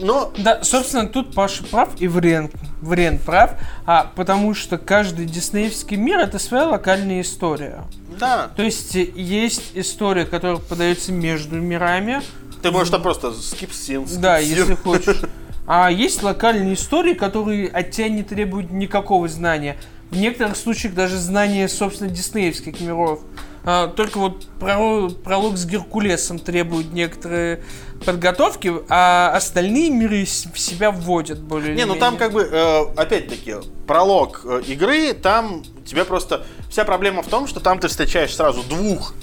Но 0.00 0.32
Да, 0.38 0.64
собственно, 0.64 1.06
тут 1.06 1.32
Паша 1.32 1.62
прав 1.64 1.90
и 2.00 2.08
Врен, 2.08 2.50
Врен 2.80 3.18
прав, 3.18 3.52
а, 3.86 4.10
потому 4.16 4.54
что 4.54 4.76
каждый 4.76 5.26
диснеевский 5.26 5.96
мир 5.96 6.18
это 6.18 6.38
своя 6.40 6.66
локальная 6.66 7.20
история. 7.20 7.84
да, 8.18 8.50
То 8.56 8.62
есть 8.64 8.94
есть 8.94 9.70
история, 9.74 10.24
которая 10.26 10.56
подается 10.56 11.12
между 11.12 11.56
мирами, 11.56 12.22
ты 12.60 12.72
можешь 12.72 12.90
там 12.90 13.02
просто 13.02 13.28
skip 13.28 13.70
scenes. 13.70 14.18
да, 14.18 14.40
skip 14.40 14.44
если 14.46 14.74
scene. 14.74 14.82
хочешь. 14.82 15.20
А 15.68 15.90
есть 15.90 16.22
локальные 16.22 16.74
истории, 16.74 17.14
которые 17.14 17.68
от 17.68 17.92
тебя 17.92 18.08
не 18.08 18.22
требуют 18.24 18.70
никакого 18.72 19.28
знания. 19.28 19.76
В 20.10 20.16
некоторых 20.16 20.56
случаях 20.56 20.94
даже 20.94 21.18
знания, 21.18 21.68
собственно, 21.68 22.10
диснеевских 22.10 22.80
миров. 22.80 23.20
А, 23.68 23.88
только 23.88 24.18
вот 24.18 24.46
про- 24.60 25.08
пролог 25.10 25.56
с 25.56 25.66
Геркулесом 25.66 26.38
требует 26.38 26.92
некоторые 26.92 27.64
подготовки, 28.04 28.72
а 28.88 29.32
остальные 29.34 29.90
миры 29.90 30.24
в 30.24 30.58
себя 30.58 30.92
вводят 30.92 31.40
более 31.40 31.74
Не, 31.74 31.84
ну 31.84 31.96
там 31.96 32.16
как 32.16 32.32
бы, 32.32 32.42
э, 32.42 32.82
опять-таки, 32.96 33.56
пролог 33.88 34.42
э, 34.44 34.62
игры, 34.68 35.12
там 35.14 35.64
тебя 35.84 36.04
просто... 36.04 36.46
Вся 36.70 36.84
проблема 36.84 37.22
в 37.22 37.26
том, 37.26 37.48
что 37.48 37.58
там 37.58 37.80
ты 37.80 37.88
встречаешь 37.88 38.34
сразу 38.36 38.62
двух 38.62 39.14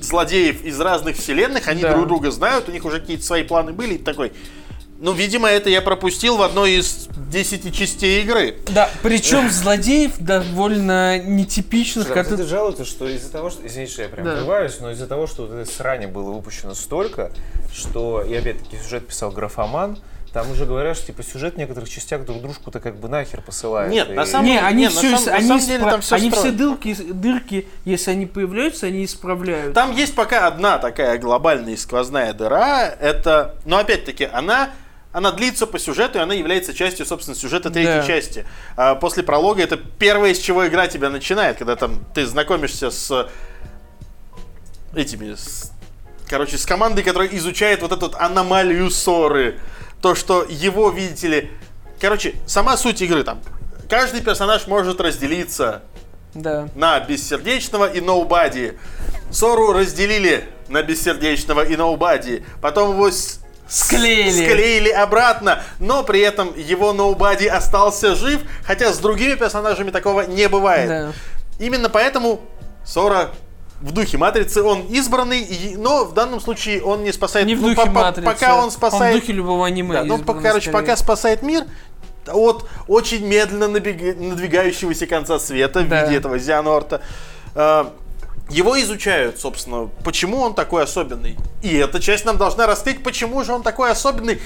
злодеев 0.00 0.64
из 0.64 0.80
разных 0.80 1.16
вселенных, 1.16 1.68
они 1.68 1.82
Да. 1.82 1.94
друг 1.94 2.08
друга 2.08 2.30
знают, 2.32 2.68
у 2.68 2.72
них 2.72 2.84
уже 2.84 2.98
какие-то 3.00 3.22
свои 3.24 3.44
планы 3.44 3.72
были, 3.72 3.94
и 3.94 3.98
такой... 3.98 4.32
Ну, 5.02 5.12
видимо, 5.12 5.48
это 5.48 5.68
я 5.68 5.82
пропустил 5.82 6.36
в 6.36 6.42
одной 6.42 6.74
из 6.74 7.08
10 7.16 7.74
частей 7.74 8.22
игры. 8.22 8.54
Да, 8.68 8.88
причем 9.02 9.50
злодеев 9.50 10.12
довольно 10.20 11.18
нетипичных, 11.18 12.06
Слушай, 12.06 12.20
а 12.20 12.22
которые... 12.22 12.44
кстати, 12.44 12.48
жалуются, 12.48 12.84
что 12.84 13.08
из-за 13.08 13.32
того, 13.32 13.50
что... 13.50 13.66
Извините, 13.66 13.92
что 13.94 14.02
я 14.02 14.08
прям 14.08 14.24
Да. 14.24 14.36
врываюсь, 14.36 14.78
но 14.78 14.92
из-за 14.92 15.08
того, 15.08 15.26
что 15.26 15.42
вот 15.42 15.50
этой 15.52 15.66
срани 15.68 16.06
было 16.06 16.30
выпущено 16.30 16.74
столько, 16.74 17.32
что... 17.74 18.22
И 18.22 18.32
опять-таки 18.32 18.76
сюжет 18.80 19.08
писал 19.08 19.32
графоман, 19.32 19.98
там 20.32 20.48
уже 20.52 20.66
говорят, 20.66 20.96
что 20.96 21.06
типа 21.08 21.24
сюжет 21.24 21.54
в 21.54 21.58
некоторых 21.58 21.90
частях 21.90 22.24
друг 22.24 22.40
дружку-то 22.40 22.78
как 22.78 22.96
бы 22.96 23.08
нахер 23.08 23.42
посылает. 23.42 23.90
Нет, 23.90 24.08
И- 24.08 24.12
на 24.12 24.24
самом- 24.24 24.46
Не, 24.46 24.60
они 24.60 24.78
не, 24.78 24.84
на 24.84 24.90
все, 24.90 25.00
самом- 25.18 25.24
на 25.26 25.34
они, 25.34 25.48
самом 25.48 25.66
деле 25.66 25.78
там 25.80 26.00
всё 26.00 26.14
они 26.14 26.30
все 26.30 26.50
дырки, 26.52 26.94
дырки, 26.94 27.68
если 27.84 28.12
они 28.12 28.26
появляются, 28.26 28.86
они 28.86 29.04
исправляют. 29.04 29.74
Там 29.74 29.96
есть 29.96 30.14
пока 30.14 30.46
одна 30.46 30.78
такая 30.78 31.18
глобальная 31.18 31.74
и 31.74 31.76
сквозная 31.76 32.32
дыра. 32.34 32.86
Это, 32.86 33.56
но 33.66 33.78
опять-таки, 33.78 34.28
она, 34.32 34.70
она 35.12 35.30
длится 35.32 35.66
по 35.66 35.78
сюжету, 35.78 36.18
и 36.18 36.22
она 36.22 36.34
является 36.34 36.72
частью, 36.74 37.04
собственно, 37.06 37.36
сюжета 37.36 37.70
третьей 37.70 38.00
Да. 38.00 38.06
части. 38.06 38.46
А 38.76 38.94
после 38.94 39.22
пролога 39.22 39.62
это 39.62 39.76
первое, 39.76 40.34
с 40.34 40.38
чего 40.38 40.66
игра 40.66 40.86
тебя 40.88 41.10
начинает, 41.10 41.58
когда 41.58 41.76
там 41.76 42.04
ты 42.14 42.24
знакомишься 42.26 42.90
с 42.90 43.28
этими, 44.94 45.34
с- 45.34 45.70
короче, 46.28 46.58
с 46.58 46.64
командой, 46.66 47.02
которая 47.02 47.28
изучает 47.32 47.82
вот 47.82 47.92
эту 47.92 48.06
вот 48.06 48.14
аномалию 48.16 48.90
ссоры. 48.90 49.58
То, 50.00 50.14
что 50.14 50.44
его, 50.48 50.90
видите 50.90 51.28
ли... 51.28 51.50
Короче, 52.00 52.34
сама 52.46 52.76
суть 52.76 53.00
игры 53.02 53.22
там. 53.22 53.40
Каждый 53.88 54.22
персонаж 54.22 54.66
может 54.66 55.00
разделиться 55.00 55.82
Да. 56.34 56.68
на 56.74 56.98
бессердечного 57.00 57.90
и 57.92 58.00
ноубади. 58.00 58.78
Сору 59.30 59.72
разделили 59.72 60.44
на 60.68 60.82
бессердечного 60.82 61.64
и 61.64 61.76
ноубади. 61.76 62.44
Потом 62.60 62.92
его 62.94 63.10
с- 63.10 63.40
Склеили. 63.72 64.30
склеили 64.30 64.90
обратно, 64.90 65.62
но 65.78 66.02
при 66.02 66.20
этом 66.20 66.52
его 66.56 66.92
ноубади 66.92 67.46
остался 67.46 68.14
жив, 68.14 68.40
хотя 68.64 68.92
с 68.92 68.98
другими 68.98 69.34
персонажами 69.34 69.90
такого 69.90 70.22
не 70.22 70.48
бывает. 70.48 70.88
Да. 70.88 71.12
Именно 71.58 71.88
поэтому 71.88 72.40
Сора 72.84 73.30
в 73.80 73.92
духе 73.92 74.18
Матрицы, 74.18 74.62
он 74.62 74.82
избранный, 74.88 75.74
но 75.76 76.04
в 76.04 76.14
данном 76.14 76.40
случае 76.40 76.82
он 76.82 77.02
не 77.02 77.12
спасает... 77.12 77.46
Не 77.46 77.54
в 77.54 77.62
ну, 77.62 77.68
духе 77.70 77.80
по- 77.80 77.86
по- 77.86 77.92
матрицы. 77.92 78.26
Пока 78.26 78.56
он 78.56 78.70
спасает... 78.70 79.16
в 79.16 79.20
духе 79.20 79.32
любого 79.32 79.66
аниме. 79.66 79.94
Да, 79.94 80.04
ну, 80.04 80.18
по- 80.18 80.34
короче, 80.34 80.70
скорее. 80.70 80.82
пока 80.84 80.96
спасает 80.96 81.42
мир 81.42 81.64
от 82.28 82.68
очень 82.86 83.26
медленно 83.26 83.68
надвигающегося 83.68 85.06
конца 85.06 85.38
света 85.38 85.80
в 85.80 85.88
Да. 85.88 86.04
виде 86.04 86.18
этого 86.18 86.38
Зианорта. 86.38 87.00
Его 88.52 88.78
изучают, 88.82 89.40
собственно, 89.40 89.88
почему 90.04 90.40
он 90.40 90.54
такой 90.54 90.82
особенный. 90.82 91.38
И 91.62 91.74
эта 91.74 92.00
часть 92.00 92.26
нам 92.26 92.36
должна 92.36 92.66
раскрыть, 92.66 93.02
почему 93.02 93.42
же 93.44 93.52
он 93.52 93.62
такой 93.62 93.90
особенный. 93.90 94.40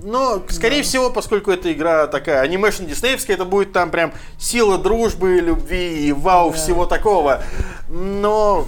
Но, 0.00 0.42
скорее 0.48 0.82
всего, 0.82 1.10
поскольку 1.10 1.52
эта 1.52 1.72
игра 1.72 2.08
такая 2.08 2.40
анимешн 2.40 2.86
диснеевская, 2.86 3.36
это 3.36 3.44
будет 3.44 3.72
там 3.72 3.90
прям 3.90 4.12
сила 4.36 4.78
дружбы, 4.78 5.38
любви 5.38 6.08
и 6.08 6.12
вау, 6.12 6.50
Да. 6.50 6.56
всего 6.56 6.86
такого. 6.86 7.44
Но 7.88 8.66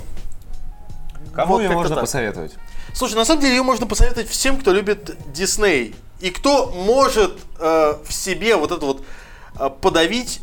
Кому 1.35 1.55
вот 1.55 1.63
ее 1.63 1.71
можно 1.71 1.97
так. 1.97 2.05
посоветовать? 2.05 2.55
Слушай, 2.93 3.15
на 3.17 3.25
самом 3.25 3.41
деле 3.41 3.57
ее 3.57 3.63
можно 3.65 3.87
посоветовать 3.87 4.29
всем, 4.29 4.59
кто 4.61 4.73
любит 4.73 5.17
Дисней. 5.33 5.97
И 6.21 6.31
кто 6.31 6.71
может 6.71 7.33
э, 7.59 7.95
в 8.07 8.13
себе 8.13 8.55
вот 8.55 8.71
это 8.71 8.87
вот 8.87 9.05
э, 9.59 9.71
подавить 9.81 10.41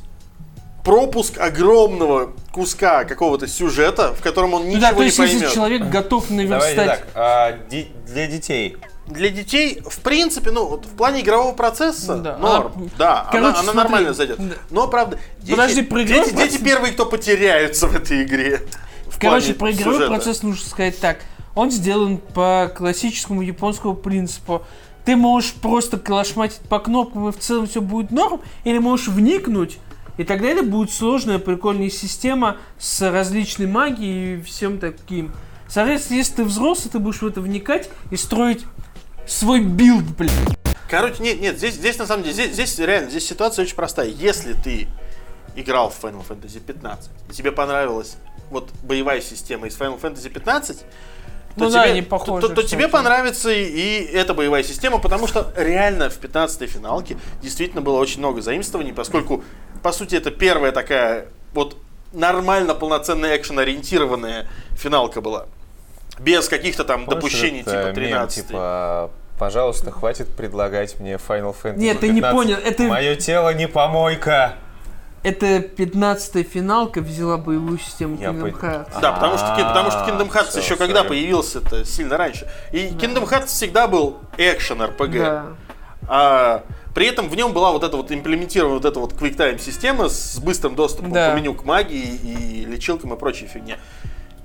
пропуск 0.84 1.38
огромного 1.38 2.32
куска 2.52 3.04
какого-то 3.06 3.48
сюжета, 3.48 4.14
в 4.14 4.22
котором 4.22 4.54
он 4.54 4.64
Ну 4.64 4.68
ничего 4.70 4.82
да, 4.82 4.94
то 4.94 5.00
не 5.00 5.06
есть, 5.06 5.20
если 5.20 5.36
поймет. 5.38 5.54
человек 5.54 5.84
готов 5.90 6.26
Давайте 6.30 6.50
наверстать... 6.50 6.88
так, 6.88 7.08
а, 7.16 7.52
ди- 7.70 7.88
для 8.08 8.28
детей. 8.28 8.78
Для 9.08 9.30
детей, 9.30 9.82
в 9.86 10.00
принципе, 10.02 10.52
ну, 10.52 10.66
вот 10.68 10.86
в 10.86 10.90
плане 10.96 11.22
игрового 11.22 11.54
процесса, 11.54 12.16
Да. 12.18 12.38
норм. 12.38 12.72
Она- 12.76 12.90
да, 12.98 13.28
Короче, 13.32 13.48
она, 13.48 13.48
она 13.50 13.64
смотри. 13.64 13.78
нормально 13.78 14.14
зайдет. 14.14 14.38
Да. 14.40 14.56
Но, 14.70 14.88
правда, 14.88 15.20
дети, 15.40 15.52
Подожди, 15.52 15.82
про 15.82 16.04
дети, 16.04 16.26
дети 16.30 16.36
процесс- 16.36 16.62
первые, 16.62 16.94
кто 16.94 17.06
потеряются 17.06 17.88
в 17.88 17.96
этой 17.96 18.24
игре. 18.24 18.62
В 19.08 19.20
Короче, 19.20 19.54
про 19.54 19.72
игровой 19.72 19.96
сюжета. 19.96 20.12
процесс 20.14 20.44
нужно 20.44 20.68
сказать 20.70 21.00
так. 21.00 21.18
Он 21.56 21.70
сделан 21.72 22.18
по 22.18 22.72
классическому 22.76 23.42
японскому 23.42 23.96
принципу. 23.96 24.62
Ты 25.04 25.16
можешь 25.18 25.54
просто 25.54 25.98
колошматить 25.98 26.60
по 26.70 26.80
кнопкам, 26.80 27.28
и 27.28 27.32
в 27.32 27.38
целом 27.40 27.68
все 27.68 27.82
будет 27.82 28.12
норм, 28.12 28.40
или 28.64 28.78
можешь 28.78 29.08
вникнуть, 29.10 29.78
и 30.18 30.24
тогда 30.24 30.48
это 30.50 30.64
будет 30.64 30.92
сложная, 30.92 31.40
прикольная 31.40 31.90
система 31.90 32.58
с 32.78 33.02
различной 33.10 33.68
магией 33.68 34.40
и 34.40 34.42
всем 34.42 34.80
таким. 34.80 35.32
Соответственно, 35.68 36.18
если 36.18 36.36
ты 36.36 36.44
взрослый, 36.44 36.92
ты 36.92 37.00
будешь 37.00 37.22
в 37.22 37.28
это 37.28 37.40
вникать 37.42 37.90
и 38.12 38.18
строить 38.18 38.66
свой 39.28 39.62
билд, 39.62 40.04
блин. 40.18 40.32
Короче, 40.90 41.24
нет, 41.24 41.40
нет, 41.40 41.58
здесь, 41.58 41.76
здесь 41.76 41.98
на 41.98 42.06
самом 42.06 42.24
деле, 42.24 42.34
здесь, 42.34 42.54
здесь 42.54 42.78
реально, 42.80 43.10
здесь 43.10 43.26
ситуация 43.26 43.64
очень 43.64 43.76
простая. 43.76 44.08
Если 44.08 44.54
ты 44.54 44.88
играл 45.56 45.90
в 45.90 46.04
Final 46.04 46.24
Fantasy 46.28 46.60
15, 46.60 47.10
и 47.30 47.34
тебе 47.34 47.52
понравилась 47.54 48.18
вот 48.50 48.70
боевая 48.84 49.22
система 49.22 49.68
из 49.68 49.78
Final 49.78 50.00
Fantasy 50.02 50.30
15, 50.30 50.80
то, 50.80 50.86
Ну 51.56 51.66
тебе, 51.66 51.74
да, 51.74 51.84
они 51.84 52.02
то- 52.02 52.10
похожи, 52.10 52.48
то- 52.48 52.54
то 52.56 52.64
тебе 52.64 52.86
кстати. 52.88 52.92
понравится 52.92 53.50
и, 53.52 53.64
и 53.66 54.04
эта 54.14 54.34
боевая 54.34 54.64
система, 54.64 55.00
потому 55.00 55.28
что 55.28 55.54
реально 55.56 56.10
в 56.10 56.20
15-й 56.20 56.68
финалке 56.68 57.18
действительно 57.42 57.82
было 57.82 57.98
очень 57.98 58.20
много 58.20 58.42
заимствований, 58.42 58.94
поскольку, 58.94 59.44
по 59.82 59.92
сути, 59.92 60.16
это 60.16 60.32
первая 60.32 60.72
такая 60.72 61.28
вот 61.54 61.78
нормально 62.14 62.74
полноценная 62.76 63.38
экшен-ориентированная 63.38 64.48
финалка 64.76 65.22
была. 65.22 65.46
Без 66.20 66.48
каких-то 66.50 66.84
там 66.84 67.06
Помнишь 67.06 67.16
допущений 67.24 67.62
этот, 67.62 67.74
типа 67.74 67.78
э, 67.78 67.86
мем, 67.86 67.96
13 67.96 68.48
типа, 68.48 69.12
пожалуйста, 69.40 69.92
хватит 69.92 70.28
предлагать 70.36 71.00
мне 71.00 71.14
Final 71.16 71.56
Fantasy 71.62 71.78
Нет, 71.78 72.00
ты 72.00 72.10
не 72.10 72.22
15. 72.22 72.36
понял, 72.36 72.58
это- 72.64 72.84
Мое 72.84 73.16
тело 73.16 73.54
не 73.54 73.68
помойка. 73.68 74.56
Это 75.24 75.58
15-я 75.60 76.44
финалка 76.44 77.00
взяла 77.00 77.38
боевую 77.38 77.78
систему 77.78 78.18
Я 78.20 78.30
Kingdom. 78.30 78.60
Hearts. 78.60 79.00
Да, 79.02 79.12
потому 79.14 79.38
что, 79.38 79.56
ки- 79.56 79.64
потому 79.64 79.92
что 79.92 80.00
Kingdom 80.00 80.32
Hearts 80.32 80.58
еще 80.58 80.76
когда 80.76 81.04
появился, 81.04 81.60
это 81.60 81.86
сильно 81.86 82.18
раньше. 82.18 82.48
И 82.72 82.88
Kingdom 82.88 83.30
Hearts 83.30 83.46
всегда 83.48 83.88
был 83.88 84.18
экшен 84.38 84.82
RPG. 84.82 85.20
Да. 85.20 85.46
А 86.08 86.64
при 86.94 87.08
этом 87.08 87.30
в 87.30 87.36
нем 87.36 87.54
была 87.54 87.72
вот 87.72 87.84
эта 87.84 87.96
вот 87.98 88.12
имплементирована 88.12 88.76
вот 88.76 88.86
эта 88.86 89.00
вот 89.00 89.14
QuickTime 89.14 89.60
система 89.60 90.10
с 90.10 90.40
быстрым 90.40 90.76
доступом 90.76 91.12
Да. 91.14 91.32
по 91.32 91.36
меню 91.38 91.54
к 91.54 91.64
магии 91.64 92.20
и 92.24 92.66
лечилкам 92.66 93.14
и 93.14 93.18
прочей 93.18 93.48
фигне. 93.48 93.78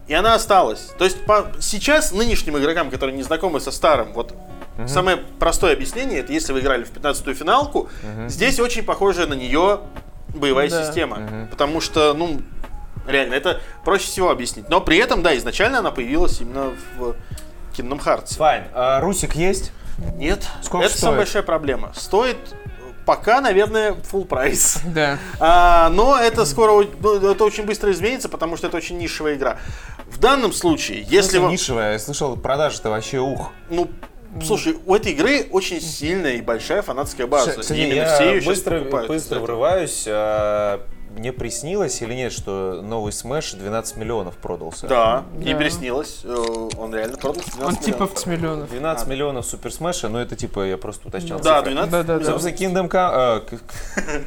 И 0.07 0.15
она 0.15 0.35
осталась. 0.35 0.93
То 0.99 1.05
есть 1.05 1.25
по, 1.25 1.51
сейчас 1.59 2.13
нынешним 2.13 2.57
игрокам, 2.59 2.91
которые 2.91 3.17
не 3.17 3.25
знакомы 3.25 3.61
со 3.61 3.73
старым, 3.73 4.13
вот 4.13 4.35
самое 4.87 5.17
простое 5.17 5.73
объяснение, 5.73 6.21
это 6.21 6.33
если 6.33 6.53
вы 6.53 6.61
играли 6.61 6.85
в 6.85 6.93
15-ю 6.93 7.35
финалку, 7.35 7.89
здесь 8.29 8.61
очень 8.61 8.85
похожая 8.85 9.27
на 9.27 9.35
нее 9.35 9.81
боевая 10.29 10.71
Да. 10.71 10.85
система. 10.87 11.49
Потому 11.51 11.81
что, 11.81 12.15
ну, 12.15 12.41
реально, 13.09 13.35
это 13.35 13.61
проще 13.85 14.07
всего 14.07 14.31
объяснить. 14.31 14.69
Но 14.69 14.81
при 14.81 14.99
этом, 14.99 15.23
да, 15.23 15.37
изначально 15.37 15.79
она 15.81 15.91
появилась 15.91 16.41
именно 16.41 16.73
в 16.97 17.17
Kingdom 17.77 18.01
Hearts. 18.05 18.37
Файн. 18.37 18.65
А 18.75 19.01
Русик 19.01 19.35
есть? 19.35 19.73
Нет, 20.17 20.47
Сколько 20.63 20.87
это 20.87 20.95
самая 20.99 21.15
стоит? 21.15 21.17
большая 21.27 21.43
проблема. 21.43 21.93
Стоит 21.95 22.37
пока, 23.05 23.41
наверное, 23.41 23.93
full 23.93 24.27
прайс. 24.27 24.79
Да. 24.95 25.19
А, 25.41 25.89
но 25.91 26.19
это 26.19 26.45
скоро, 26.45 26.87
ну, 27.01 27.31
это 27.31 27.45
очень 27.45 27.65
быстро 27.65 27.91
изменится, 27.93 28.29
потому 28.29 28.57
что 28.57 28.67
это 28.67 28.77
очень 28.77 28.99
нишевая 28.99 29.37
игра. 29.37 29.59
В 30.07 30.19
данном 30.19 30.53
случае, 30.53 30.99
если 31.01 31.15
Если 31.17 31.39
вы, 31.39 31.53
нишевая, 31.53 31.93
я 31.95 31.99
слышал, 31.99 32.37
продажи-то 32.37 32.91
вообще 32.91 33.19
ух. 33.21 33.51
ну, 33.71 33.89
слушай, 34.45 34.77
у 34.87 34.95
этой 34.95 35.13
игры 35.13 35.47
очень 35.51 35.81
сильная 35.81 36.35
и 36.35 36.41
большая 36.43 36.83
фанатская 36.83 37.27
база. 37.27 37.53
Кстати, 37.53 37.79
И 37.79 37.85
именно 37.85 37.95
я 38.01 38.15
все 38.15 38.35
ее 38.35 38.41
быстро, 38.43 38.81
быстро 39.07 39.41
врываюсь. 39.41 40.05
а, 40.09 40.81
Мне 41.17 41.33
приснилось 41.33 42.03
или 42.03 42.13
нет, 42.15 42.31
что 42.33 42.81
новый 42.83 43.11
Smash 43.11 43.57
12 43.57 43.97
миллионов 43.97 44.37
продался? 44.37 44.87
Да, 44.87 45.25
не 45.37 45.53
Да. 45.55 45.59
приснилось. 45.59 46.21
э, 46.25 46.69
Он 46.77 46.95
реально 46.95 47.17
продался 47.17 47.51
12 47.53 47.65
Он 47.79 47.85
типа 47.85 47.97
миллионов. 48.05 48.23
в 48.23 48.27
миллионов. 48.27 48.71
12 48.71 49.09
миллионов 49.09 49.47
Супер 49.47 49.73
Смэша, 49.73 50.09
но 50.11 50.21
это 50.21 50.37
типа, 50.37 50.61
я 50.67 50.77
просто 50.77 51.09
уточнял 51.09 51.41
Да, 51.41 51.59
цифры. 51.61 51.71
12 51.73 51.91
Да, 51.91 52.03
да, 52.03 52.05
да. 52.07 52.15
миллионов. 52.21 52.43
Собственно, 52.43 52.89
Kingdom 52.89 52.91
Come... 52.91 53.49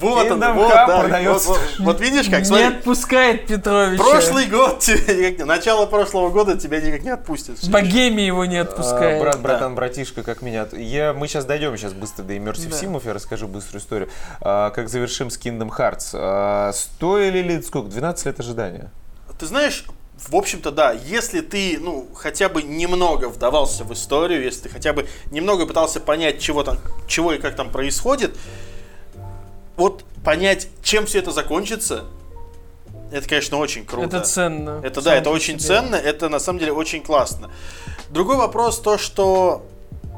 Вот 0.00 0.30
он, 0.30 0.40
вот, 0.54 0.68
да, 0.68 1.22
вот, 1.22 1.44
вот, 1.46 1.60
вот 1.78 2.00
видишь, 2.00 2.28
как, 2.28 2.40
Не 2.40 2.44
смотри, 2.44 2.64
отпускает 2.66 3.46
Петровича. 3.46 4.02
прошлый 4.02 4.46
год 4.46 4.78
тебе 4.80 5.16
никак 5.16 5.38
не- 5.38 5.44
начало 5.44 5.86
прошлого 5.86 6.28
года 6.28 6.56
тебя 6.58 6.80
никак 6.80 7.02
не 7.02 7.10
отпустит. 7.10 7.58
В 7.58 7.70
Богеме 7.70 8.26
его 8.26 8.44
не 8.44 8.58
а, 8.58 8.62
отпускает. 8.62 9.20
брат, 9.20 9.40
братан, 9.40 9.74
братишка, 9.74 10.22
как 10.22 10.42
меня... 10.42 10.66
Я, 10.72 11.14
мы 11.14 11.28
сейчас 11.28 11.46
дойдем 11.46 11.76
сейчас 11.78 11.94
быстро 11.94 12.24
до 12.24 12.34
Immersive 12.34 12.70
Да. 12.70 12.76
Simов, 12.76 13.06
я 13.06 13.14
расскажу 13.14 13.48
быструю 13.48 13.80
историю. 13.80 14.10
А, 14.40 14.70
как 14.70 14.88
завершим 14.88 15.30
с 15.30 15.38
Kingdom 15.38 15.70
Hearts. 15.70 16.10
А, 16.12 16.72
стоили 16.74 17.38
ли, 17.38 17.62
сколько, 17.62 17.88
12 17.88 18.26
лет 18.26 18.40
ожидания? 18.40 18.90
Ты 19.38 19.46
знаешь, 19.46 19.84
в 20.28 20.34
общем-то, 20.34 20.70
да, 20.70 20.92
если 20.92 21.40
ты, 21.40 21.78
ну, 21.80 22.08
хотя 22.14 22.48
бы 22.48 22.62
немного 22.62 23.28
вдавался 23.28 23.84
в 23.84 23.92
историю, 23.92 24.42
если 24.42 24.62
ты 24.62 24.68
хотя 24.70 24.92
бы 24.92 25.06
немного 25.30 25.66
пытался 25.66 26.00
понять, 26.00 26.40
чего 26.40 26.62
там, 26.62 26.78
чего 27.06 27.32
и 27.32 27.38
как 27.38 27.54
там 27.54 27.70
происходит, 27.70 28.36
вот 29.76 30.04
понять, 30.24 30.68
чем 30.82 31.06
все 31.06 31.18
это 31.18 31.30
закончится, 31.30 32.04
это, 33.12 33.28
конечно, 33.28 33.58
очень 33.58 33.84
круто. 33.84 34.16
Это 34.16 34.20
ценно. 34.26 34.80
Это 34.82 35.00
да, 35.00 35.14
это 35.14 35.30
очень 35.30 35.58
себе. 35.58 35.68
ценно, 35.68 35.94
это 35.96 36.28
на 36.28 36.40
самом 36.40 36.58
деле 36.58 36.72
очень 36.72 37.02
классно. 37.02 37.50
Другой 38.10 38.36
вопрос 38.36 38.80
то, 38.80 38.98
что 38.98 39.64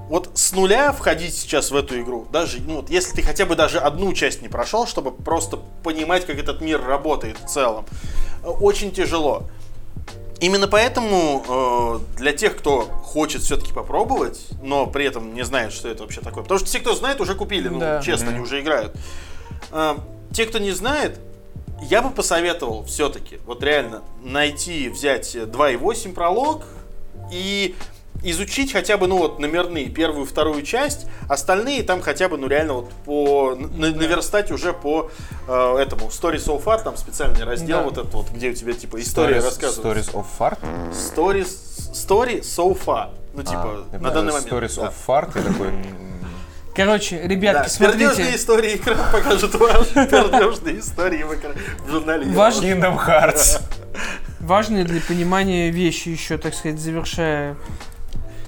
вот 0.08 0.30
с 0.34 0.52
нуля 0.52 0.92
входить 0.92 1.36
сейчас 1.36 1.70
в 1.70 1.76
эту 1.76 2.00
игру, 2.00 2.26
даже, 2.32 2.60
ну, 2.62 2.76
вот 2.76 2.88
если 2.88 3.14
ты 3.14 3.22
хотя 3.22 3.44
бы 3.44 3.56
даже 3.56 3.78
одну 3.78 4.12
часть 4.14 4.40
не 4.40 4.48
прошел, 4.48 4.86
чтобы 4.86 5.12
просто 5.12 5.58
понимать, 5.82 6.24
как 6.24 6.38
этот 6.38 6.62
мир 6.62 6.82
работает 6.82 7.36
в 7.38 7.46
целом, 7.46 7.84
э, 8.42 8.48
очень 8.48 8.90
тяжело. 8.90 9.42
Именно 10.40 10.68
поэтому 10.68 12.00
э, 12.14 12.16
для 12.16 12.32
тех, 12.32 12.56
кто 12.56 12.82
хочет 12.82 13.42
все-таки 13.42 13.72
попробовать, 13.74 14.46
но 14.62 14.86
при 14.86 15.04
этом 15.04 15.34
не 15.34 15.44
знает, 15.44 15.72
что 15.72 15.88
это 15.88 16.04
вообще 16.04 16.20
такое, 16.22 16.42
потому 16.42 16.58
что 16.58 16.68
все, 16.68 16.78
кто 16.78 16.94
знает, 16.94 17.20
уже 17.20 17.34
купили, 17.34 17.68
ну, 17.68 17.78
Да. 17.78 18.00
честно, 18.02 18.30
они 18.30 18.40
уже 18.40 18.60
играют. 18.60 18.96
Э, 19.72 19.96
те, 20.32 20.46
кто 20.46 20.58
не 20.58 20.72
знает, 20.72 21.18
я 21.82 22.02
бы 22.02 22.10
посоветовал 22.10 22.84
все-таки, 22.84 23.38
вот 23.46 23.62
реально, 23.62 24.02
найти, 24.22 24.88
взять 24.88 25.34
2.8 25.36 26.12
пролог 26.12 26.64
и 27.32 27.74
изучить 28.24 28.72
хотя 28.72 28.96
бы, 28.96 29.06
ну 29.06 29.16
вот, 29.18 29.38
номерные, 29.38 29.88
первую, 29.88 30.26
вторую 30.26 30.62
часть, 30.62 31.06
остальные 31.28 31.84
там 31.84 32.00
хотя 32.02 32.28
бы, 32.28 32.36
ну 32.36 32.48
реально 32.48 32.72
вот 32.74 32.90
по, 33.04 33.54
на- 33.54 33.92
наверстать 33.94 34.50
уже 34.50 34.72
по 34.72 35.08
э, 35.46 35.76
этому 35.78 36.08
Story 36.08 36.36
So 36.36 36.60
Far, 36.62 36.82
там 36.82 36.96
специальный 36.96 37.44
раздел 37.44 37.78
Да. 37.78 37.84
вот 37.84 37.98
этот 37.98 38.12
вот, 38.14 38.30
где 38.30 38.50
у 38.50 38.54
тебя 38.54 38.72
типа 38.72 39.00
история 39.00 39.36
Stories- 39.36 39.44
рассказывается. 39.44 40.10
Stories 40.10 40.20
of 40.20 40.26
Fart? 40.36 40.58
Stories, 40.92 41.92
story 41.92 42.40
So 42.40 42.76
Far. 42.84 43.10
Ну, 43.34 43.42
типа, 43.44 43.84
А, 43.92 43.98
на 44.00 44.10
данный 44.10 44.32
момент. 44.32 44.50
Stories 44.52 44.76
да. 44.80 44.88
of 44.88 44.94
Fart, 45.06 45.30
я 45.36 45.42
такой... 45.52 45.68
Короче, 46.78 47.18
Да, 47.20 47.26
ребятки, 47.26 47.76
пердежные 47.76 48.08
смотрите. 48.14 48.36
истории 48.36 48.76
экран 48.76 48.98
покажут 49.10 49.52
ваши 49.56 49.94
пердежные 49.94 50.78
истории 50.78 51.24
в, 51.24 51.34
экран- 51.34 51.56
в 51.84 51.90
журнале. 51.90 52.26
Ваш- 52.32 52.54
Kingdom 52.60 53.04
Hearts. 53.04 53.60
Важные 54.40 54.84
для 54.84 55.00
понимания 55.00 55.70
вещи 55.72 56.10
еще, 56.10 56.38
так 56.38 56.54
сказать, 56.54 56.78
завершая 56.78 57.56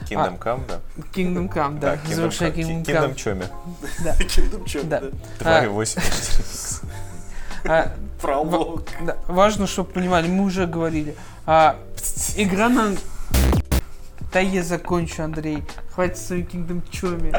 Kingdom 0.09 0.39
Come, 0.39 0.61
да? 0.68 0.78
Kingdom 1.12 1.53
Come, 1.53 1.81
да, 1.81 1.95
Kingdom 1.97 2.14
завершая. 2.14 2.53
Kingdom 2.53 2.85
Kingdom 2.85 3.14
Come. 3.16 3.51
Kingdom 4.20 4.64
Come, 4.64 4.85
Да. 4.89 5.01
да. 5.41 5.59
А, 5.59 5.64
2.8. 5.64 6.83
а, 7.64 7.93
Пролог. 8.22 8.85
да, 9.01 9.16
важно, 9.26 9.66
чтобы 9.66 9.91
понимали, 9.91 10.28
мы 10.28 10.45
уже 10.45 10.68
говорили. 10.68 11.16
А, 11.47 11.76
игра 12.37 12.68
на... 12.68 12.95
Да 14.33 14.41
я 14.41 14.62
закончу, 14.62 15.22
Андрей. 15.24 15.64
Хватит 15.93 16.18
своим 16.18 16.47
Kingdom 16.47 16.83
Чоми. 16.91 17.33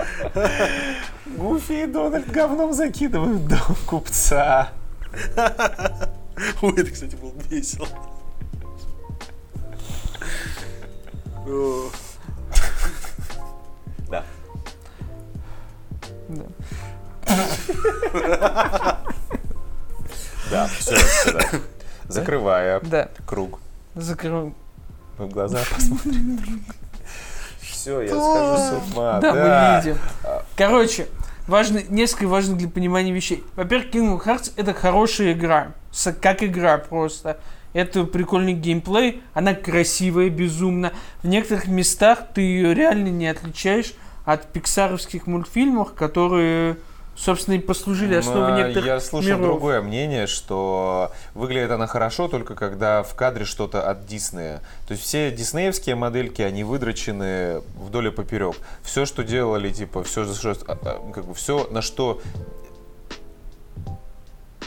Гуфи 1.38 1.84
и 1.84 1.86
Дональд 1.86 2.30
говном 2.32 2.74
закидывают 2.74 3.48
дом 3.48 3.76
купца. 3.86 4.72
Ой, 6.62 6.74
это, 6.76 6.92
кстати, 6.92 7.16
было 7.16 7.34
весело. 7.50 7.88
Да. 14.10 14.24
Да. 16.30 16.46
Да, 20.50 20.68
все, 20.68 20.98
Закрывая 22.08 22.80
Да, 22.82 23.10
круг. 23.26 23.60
закрываем. 23.96 24.56
Мы 25.18 25.28
в 25.28 25.30
глаза 25.30 25.60
посмотрим. 25.74 26.64
Все, 27.82 28.02
я 28.02 28.10
схожу 28.10 28.58
с 28.58 28.94
ума. 28.94 29.20
Да, 29.20 29.34
мы 29.34 29.82
видим. 29.82 30.00
Короче, 30.56 31.08
важны, 31.48 31.84
несколько 31.90 32.28
важных 32.28 32.60
для 32.60 32.70
понимания 32.70 33.12
вещей. 33.12 33.44
Во-первых, 33.56 33.90
Kingdom 33.90 34.24
Hearts 34.24 34.52
это 34.56 34.76
хорошая 34.76 35.34
игра. 35.34 35.72
Как 36.22 36.44
игра 36.44 36.78
просто. 36.78 37.40
Это 37.74 38.04
прикольный 38.04 38.54
геймплей, 38.54 39.24
она 39.34 39.56
красивая, 39.56 40.30
безумно. 40.30 40.92
В 41.24 41.28
некоторых 41.28 41.68
местах 41.68 42.26
ты 42.36 42.42
ее 42.42 42.76
реально 42.76 43.08
не 43.08 43.26
отличаешь 43.26 43.94
от 44.26 44.46
пиксаровских 44.52 45.26
мультфильмов, 45.26 45.94
которые, 45.94 46.78
собственно, 47.16 47.56
и 47.56 47.60
послужили 47.60 48.16
основой 48.16 48.52
Но 48.52 48.58
некоторых 48.58 48.86
Я 48.86 49.00
слышал 49.00 49.38
миров. 49.38 49.42
другое 49.42 49.82
мнение, 49.82 50.28
что 50.28 51.12
выглядит 51.34 51.72
она 51.72 51.88
хорошо 51.88 52.28
только 52.28 52.56
когда 52.56 53.04
в 53.04 53.16
кадре 53.16 53.46
что-то 53.46 53.88
от 53.90 54.06
Диснея. 54.06 54.62
То 54.88 54.94
есть 54.94 55.04
все 55.04 55.32
диснеевские 55.32 55.96
модельки, 55.96 56.42
они 56.42 56.64
выдрочены 56.64 57.62
вдоль 57.76 58.08
и 58.08 58.12
поперек. 58.12 58.56
Все, 58.84 59.06
что 59.06 59.24
делали, 59.24 59.70
типа, 59.70 60.04
все, 60.04 60.26
как 61.14 61.26
бы, 61.26 61.34
все, 61.34 61.68
на 61.70 61.82
что 61.82 62.22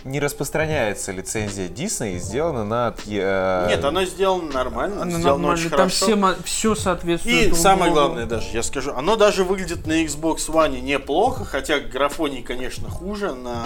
не 0.04 0.20
распространяется 0.20 1.12
лицензия 1.12 1.68
Дисней, 1.68 2.18
сделано 2.18 2.64
на... 2.64 2.86
от- 2.88 3.00
э, 3.06 3.66
Нет, 3.68 3.84
оно 3.84 4.04
сделано 4.04 4.52
нормально, 4.52 5.02
Она 5.02 5.10
сделано 5.18 5.48
нормальная, 5.48 5.52
очень 5.52 5.70
Там 5.70 5.78
хорошо. 5.78 6.04
все, 6.06 6.16
мо- 6.16 6.36
все 6.44 6.74
соответствует 6.74 7.42
И 7.42 7.46
друг 7.46 7.58
самое 7.58 7.92
главное 7.92 8.26
даже, 8.26 8.48
я 8.52 8.62
скажу, 8.62 8.92
оно 8.94 9.16
даже 9.16 9.44
выглядит 9.44 9.86
на 9.86 10.04
Xbox 10.04 10.36
One 10.48 10.80
неплохо, 10.80 11.44
хотя 11.44 11.80
графоний, 11.80 12.42
конечно, 12.42 12.88
хуже 12.90 13.34
на 13.34 13.64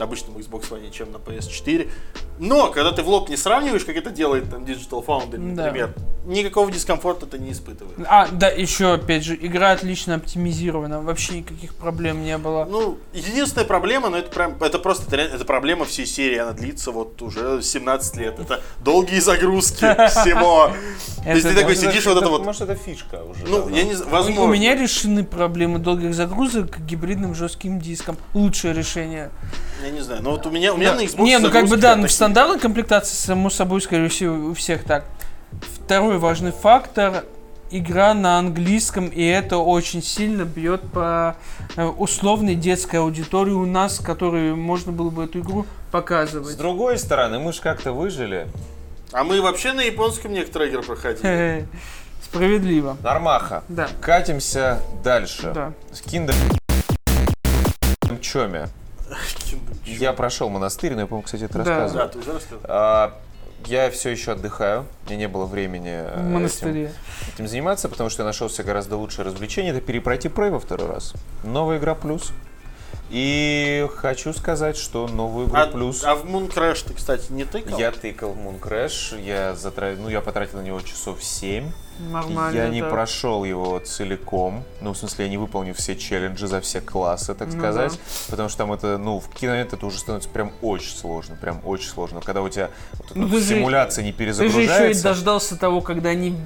обычном 0.00 0.36
Xbox 0.38 0.70
One, 0.70 0.90
чем 0.90 1.12
на 1.12 1.16
PS4. 1.16 1.88
Но, 2.38 2.68
когда 2.70 2.92
ты 2.92 3.02
в 3.02 3.08
лоб 3.08 3.28
не 3.28 3.36
сравниваешь, 3.36 3.84
как 3.84 3.96
это 3.96 4.10
делает 4.10 4.50
там 4.50 4.64
Digital 4.64 5.04
Foundry, 5.04 5.54
Да. 5.54 5.64
например, 5.66 5.94
никакого 6.24 6.70
дискомфорта 6.72 7.26
ты 7.26 7.38
не 7.38 7.52
испытываешь. 7.52 7.94
А, 8.08 8.28
да, 8.28 8.48
еще 8.48 8.94
опять 8.94 9.22
же, 9.24 9.36
игра 9.40 9.72
отлично 9.72 10.14
оптимизирована, 10.14 11.02
вообще 11.02 11.38
никаких 11.38 11.74
проблем 11.74 12.24
не 12.24 12.38
было. 12.38 12.64
Ну, 12.64 12.98
единственная 13.12 13.66
проблема, 13.66 14.08
но 14.08 14.18
это, 14.18 14.30
прям, 14.30 14.56
это 14.62 14.78
просто 14.78 15.14
это, 15.16 15.44
проблема 15.44 15.84
всей 15.84 16.06
серии, 16.06 16.38
она 16.38 16.52
длится 16.52 16.90
вот 16.90 17.20
уже 17.22 17.62
17 17.62 18.16
лет. 18.16 18.38
Это 18.40 18.60
долгие 18.82 19.20
загрузки 19.20 19.84
всего. 20.08 20.72
То 21.22 21.30
есть 21.30 21.46
ты 21.48 21.54
такой 21.54 21.76
сидишь, 21.76 22.06
вот 22.06 22.16
это 22.16 22.28
вот, 22.28 22.44
Может, 22.44 22.62
это 22.62 22.74
фишка 22.74 23.22
уже. 23.22 23.44
ну, 23.46 23.68
я 23.68 23.84
не 23.84 23.94
знаю. 23.94 24.40
У 24.42 24.46
меня 24.48 24.74
решены 24.74 25.24
проблемы 25.24 25.78
долгих 25.78 26.14
загрузок 26.14 26.78
гибридным 26.80 27.34
жестким 27.34 27.78
диском. 27.80 28.16
Лучшее 28.34 28.74
решение. 28.74 29.30
Я 29.82 29.90
не 29.90 30.00
знаю, 30.00 30.22
но 30.22 30.30
вот 30.32 30.46
у 30.46 30.50
меня, 30.50 30.72
у 30.72 30.76
меня 30.76 30.92
Да. 30.92 30.98
на 30.98 31.00
Xbox 31.04 31.22
Не, 31.24 31.38
ну 31.38 31.50
как 31.50 31.66
бы 31.66 31.76
да, 31.76 31.90
вот 31.94 32.02
ну, 32.02 32.06
в 32.06 32.12
стандартной 32.12 32.58
комплектации, 32.60 33.14
само 33.16 33.50
собой, 33.50 33.80
скорее 33.80 34.08
всего, 34.08 34.50
у 34.50 34.54
всех 34.54 34.84
так. 34.84 35.04
Второй 35.84 36.18
важный 36.18 36.52
фактор 36.52 37.24
игра 37.70 38.14
на 38.14 38.38
английском, 38.38 39.08
и 39.08 39.24
это 39.24 39.58
очень 39.58 40.02
сильно 40.02 40.44
бьет 40.44 40.82
по 40.92 41.36
э, 41.76 41.84
условной 41.84 42.54
детской 42.54 42.96
аудитории 42.96 43.52
у 43.52 43.66
нас, 43.66 43.98
которой 43.98 44.54
можно 44.54 44.92
было 44.92 45.10
бы 45.10 45.24
эту 45.24 45.40
игру 45.40 45.64
С 45.88 45.92
показывать. 45.92 46.56
другой 46.56 46.98
стороны, 46.98 47.38
мы 47.38 47.52
же 47.52 47.60
как-то 47.60 47.92
выжили. 47.92 48.46
А 49.10 49.24
мы 49.24 49.40
вообще 49.42 49.72
на 49.72 49.80
японском 49.80 50.32
некоторые 50.32 50.70
игры 50.70 50.82
проходили. 50.82 51.66
Справедливо. 52.22 52.96
Нормаха. 53.02 53.62
Да. 53.68 53.88
Катимся 54.00 54.80
дальше. 55.02 55.52
Да. 55.54 55.72
С 55.92 56.00
Киндер 56.00 56.34
Чоме. 58.20 58.68
Я 59.84 60.12
прошел 60.12 60.48
монастырь, 60.48 60.94
но 60.94 61.00
я, 61.02 61.06
по-моему, 61.06 61.24
кстати, 61.24 61.44
это 61.44 61.58
Да. 61.58 61.64
рассказывал. 61.64 62.02
Да, 62.04 62.08
ты 62.08 62.18
уже 62.18 62.32
рассказал. 62.32 62.60
А, 62.64 63.18
я 63.66 63.90
все 63.90 64.10
еще 64.10 64.32
отдыхаю. 64.32 64.86
Мне 65.06 65.16
не 65.16 65.28
было 65.28 65.44
времени 65.46 65.90
э, 65.90 66.14
этим, 66.14 66.32
монастыре. 66.32 66.92
этим 67.34 67.46
заниматься, 67.48 67.88
потому 67.88 68.10
что 68.10 68.22
я 68.22 68.26
нашел 68.26 68.48
себе 68.50 68.64
гораздо 68.64 68.96
лучшее 68.96 69.24
развлечение. 69.26 69.72
Это 69.72 69.80
перепройти 69.80 70.28
Prey 70.28 70.50
во 70.50 70.58
второй 70.60 70.88
раз. 70.88 71.12
Новая 71.44 71.78
игра 71.78 71.94
плюс. 71.94 72.32
И 73.10 73.86
хочу 73.96 74.32
сказать, 74.32 74.76
что 74.76 75.06
новую 75.06 75.46
игру 75.46 75.58
А, 75.60 75.66
плюс 75.66 76.02
а 76.02 76.14
в 76.14 76.24
Moon 76.24 76.50
Crash 76.52 76.86
ты, 76.88 76.94
кстати, 76.94 77.30
не 77.30 77.44
тыкал? 77.44 77.78
я 77.78 77.90
тыкал 77.90 78.32
в 78.32 78.38
Moon 78.38 78.58
Crash. 78.58 79.22
Я, 79.22 79.54
затра... 79.54 79.94
ну, 79.98 80.08
я 80.08 80.22
потратил 80.22 80.58
на 80.58 80.62
него 80.62 80.80
часов 80.80 81.22
7. 81.22 81.70
Нормально. 82.10 82.56
Я 82.56 82.68
не 82.68 82.80
да. 82.80 82.88
прошел 82.88 83.44
его 83.44 83.78
целиком. 83.78 84.64
Ну, 84.80 84.92
в 84.92 84.96
смысле, 84.96 85.26
я 85.26 85.30
не 85.30 85.38
выполнил 85.38 85.74
все 85.74 85.94
челленджи 85.96 86.46
за 86.46 86.60
все 86.60 86.80
классы, 86.80 87.34
так 87.34 87.48
Ну 87.52 87.58
сказать. 87.58 87.92
да. 87.92 87.98
Потому 88.30 88.48
что 88.48 88.58
там 88.58 88.72
это, 88.72 88.98
ну, 88.98 89.20
в 89.20 89.28
киномомент 89.28 89.72
это 89.72 89.86
уже 89.86 89.98
становится 89.98 90.28
прям 90.28 90.52
очень 90.62 90.94
сложно. 90.96 91.36
Прям 91.40 91.60
очень 91.64 91.88
сложно. 91.88 92.20
Когда 92.20 92.42
у 92.42 92.48
тебя 92.48 92.70
вот 92.92 93.12
Ну, 93.14 93.26
вот 93.26 93.40
же- 93.42 93.48
симуляция 93.48 94.04
не 94.04 94.12
Ты 94.12 94.24
же 94.24 94.30
еще 94.30 94.44
и 94.44 94.48
перезагружается. 94.48 95.02
дождался 95.02 95.56
того, 95.58 95.80
когда 95.80 96.10
они 96.10 96.36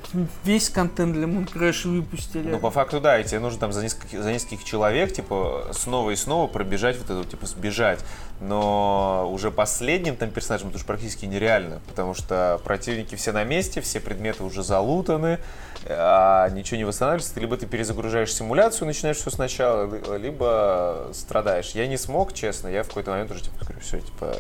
весь 0.44 0.68
контент 0.70 1.14
для 1.14 1.26
Moon 1.26 1.48
Crash 1.52 1.88
выпустили. 1.88 2.48
Ну, 2.48 2.58
по 2.58 2.70
факту, 2.70 3.00
да, 3.00 3.18
и 3.18 3.24
тебе 3.24 3.40
нужно 3.40 3.60
там 3.60 3.72
за 3.72 3.82
нескольких, 3.82 4.22
за 4.22 4.32
нескольких 4.32 4.64
человек, 4.64 5.12
типа, 5.12 5.68
снова 5.72 6.10
и 6.10 6.16
снова 6.16 6.46
пробежать 6.46 6.96
вот 6.98 7.10
это, 7.10 7.28
типа, 7.28 7.46
сбежать. 7.46 8.00
Но 8.40 9.28
уже 9.32 9.50
последним 9.50 10.16
там 10.16 10.30
персонажем 10.30 10.68
это 10.68 10.76
уже 10.76 10.84
практически 10.84 11.24
нереально, 11.24 11.80
потому 11.88 12.14
что 12.14 12.60
противники 12.64 13.14
все 13.14 13.32
на 13.32 13.44
месте, 13.44 13.80
все 13.80 13.98
предметы 13.98 14.44
уже 14.44 14.62
залутаны, 14.62 15.38
а 15.88 16.48
ничего 16.50 16.78
не 16.78 16.84
восстанавливается. 16.84 17.34
Ты 17.34 17.40
либо 17.40 17.56
ты 17.56 17.66
перезагружаешь 17.66 18.32
симуляцию, 18.34 18.86
начинаешь 18.86 19.18
все 19.18 19.30
сначала, 19.30 19.86
ли- 19.86 20.18
либо 20.18 21.08
страдаешь. 21.12 21.70
Я 21.70 21.86
не 21.86 21.96
смог, 21.96 22.32
честно, 22.32 22.68
я 22.68 22.82
в 22.82 22.88
какой-то 22.88 23.12
момент 23.12 23.30
уже, 23.30 23.42
типа, 23.44 23.56
говорю, 23.64 23.80
все, 23.80 24.00
типа, 24.00 24.34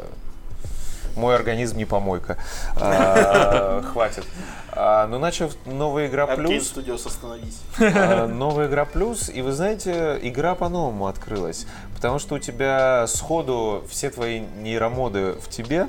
мой 1.14 1.34
организм 1.34 1.76
не 1.78 1.84
помойка. 1.84 2.36
А, 2.80 3.80
Хватит. 3.92 4.24
А, 4.72 5.06
Ну, 5.06 5.18
начал 5.18 5.50
новая 5.64 6.08
игра 6.08 6.24
Arcade 6.24 6.36
плюс. 6.36 6.72
Studios, 6.76 7.06
остановись. 7.06 7.60
А, 7.78 8.26
Новая 8.26 8.66
игра 8.66 8.84
плюс, 8.84 9.30
и 9.30 9.40
вы 9.40 9.52
знаете, 9.52 10.18
игра 10.22 10.54
по-новому 10.54 11.06
открылась. 11.06 11.66
Потому 11.94 12.18
что 12.18 12.34
у 12.34 12.38
тебя 12.38 13.06
сходу 13.06 13.84
все 13.88 14.10
твои 14.10 14.40
нейромоды 14.40 15.32
в 15.34 15.48
тебе. 15.48 15.86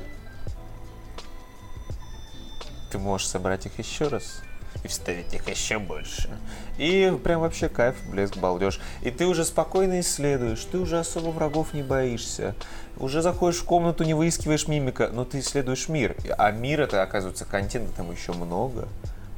Ты 2.92 3.00
можешь 3.00 3.28
собрать 3.28 3.66
их 3.66 3.78
еще 3.80 4.08
раз 4.08 4.42
и 4.84 4.88
вставить 4.88 5.34
их 5.34 5.48
еще 5.50 5.80
больше. 5.80 6.30
И 6.78 7.16
прям 7.24 7.42
вообще 7.42 7.70
кайф, 7.70 7.96
блеск, 8.10 8.38
балдеж. 8.38 8.80
И 9.02 9.12
ты 9.12 9.26
уже 9.26 9.46
спокойно 9.46 10.00
исследуешь, 10.00 10.64
ты 10.72 10.78
уже 10.78 11.00
особо 11.00 11.30
врагов 11.30 11.74
не 11.74 11.84
боишься. 11.84 12.56
Уже 12.98 13.22
заходишь 13.22 13.60
в 13.60 13.66
комнату, 13.66 14.04
не 14.04 14.14
выискиваешь 14.14 14.68
мимика, 14.68 15.10
но 15.12 15.26
ты 15.26 15.40
исследуешь 15.40 15.88
мир. 15.88 16.16
А 16.38 16.52
мир 16.52 16.82
это, 16.82 17.02
оказывается, 17.04 17.46
контента 17.46 17.92
там 17.96 18.12
еще 18.12 18.34
много. 18.34 18.88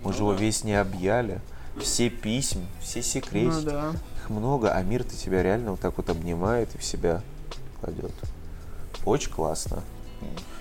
Мы 0.04 0.14
же 0.14 0.20
его 0.20 0.34
весь 0.34 0.64
не 0.64 0.80
объяли. 0.80 1.40
Все 1.82 2.10
письма, 2.10 2.64
все 2.82 3.00
Ну 3.00 3.04
секретики. 3.04 3.66
да. 3.66 3.94
Их 4.18 4.30
много, 4.30 4.72
а 4.74 4.82
мир-то 4.82 5.16
тебя 5.16 5.44
реально 5.44 5.72
вот 5.72 5.80
так 5.80 5.96
вот 5.98 6.10
обнимает 6.10 6.74
и 6.76 6.78
в 6.78 6.84
себя 6.84 7.22
кладет. 7.80 8.12
Очень 9.06 9.32
классно. 9.32 9.82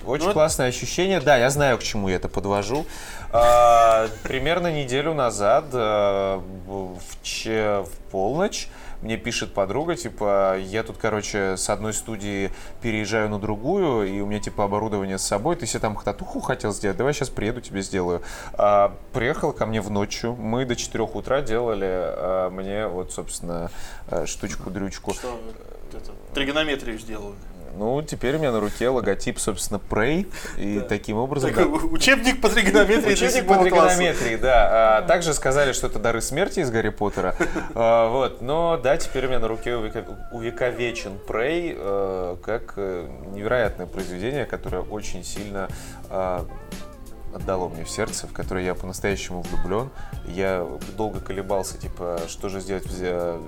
Очень 0.05 0.27
Ну, 0.27 0.33
классное 0.33 0.67
ощущение. 0.67 1.19
Да, 1.19 1.37
я 1.37 1.49
знаю, 1.49 1.77
к 1.77 1.83
чему 1.83 2.09
я 2.09 2.15
это 2.15 2.29
подвожу. 2.29 2.85
А, 3.31 4.07
Примерно 4.23 4.71
неделю 4.71 5.13
назад, 5.13 5.65
а, 5.73 6.41
в 6.67 7.89
полночь, 8.11 8.69
мне 9.01 9.15
пишет 9.15 9.53
подруга, 9.53 9.95
типа, 9.95 10.57
я 10.59 10.83
тут, 10.83 10.97
короче, 10.97 11.55
с 11.55 11.69
одной 11.69 11.93
студии 11.93 12.51
переезжаю 12.81 13.29
на 13.29 13.39
другую, 13.39 14.07
и 14.13 14.19
у 14.19 14.25
меня, 14.25 14.39
типа, 14.41 14.65
оборудование 14.65 15.17
с 15.17 15.23
собой, 15.23 15.55
ты 15.55 15.65
себе 15.65 15.79
там 15.79 15.95
татуху 15.95 16.41
хотел 16.41 16.73
сделать, 16.73 16.97
давай 16.97 17.13
сейчас 17.13 17.29
приеду, 17.29 17.61
тебе 17.61 17.81
сделаю. 17.81 18.21
А, 18.53 18.95
приехал 19.13 19.53
ко 19.53 19.65
мне 19.65 19.79
в 19.81 19.89
ночью, 19.89 20.35
мы 20.35 20.65
до 20.65 20.75
4 20.75 21.03
утра 21.05 21.41
делали 21.41 21.87
а, 21.87 22.49
мне, 22.49 22.87
вот, 22.87 23.13
собственно, 23.13 23.71
а, 24.09 24.25
штучку-дрючку. 24.25 25.13
Что 25.13 25.39
это, 25.93 26.11
тригонометрию 26.33 26.99
сделаю. 26.99 27.35
Ну, 27.77 28.01
теперь 28.01 28.35
у 28.35 28.39
меня 28.39 28.51
на 28.51 28.59
руке 28.59 28.89
логотип, 28.89 29.39
собственно, 29.39 29.79
Prey, 29.89 30.27
и 30.57 30.79
таким 30.81 31.17
образом... 31.17 31.53
да. 31.53 31.63
Такой 31.63 31.93
учебник 31.93 32.41
по 32.41 32.49
тригонометрии 32.49 33.13
Учебник 33.13 33.47
по 33.47 33.55
класса. 33.55 33.63
тригонометрии, 33.63 34.35
да. 34.35 34.97
А, 34.97 35.01
также 35.03 35.33
сказали, 35.33 35.73
что 35.73 35.87
это 35.87 35.99
дары 35.99 36.21
смерти 36.21 36.59
из 36.59 36.71
Гарри 36.71 36.89
Поттера. 36.89 37.35
А, 37.75 38.09
вот. 38.09 38.41
Но 38.41 38.77
да, 38.77 38.97
теперь 38.97 39.25
у 39.25 39.29
меня 39.29 39.39
на 39.39 39.47
руке 39.47 39.75
увековечен 39.75 41.13
Prey 41.27 41.75
э, 41.77 42.37
как 42.43 42.73
э, 42.77 43.07
невероятное 43.31 43.85
произведение, 43.85 44.45
которое 44.45 44.81
очень 44.81 45.23
сильно 45.23 45.69
а, 46.09 46.45
отдало 47.33 47.69
мне 47.69 47.83
в 47.83 47.89
сердце, 47.89 48.27
в 48.27 48.33
которое 48.33 48.65
я 48.65 48.75
по-настоящему 48.75 49.41
влюблен. 49.41 49.89
Я 50.25 50.67
долго 50.97 51.19
колебался, 51.19 51.77
типа, 51.77 52.19
что 52.27 52.49
же 52.49 52.59
сделать, 52.59 52.87
э, 52.99 53.39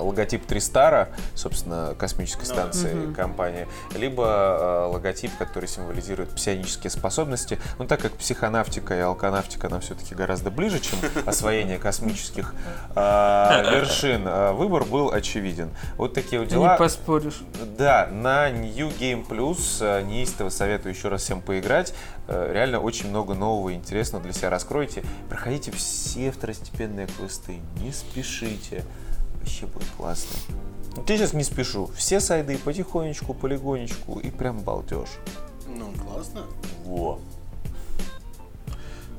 логотип 0.00 0.46
Тристара, 0.46 1.08
собственно, 1.34 1.94
космической 1.98 2.46
Да. 2.46 2.54
станции 2.54 3.12
компании, 3.14 3.66
либо 3.94 4.24
э, 4.24 4.92
логотип, 4.92 5.30
который 5.38 5.66
символизирует 5.68 6.30
псионические 6.30 6.90
способности. 6.90 7.58
Но 7.78 7.86
так 7.86 8.00
как 8.00 8.12
психонавтика 8.12 8.96
и 8.96 9.00
алканавтика 9.00 9.68
нам 9.68 9.80
все-таки 9.80 10.14
гораздо 10.14 10.50
ближе, 10.50 10.80
чем 10.80 10.98
освоение 11.26 11.78
космических 11.78 12.54
э, 12.94 13.00
вершин, 13.74 14.26
э, 14.26 14.52
выбор 14.52 14.84
был 14.84 15.10
очевиден. 15.12 15.70
Вот 15.96 16.14
такие 16.14 16.40
вот 16.40 16.48
дела. 16.48 16.72
Не 16.72 16.78
поспоришь. 16.78 17.42
Да, 17.78 18.08
на 18.10 18.50
New 18.50 18.88
Game 18.88 19.26
Plus 19.26 19.58
э, 19.80 20.02
неистово 20.02 20.48
советую 20.48 20.94
еще 20.94 21.08
раз 21.08 21.22
всем 21.22 21.40
поиграть. 21.40 21.94
Э, 22.28 22.50
Реально 22.52 22.80
очень 22.80 23.08
много 23.10 23.34
нового 23.34 23.70
и 23.70 23.74
интересного 23.74 24.22
для 24.22 24.32
себя 24.32 24.50
раскройте. 24.50 25.02
Проходите 25.28 25.70
все 25.72 26.30
второстепенные 26.30 27.06
квесты, 27.06 27.58
не 27.80 27.92
спешите. 27.92 28.84
Вообще 29.40 29.66
будет 29.66 29.88
классно. 29.96 30.36
Вот 30.96 31.08
Я 31.10 31.16
сейчас 31.16 31.32
не 31.32 31.44
спешу. 31.44 31.90
Все 31.96 32.20
сайды 32.20 32.58
потихонечку, 32.58 33.34
полигонечку 33.34 34.18
и 34.20 34.30
прям 34.30 34.60
балдеж. 34.60 35.08
Ну, 35.68 35.92
классно. 35.92 36.42
Во. 36.84 37.18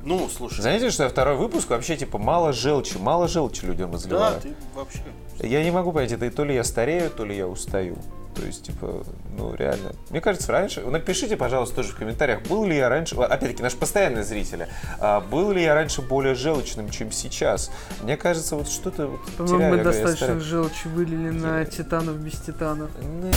Ну, 0.04 0.28
слушай. 0.28 0.60
Заметили, 0.60 0.90
что 0.90 1.04
я 1.04 1.08
второй 1.08 1.36
выпуск 1.36 1.70
вообще 1.70 1.96
типа 1.96 2.18
мало 2.18 2.52
желчи, 2.52 2.98
мало 2.98 3.28
желчи 3.28 3.64
людям 3.64 3.90
Да, 3.90 3.96
разливаю. 3.96 4.40
ты 4.40 4.54
вообще... 4.74 5.02
Я 5.38 5.62
не 5.64 5.70
могу 5.70 5.92
понять, 5.92 6.12
это 6.12 6.30
то 6.30 6.44
ли 6.44 6.54
я 6.54 6.64
старею, 6.64 7.08
то 7.10 7.24
ли 7.24 7.36
я 7.36 7.46
устаю. 7.46 7.96
То 8.42 8.46
есть, 8.48 8.64
типа, 8.64 9.04
ну, 9.38 9.54
реально. 9.54 9.92
Мне 10.10 10.20
кажется, 10.20 10.50
раньше... 10.50 10.80
Напишите, 10.80 11.36
пожалуйста, 11.36 11.76
тоже 11.76 11.90
в 11.90 11.94
комментариях, 11.96 12.42
был 12.42 12.64
ли 12.64 12.76
я 12.76 12.88
раньше... 12.88 13.14
Опять-таки, 13.14 13.62
наши 13.62 13.76
постоянные 13.76 14.24
зрители. 14.24 14.66
а, 14.98 15.20
был 15.20 15.52
ли 15.52 15.62
я 15.62 15.74
раньше 15.74 16.02
более 16.02 16.34
желчным, 16.34 16.90
чем 16.90 17.12
сейчас? 17.12 17.70
Мне 18.02 18.16
кажется, 18.16 18.56
вот 18.56 18.68
что-то 18.68 19.06
вот 19.06 19.20
По-моему, 19.36 19.58
теряю, 19.58 19.76
мы 19.76 19.84
достаточно 19.84 20.16
старею. 20.16 20.40
желчи 20.40 20.88
вылили 20.88 21.30
на 21.30 21.64
титанов 21.64 22.16
без 22.16 22.32
титанов. 22.40 22.90
Ну, 23.00 23.30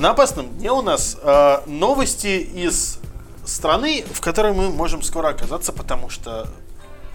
На 0.00 0.10
опасном 0.10 0.48
дне 0.58 0.72
у 0.72 0.82
нас 0.82 1.16
э, 1.22 1.58
новости 1.66 2.38
из 2.52 2.98
страны, 3.44 4.04
в 4.12 4.20
которой 4.20 4.52
мы 4.54 4.70
можем 4.70 5.02
скоро 5.02 5.28
оказаться, 5.28 5.72
потому 5.72 6.08
что 6.08 6.48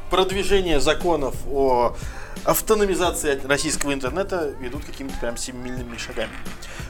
продвижение 0.09 0.79
законов 0.79 1.35
о 1.51 1.97
автономизации 2.45 3.39
российского 3.45 3.93
интернета 3.93 4.53
ведут 4.59 4.85
какими-то 4.85 5.17
прям 5.19 5.37
семимильными 5.37 5.97
шагами. 5.97 6.31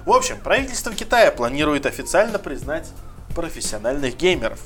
В 0.06 0.12
общем, 0.12 0.40
правительство 0.40 0.94
Китая 0.94 1.32
планирует 1.32 1.86
официально 1.86 2.40
признать 2.40 2.88
профессиональных 3.36 4.18
геймеров. 4.18 4.60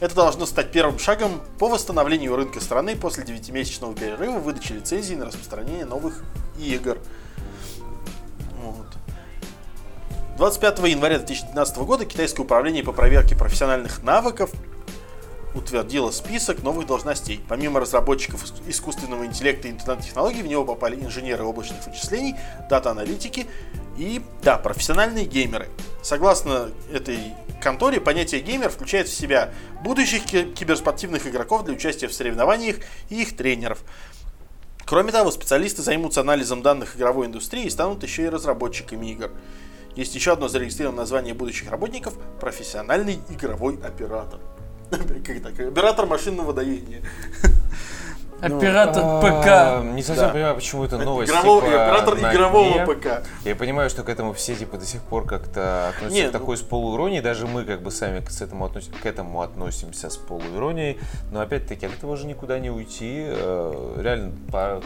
Это 0.00 0.14
должно 0.14 0.46
стать 0.46 0.72
первым 0.72 0.98
шагом 0.98 1.40
по 1.58 1.68
восстановлению 1.68 2.36
рынка 2.36 2.60
страны 2.60 2.96
после 2.96 3.24
9-месячного 3.24 3.98
перерыва 3.98 4.38
выдачи 4.38 4.72
лицензий 4.72 5.16
на 5.16 5.26
распространение 5.26 5.84
новых 5.84 6.22
игр. 6.58 6.98
Вот. 8.62 8.86
25 10.36 10.78
января 10.80 11.18
2012 11.18 11.76
года 11.78 12.04
Китайское 12.04 12.44
управление 12.44 12.82
по 12.82 12.92
проверке 12.92 13.36
профессиональных 13.36 14.02
навыков 14.02 14.50
утвердило 15.56 16.10
список 16.10 16.62
новых 16.62 16.86
должностей. 16.86 17.40
Помимо 17.48 17.80
разработчиков 17.80 18.44
иск- 18.44 18.62
искусственного 18.68 19.24
интеллекта 19.26 19.68
и 19.68 19.70
интернет-технологий, 19.70 20.42
в 20.42 20.46
него 20.46 20.64
попали 20.64 20.96
инженеры 20.96 21.44
облачных 21.44 21.86
вычислений, 21.86 22.34
дата-аналитики 22.68 23.46
и, 23.96 24.22
да, 24.42 24.58
профессиональные 24.58 25.24
геймеры. 25.24 25.68
Согласно 26.02 26.70
этой 26.92 27.18
конторе, 27.62 28.00
понятие 28.00 28.42
геймер 28.42 28.70
включает 28.70 29.08
в 29.08 29.14
себя 29.14 29.50
будущих 29.82 30.24
ки- 30.24 30.52
киберспортивных 30.52 31.26
игроков 31.26 31.64
для 31.64 31.74
участия 31.74 32.06
в 32.06 32.12
соревнованиях 32.14 32.76
и 33.08 33.22
их 33.22 33.36
тренеров. 33.36 33.82
Кроме 34.84 35.10
того, 35.10 35.32
специалисты 35.32 35.82
займутся 35.82 36.20
анализом 36.20 36.62
данных 36.62 36.96
игровой 36.96 37.26
индустрии 37.26 37.64
и 37.64 37.70
станут 37.70 38.04
еще 38.04 38.24
и 38.24 38.28
разработчиками 38.28 39.06
игр. 39.10 39.32
Есть 39.96 40.14
еще 40.14 40.34
одно 40.34 40.46
зарегистрированное 40.46 41.00
название 41.00 41.32
будущих 41.34 41.70
работников– 41.70 42.14
профессиональный 42.40 43.18
игровой 43.30 43.80
оператор. 43.82 44.38
Как 44.90 45.42
так? 45.42 45.60
Оператор 45.68 46.06
машинного 46.06 46.52
доения. 46.52 47.02
Оператор 48.40 49.02
а, 49.04 49.20
ПК. 49.82 49.94
Не 49.94 50.02
совсем 50.02 50.26
Да. 50.26 50.32
понимаю, 50.32 50.54
почему 50.56 50.84
это 50.84 50.98
новость. 50.98 51.32
Игрового- 51.32 51.62
типа, 51.62 51.84
оператор 51.86 52.20
на 52.20 52.32
игрового 52.34 52.70
дне. 52.84 52.86
ПК. 52.86 53.22
Я 53.44 53.56
понимаю, 53.56 53.88
что 53.88 54.02
к 54.02 54.10
этому 54.10 54.34
все 54.34 54.54
типа 54.54 54.76
до 54.76 54.84
сих 54.84 55.00
пор 55.02 55.24
как-то 55.24 55.88
относятся 55.88 56.22
Не, 56.22 56.28
к 56.28 56.32
такой 56.32 56.58
с 56.58 56.60
полуиронией, 56.60 57.22
даже 57.22 57.46
мы 57.46 57.64
как 57.64 57.80
бы 57.80 57.90
сами 57.90 58.20
к 58.20 58.30
этому, 58.42 58.66
относ- 58.66 58.90
к 59.02 59.06
этому 59.06 59.40
относимся 59.40 60.10
с 60.10 60.16
полуиронией, 60.18 60.98
но 61.32 61.40
опять-таки 61.40 61.86
от 61.86 61.94
этого 61.94 62.14
же 62.18 62.26
никуда 62.26 62.58
не 62.58 62.68
уйти. 62.70 63.24
Э, 63.26 63.94
Реально, 64.02 64.32
по- 64.52 64.82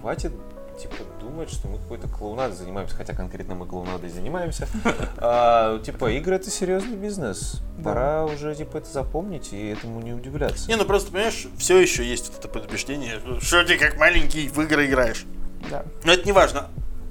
хватит 0.00 0.32
типа 0.78 0.94
думать, 1.20 1.50
что 1.50 1.68
мы 1.68 1.78
какой-то 1.78 2.08
клоунадой 2.08 2.56
занимаемся, 2.56 2.96
хотя 2.96 3.14
конкретно 3.14 3.54
мы 3.54 3.66
клоунадой 3.66 4.10
занимаемся. 4.10 4.68
А, 5.20 5.80
типа, 5.80 6.12
игры 6.12 6.36
это 6.36 6.50
серьезный 6.50 6.96
бизнес. 6.96 7.60
Пора 7.82 8.24
уже 8.24 8.54
типа 8.54 8.78
это 8.78 8.88
запомнить 8.90 9.52
и 9.52 9.70
этому 9.70 10.00
не 10.00 10.12
удивляться. 10.12 10.68
Не, 10.68 10.76
ну 10.76 10.84
просто, 10.84 11.10
понимаешь, 11.10 11.48
все 11.58 11.78
еще 11.78 12.04
есть 12.04 12.28
вот 12.28 12.38
это 12.38 12.48
предубеждение, 12.48 13.20
что 13.40 13.64
ты 13.64 13.76
как 13.76 13.98
маленький 13.98 14.48
в 14.48 14.60
игры 14.60 14.86
играешь. 14.86 15.26
Да. 15.70 15.84
Но 16.04 16.12
это 16.12 16.24
не 16.24 16.32
важно. 16.32 16.68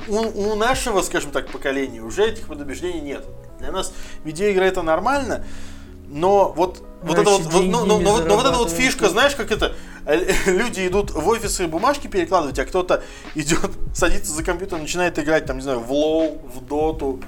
У, 0.08 0.16
у 0.18 0.56
нашего, 0.56 1.02
скажем 1.02 1.32
так, 1.32 1.50
поколения 1.50 2.02
уже 2.02 2.26
этих 2.26 2.48
предубеждений 2.48 3.02
нет. 3.02 3.26
Для 3.60 3.72
нас 3.72 3.92
видеоигры 4.24 4.66
это 4.66 4.82
нормально, 4.84 5.44
но 6.08 6.54
вот, 6.56 6.84
вот, 7.02 7.18
это 7.18 7.30
вот, 7.30 7.42
вот- 7.42 7.66
ну, 7.66 7.86
ну, 7.86 8.00
вот- 8.00 8.26
но 8.26 8.36
вот 8.36 8.46
эта 8.46 8.58
вот 8.58 8.72
фишка, 8.72 9.10
знаешь, 9.10 9.36
как 9.36 9.52
это, 9.52 9.76
люди 10.46 10.88
идут 10.88 11.12
в 11.12 11.28
офисы 11.28 11.68
бумажки 11.68 12.08
перекладывать, 12.08 12.58
а 12.60 12.66
кто-то 12.66 13.04
идет, 13.36 13.72
садится 13.94 14.34
за 14.34 14.44
компьютер, 14.44 14.80
начинает 14.80 15.20
играть, 15.20 15.46
там, 15.46 15.58
не 15.58 15.64
знаю, 15.64 15.80
в 15.80 15.92
лоу, 15.92 16.40
в 16.48 16.66
доту. 16.66 17.20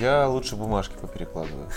Я 0.00 0.28
лучше 0.28 0.56
бумажки 0.56 0.94
поперекладываю. 1.00 1.68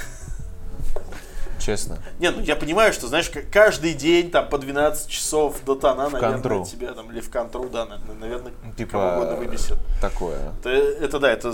Честно. 1.60 2.00
Не, 2.20 2.32
ну 2.32 2.42
я 2.42 2.56
понимаю, 2.56 2.94
что, 2.94 3.08
знаешь, 3.08 3.30
каждый 3.52 3.94
день 3.94 4.32
там 4.32 4.48
по 4.48 4.58
12 4.58 5.10
часов 5.10 5.58
дотана, 5.66 6.10
наверное, 6.10 6.32
контру. 6.34 6.66
тебя 6.66 6.94
там, 6.94 7.12
или 7.12 7.20
в 7.20 7.30
контру, 7.30 7.68
да, 7.70 7.86
на- 7.86 8.00
наверное, 8.20 8.54
Типа, 8.78 8.92
кого 8.92 9.12
угодно 9.18 9.36
выбесит. 9.36 9.78
Такое. 10.02 10.54
Это, 10.60 10.70
это 10.70 11.20
да, 11.20 11.32
это 11.32 11.54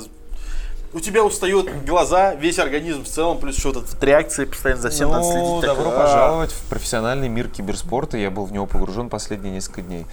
у 0.96 1.00
тебя 1.02 1.24
устают 1.26 1.70
глаза, 1.86 2.34
весь 2.36 2.58
организм 2.58 3.04
в 3.04 3.08
целом, 3.08 3.38
плюс 3.38 3.60
эта 3.60 3.80
вот 3.80 4.02
реакция 4.02 4.46
постоянно 4.46 4.82
за 4.82 4.90
всем 4.90 5.12
надо 5.12 5.26
ну, 5.26 5.32
следить. 5.32 5.62
так, 5.62 5.76
добро 5.76 5.92
а, 5.92 6.00
пожаловать 6.00 6.52
в 6.54 6.70
профессиональный 6.70 7.28
мир 7.28 7.50
киберспорта. 7.50 8.18
Я 8.18 8.32
был 8.32 8.46
в 8.46 8.54
него 8.54 8.66
погружен 8.66 9.10
последние 9.10 9.54
несколько 9.54 9.82
дней. 9.82 10.06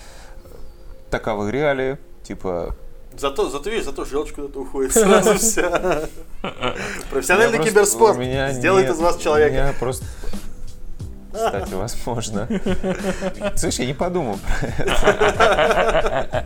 Таковы 1.09 1.53
реалии. 1.53 1.99
Типа, 2.25 2.75
Зато, 3.17 3.49
зато 3.49 3.71
видишь, 3.71 3.85
зато 3.85 4.05
желчь 4.05 4.33
куда-то 4.33 4.59
уходит 4.59 4.93
сразу 4.95 5.39
вся. 5.39 6.09
Профессиональный 7.11 7.63
киберспорт 7.63 8.17
сделает 8.55 8.91
из 8.91 8.99
вас 8.99 9.19
человека. 9.19 9.75
просто... 9.79 10.05
Кстати, 11.33 11.73
возможно. 11.73 12.49
Слышь, 13.57 13.79
я 13.79 13.87
не 13.87 13.95
подумал 13.95 14.39
про 14.39 14.67
это. 14.67 16.45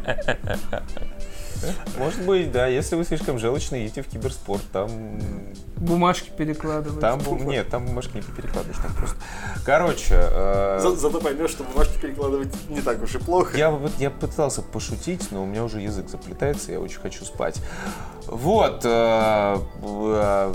Может 1.99 2.23
быть, 2.23 2.53
да, 2.53 2.67
если 2.67 2.97
вы 2.97 3.05
слишком 3.05 3.39
желчный, 3.39 3.87
идите 3.87 4.03
в 4.03 4.07
киберспорт, 4.09 4.63
там... 4.73 4.89
Бумажки 5.77 6.31
перекладывать. 6.37 7.01
Там, 7.01 7.19
бу- 7.21 7.45
нет, 7.45 7.69
там 7.69 7.87
бумажки 7.87 8.17
не 8.17 8.23
перекладываешь, 8.23 8.79
там 8.83 8.95
просто... 8.95 9.17
Короче, 9.65 10.15
э, 10.19 10.79
За- 10.83 10.97
Зато 10.97 11.21
поймешь, 11.21 11.51
что 11.51 11.65
бумажки 11.65 11.99
перекладывать 12.01 12.49
не 12.71 12.81
так 12.81 13.03
уж 13.03 13.15
и 13.15 13.19
плохо. 13.19 13.57
Я, 13.57 13.71
вот- 13.71 13.93
я 13.99 14.11
пытался 14.11 14.63
пошутить, 14.63 15.29
но 15.31 15.43
у 15.43 15.47
меня 15.47 15.65
уже 15.65 15.81
язык 15.81 16.09
заплетается, 16.09 16.73
я 16.73 16.81
очень 16.81 17.01
хочу 17.01 17.25
спать. 17.25 17.61
Вот, 18.27 18.81
э, 18.85 19.57
э, 19.83 20.53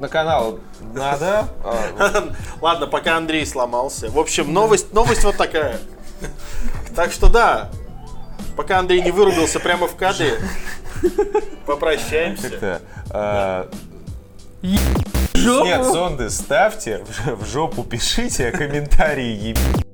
на 0.00 0.08
канал 0.08 0.58
надо. 0.94 1.48
э, 1.64 2.30
Ладно, 2.60 2.86
пока 2.86 3.16
Андрей 3.16 3.44
сломался. 3.46 4.10
В 4.10 4.18
общем, 4.18 4.52
новость, 4.52 4.92
новость 4.92 5.24
вот 5.24 5.36
такая. 5.36 5.78
Так 6.94 7.12
что 7.12 7.28
да, 7.30 7.70
пока 8.56 8.78
Андрей 8.78 9.02
не 9.02 9.10
вырубился 9.10 9.60
прямо 9.60 9.86
в 9.88 9.96
кадре, 9.96 10.38
попрощаемся. 11.66 12.80
Жопу. 15.34 15.66
нет, 15.66 15.84
зонды 15.84 16.30
ставьте, 16.30 17.04
в 17.26 17.46
жопу 17.46 17.84
пишите, 17.84 18.50
комментарии 18.50 19.48
ебить. 19.48 19.84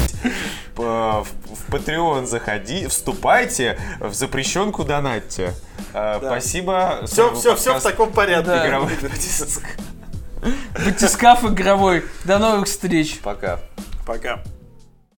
П- 0.75 0.83
В, 0.83 1.27
в 1.27 1.69
Patreon 1.71 2.27
заходи, 2.27 2.87
вступайте, 2.87 3.79
в 4.01 4.15
запрещенку 4.15 4.85
донатьте. 4.85 5.53
Э, 5.93 6.19
Спасибо. 6.25 7.01
Все, 7.07 7.35
все, 7.35 7.55
все 7.57 7.79
в 7.79 7.83
таком 7.83 8.11
порядке. 8.11 8.47
Да. 8.47 8.67
«Игровой 8.67 8.93
батиск». 9.03 9.63
Батискаф 10.85 11.45
игровой. 11.45 12.05
До 12.25 12.39
новых 12.39 12.67
встреч. 12.67 13.21
Пока. 13.21 13.61
Пока. 14.07 14.43